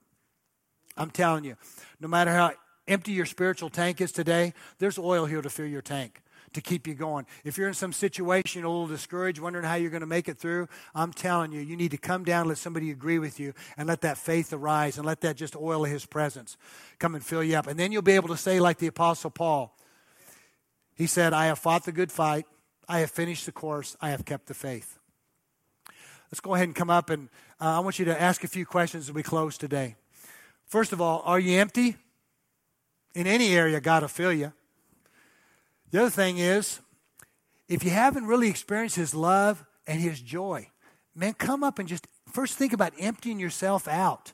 I'm 1.00 1.10
telling 1.10 1.46
you, 1.46 1.56
no 2.00 2.08
matter 2.08 2.32
how 2.32 2.52
empty 2.88 3.14
your 3.14 3.26
spiritual 3.26 3.70
tank 3.70 4.02
is 4.02 4.12
today, 4.12 4.54
there's 4.78 5.00
oil 5.00 5.26
here 5.26 5.42
to 5.42 5.50
fill 5.50 5.66
your 5.66 5.82
tank 5.82 6.22
to 6.54 6.62
keep 6.62 6.88
you 6.88 6.94
going. 6.94 7.26
If 7.44 7.58
you're 7.58 7.68
in 7.68 7.74
some 7.74 7.94
situation, 7.94 8.64
a 8.64 8.70
little 8.70 8.88
discouraged, 8.88 9.40
wondering 9.40 9.66
how 9.66 9.76
you're 9.76 9.92
going 9.92 10.02
to 10.02 10.08
make 10.08 10.28
it 10.28 10.38
through, 10.38 10.68
I'm 10.96 11.14
telling 11.14 11.52
you, 11.52 11.62
you 11.62 11.78
need 11.78 11.92
to 11.92 11.98
come 11.98 12.24
down, 12.24 12.48
let 12.48 12.58
somebody 12.58 12.92
agree 12.92 13.20
with 13.20 13.40
you, 13.40 13.54
and 13.78 13.88
let 13.88 14.02
that 14.02 14.18
faith 14.18 14.52
arise 14.52 14.98
and 14.98 15.06
let 15.06 15.22
that 15.22 15.38
just 15.38 15.56
oil 15.56 15.86
of 15.86 15.92
His 15.92 16.06
presence 16.06 16.58
come 16.98 17.16
and 17.16 17.24
fill 17.24 17.44
you 17.44 17.56
up. 17.56 17.68
And 17.68 17.80
then 17.80 17.92
you'll 17.92 18.02
be 18.02 18.14
able 18.14 18.30
to 18.30 18.38
say, 18.38 18.60
like 18.60 18.80
the 18.80 18.88
Apostle 18.88 19.30
Paul, 19.30 19.76
he 20.96 21.08
said, 21.08 21.32
I 21.34 21.46
have 21.46 21.60
fought 21.60 21.86
the 21.86 21.92
good 21.92 22.12
fight, 22.12 22.46
I 22.88 23.00
have 23.00 23.12
finished 23.12 23.46
the 23.46 23.52
course, 23.52 23.96
I 24.02 24.10
have 24.10 24.26
kept 24.26 24.48
the 24.48 24.54
faith. 24.54 24.98
Let's 26.32 26.42
go 26.42 26.56
ahead 26.56 26.68
and 26.68 26.76
come 26.76 26.90
up, 26.90 27.10
and 27.10 27.30
uh, 27.62 27.78
I 27.78 27.80
want 27.80 28.00
you 28.00 28.06
to 28.06 28.22
ask 28.22 28.44
a 28.44 28.48
few 28.48 28.66
questions 28.66 29.08
as 29.08 29.14
we 29.14 29.24
close 29.24 29.58
today. 29.58 29.96
First 30.70 30.94
of 30.94 31.02
all, 31.02 31.24
are 31.26 31.40
you 31.40 31.60
empty? 31.60 31.98
In 33.16 33.26
any 33.26 33.54
area, 33.56 33.82
God 33.82 34.04
will 34.04 34.08
fill 34.08 34.32
you. 34.32 34.54
The 35.92 36.02
other 36.02 36.10
thing 36.12 36.38
is, 36.38 36.80
if 37.68 37.84
you 37.84 37.90
haven't 37.90 38.28
really 38.28 38.50
experienced 38.50 38.96
His 38.96 39.16
love 39.16 39.66
and 39.88 40.00
His 40.00 40.22
joy, 40.22 40.70
man, 41.16 41.34
come 41.34 41.64
up 41.64 41.80
and 41.80 41.90
just 41.90 42.08
first 42.32 42.56
think 42.56 42.72
about 42.72 42.94
emptying 43.00 43.40
yourself 43.40 43.88
out. 43.88 44.34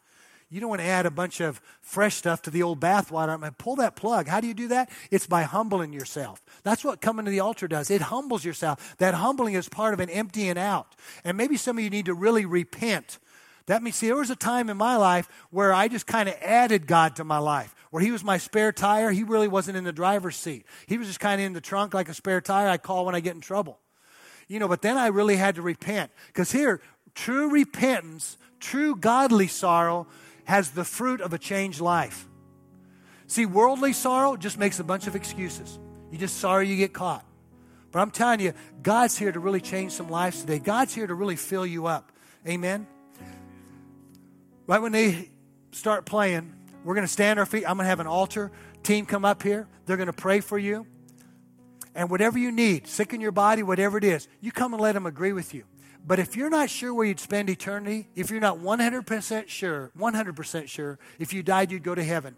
You 0.49 0.59
don't 0.59 0.69
want 0.69 0.81
to 0.81 0.87
add 0.87 1.05
a 1.05 1.11
bunch 1.11 1.39
of 1.39 1.59
fresh 1.81 2.15
stuff 2.15 2.41
to 2.43 2.51
the 2.51 2.63
old 2.63 2.79
bathwater. 2.79 3.29
I 3.29 3.37
mean, 3.37 3.51
pull 3.57 3.77
that 3.77 3.95
plug. 3.95 4.27
How 4.27 4.41
do 4.41 4.47
you 4.47 4.53
do 4.53 4.67
that? 4.67 4.89
It's 5.09 5.25
by 5.25 5.43
humbling 5.43 5.91
yourself. 5.91 6.43
That's 6.63 6.83
what 6.83 7.01
coming 7.01 7.25
to 7.25 7.31
the 7.31 7.39
altar 7.39 7.67
does. 7.67 7.89
It 7.89 8.01
humbles 8.01 8.45
yourself. 8.45 8.95
That 8.99 9.15
humbling 9.15 9.55
is 9.55 9.67
part 9.67 9.93
of 9.93 9.99
an 9.99 10.09
emptying 10.09 10.57
out. 10.57 10.95
And 11.23 11.35
maybe 11.35 11.57
some 11.57 11.77
of 11.77 11.83
you 11.83 11.89
need 11.89 12.05
to 12.05 12.13
really 12.13 12.45
repent. 12.45 13.17
That 13.67 13.81
means, 13.81 13.95
see, 13.95 14.07
there 14.07 14.15
was 14.15 14.29
a 14.29 14.35
time 14.35 14.69
in 14.69 14.77
my 14.77 14.95
life 14.95 15.27
where 15.49 15.73
I 15.73 15.87
just 15.87 16.05
kind 16.05 16.29
of 16.29 16.35
added 16.41 16.85
God 16.85 17.15
to 17.15 17.23
my 17.23 17.39
life, 17.39 17.73
where 17.89 18.03
He 18.03 18.11
was 18.11 18.23
my 18.23 18.37
spare 18.37 18.71
tire. 18.71 19.11
He 19.11 19.23
really 19.23 19.47
wasn't 19.47 19.77
in 19.77 19.83
the 19.83 19.91
driver's 19.91 20.35
seat. 20.35 20.65
He 20.87 20.97
was 20.97 21.07
just 21.07 21.19
kind 21.19 21.41
of 21.41 21.47
in 21.47 21.53
the 21.53 21.61
trunk 21.61 21.93
like 21.93 22.07
a 22.07 22.13
spare 22.13 22.41
tire 22.41 22.69
I 22.69 22.77
call 22.77 23.05
when 23.05 23.15
I 23.15 23.21
get 23.21 23.35
in 23.35 23.41
trouble. 23.41 23.79
You 24.47 24.59
know, 24.59 24.67
but 24.67 24.83
then 24.83 24.97
I 24.97 25.07
really 25.07 25.35
had 25.35 25.55
to 25.55 25.63
repent. 25.63 26.11
Because 26.27 26.51
here, 26.51 26.79
true 27.15 27.49
repentance, 27.49 28.37
true 28.59 28.95
godly 28.95 29.47
sorrow 29.47 30.05
has 30.43 30.71
the 30.71 30.83
fruit 30.83 31.21
of 31.21 31.33
a 31.33 31.39
changed 31.39 31.81
life. 31.81 32.27
See, 33.25 33.47
worldly 33.47 33.93
sorrow 33.93 34.37
just 34.37 34.59
makes 34.59 34.79
a 34.79 34.83
bunch 34.83 35.07
of 35.07 35.15
excuses. 35.15 35.79
You 36.11 36.19
just 36.19 36.37
sorry 36.37 36.69
you 36.69 36.77
get 36.77 36.93
caught. 36.93 37.25
But 37.91 38.01
I'm 38.01 38.11
telling 38.11 38.41
you, 38.41 38.53
God's 38.83 39.17
here 39.17 39.31
to 39.31 39.39
really 39.39 39.61
change 39.61 39.93
some 39.93 40.09
lives 40.09 40.41
today. 40.41 40.59
God's 40.59 40.93
here 40.93 41.07
to 41.07 41.15
really 41.15 41.35
fill 41.35 41.65
you 41.65 41.87
up. 41.87 42.11
Amen. 42.47 42.85
Right 44.67 44.81
when 44.81 44.91
they 44.91 45.29
start 45.71 46.05
playing, 46.05 46.53
we're 46.83 46.95
going 46.95 47.05
to 47.05 47.11
stand 47.11 47.39
our 47.39 47.45
feet. 47.45 47.65
I'm 47.67 47.77
going 47.77 47.85
to 47.85 47.89
have 47.89 47.99
an 47.99 48.07
altar 48.07 48.51
team 48.83 49.05
come 49.05 49.25
up 49.25 49.43
here. 49.43 49.67
They're 49.85 49.97
going 49.97 50.07
to 50.07 50.13
pray 50.13 50.39
for 50.39 50.57
you. 50.57 50.87
And 51.93 52.09
whatever 52.09 52.37
you 52.37 52.51
need, 52.51 52.87
sick 52.87 53.13
in 53.13 53.21
your 53.21 53.31
body, 53.31 53.63
whatever 53.63 53.97
it 53.97 54.03
is, 54.03 54.27
you 54.41 54.51
come 54.51 54.73
and 54.73 54.81
let 54.81 54.93
them 54.93 55.05
agree 55.05 55.33
with 55.33 55.53
you. 55.53 55.63
But 56.05 56.19
if 56.19 56.35
you're 56.35 56.49
not 56.49 56.69
sure 56.69 56.93
where 56.93 57.05
you'd 57.05 57.19
spend 57.19 57.49
eternity, 57.49 58.09
if 58.15 58.29
you're 58.29 58.39
not 58.39 58.59
100% 58.59 59.47
sure, 59.47 59.91
100% 59.97 60.67
sure, 60.67 60.99
if 61.19 61.33
you 61.33 61.41
died, 61.41 61.71
you'd 61.71 61.83
go 61.83 61.95
to 61.95 62.03
heaven, 62.03 62.35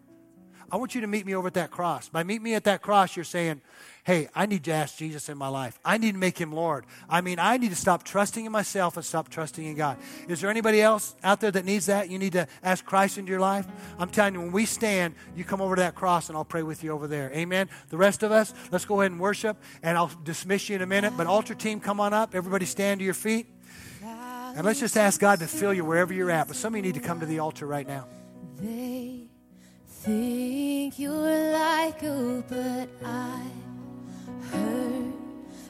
I 0.69 0.75
want 0.75 0.95
you 0.95 1.01
to 1.01 1.07
meet 1.07 1.25
me 1.25 1.33
over 1.33 1.47
at 1.47 1.53
that 1.53 1.71
cross. 1.71 2.09
By 2.09 2.23
meet 2.23 2.41
me 2.41 2.53
at 2.53 2.65
that 2.65 2.81
cross, 2.81 3.15
you're 3.15 3.23
saying, 3.23 3.61
hey, 4.03 4.27
I 4.35 4.45
need 4.45 4.63
to 4.65 4.71
ask 4.71 4.97
Jesus 4.97 5.29
in 5.29 5.37
my 5.37 5.47
life. 5.47 5.79
I 5.83 5.97
need 5.97 6.13
to 6.13 6.17
make 6.17 6.37
him 6.37 6.51
Lord. 6.51 6.85
I 7.09 7.21
mean, 7.21 7.39
I 7.39 7.57
need 7.57 7.69
to 7.69 7.75
stop 7.75 8.03
trusting 8.03 8.45
in 8.45 8.51
myself 8.51 8.97
and 8.97 9.05
stop 9.05 9.29
trusting 9.29 9.65
in 9.65 9.75
God. 9.75 9.97
Is 10.27 10.41
there 10.41 10.49
anybody 10.49 10.81
else 10.81 11.15
out 11.23 11.39
there 11.39 11.51
that 11.51 11.63
needs 11.65 11.85
that? 11.85 12.09
You 12.09 12.19
need 12.19 12.33
to 12.33 12.47
ask 12.63 12.85
Christ 12.85 13.17
into 13.17 13.31
your 13.31 13.39
life? 13.39 13.65
I'm 13.97 14.09
telling 14.09 14.33
you, 14.33 14.41
when 14.41 14.51
we 14.51 14.65
stand, 14.65 15.15
you 15.35 15.43
come 15.43 15.61
over 15.61 15.75
to 15.75 15.81
that 15.81 15.95
cross 15.95 16.27
and 16.27 16.37
I'll 16.37 16.45
pray 16.45 16.63
with 16.63 16.83
you 16.83 16.91
over 16.91 17.07
there. 17.07 17.31
Amen. 17.33 17.69
The 17.89 17.97
rest 17.97 18.23
of 18.23 18.31
us, 18.31 18.53
let's 18.71 18.85
go 18.85 19.01
ahead 19.01 19.11
and 19.11 19.19
worship 19.21 19.57
and 19.83 19.97
I'll 19.97 20.11
dismiss 20.23 20.69
you 20.69 20.75
in 20.75 20.81
a 20.81 20.87
minute. 20.87 21.13
But 21.15 21.27
altar 21.27 21.55
team, 21.55 21.79
come 21.79 21.99
on 21.99 22.13
up. 22.13 22.35
Everybody 22.35 22.65
stand 22.65 22.99
to 22.99 23.05
your 23.05 23.13
feet. 23.13 23.47
And 24.03 24.65
let's 24.65 24.79
just 24.79 24.97
ask 24.97 25.19
God 25.19 25.39
to 25.39 25.47
fill 25.47 25.73
you 25.73 25.85
wherever 25.85 26.13
you're 26.13 26.31
at. 26.31 26.47
But 26.47 26.55
some 26.55 26.73
of 26.73 26.77
you 26.77 26.81
need 26.81 26.95
to 26.95 26.99
come 26.99 27.19
to 27.19 27.25
the 27.25 27.39
altar 27.39 27.65
right 27.67 27.87
now. 27.87 28.07
Think 30.07 30.99
you're 30.99 31.51
like 31.51 32.01
a 32.01 32.41
but 32.47 32.87
I 33.03 33.41
heard 34.51 35.13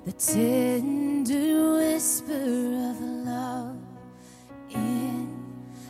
the 0.06 0.12
tender 0.12 1.74
whisper 1.74 2.34
of 2.92 3.02
love 3.02 3.78
in 4.70 5.44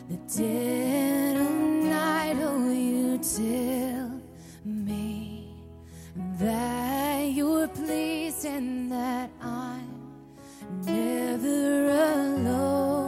the 0.08 0.16
dead 0.34 1.36
of 1.36 1.50
night. 1.50 2.38
Oh, 2.40 2.70
you 2.72 3.18
tell 3.18 4.18
me 4.64 5.52
that 6.38 7.24
you're 7.30 7.68
pleased 7.68 8.46
and 8.46 8.90
that 8.90 9.28
I'm 9.42 9.90
never 10.86 11.90
alone. 11.90 13.07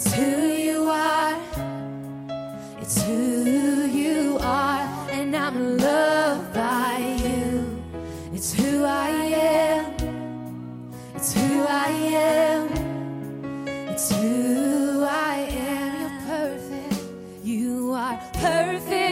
It's 0.00 0.14
who 0.14 0.46
you 0.46 0.88
are. 0.90 1.36
It's 2.80 3.02
who 3.02 3.86
you 3.86 4.38
are. 4.40 4.86
And 5.10 5.34
I'm 5.34 5.76
loved 5.76 6.54
by 6.54 6.98
you. 7.24 7.82
It's 8.32 8.54
who 8.54 8.84
I 8.84 9.10
am. 9.10 9.86
It's 11.16 11.32
who 11.34 11.64
I 11.64 11.88
am. 12.14 12.68
It's 13.88 14.12
who 14.14 15.02
I 15.02 15.48
am. 15.50 16.00
You're 16.00 16.20
perfect. 16.28 17.02
You 17.42 17.90
are 17.90 18.20
perfect 18.34 19.07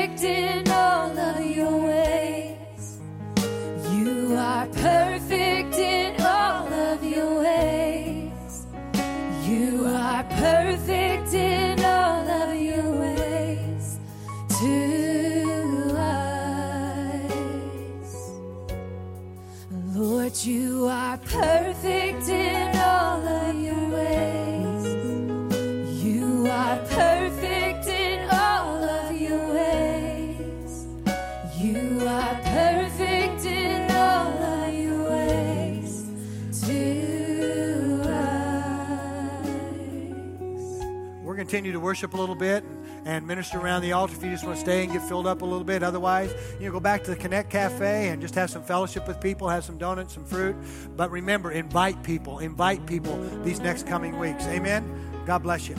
continue 41.47 41.71
to 41.71 41.79
worship 41.79 42.13
a 42.13 42.17
little 42.17 42.35
bit 42.35 42.65
and 43.05 43.25
minister 43.25 43.61
around 43.61 43.81
the 43.83 43.93
altar 43.93 44.13
if 44.17 44.25
you 44.25 44.29
just 44.33 44.45
want 44.45 44.57
to 44.57 44.61
stay 44.61 44.83
and 44.83 44.93
get 44.93 45.01
filled 45.03 45.29
up 45.29 45.43
a 45.43 45.45
little 45.45 45.63
bit. 45.63 45.85
Otherwise, 45.85 46.35
you 46.59 46.67
know, 46.67 46.73
go 46.73 46.81
back 46.81 47.05
to 47.05 47.11
the 47.13 47.17
Connect 47.17 47.51
Cafe 47.51 48.09
and 48.09 48.21
just 48.21 48.35
have 48.35 48.51
some 48.51 48.65
fellowship 48.65 49.07
with 49.07 49.21
people, 49.21 49.49
have 49.49 49.65
some 49.65 49.79
donuts, 49.79 50.15
some 50.15 50.25
fruit. 50.25 50.57
But 50.97 51.13
remember, 51.13 51.53
invite 51.53 52.03
people, 52.03 52.41
invite 52.41 52.85
people 52.85 53.17
these 53.45 53.61
next 53.61 53.87
coming 53.87 54.19
weeks. 54.19 54.45
Amen. 54.47 54.83
God 55.25 55.45
bless 55.45 55.69
you. 55.69 55.77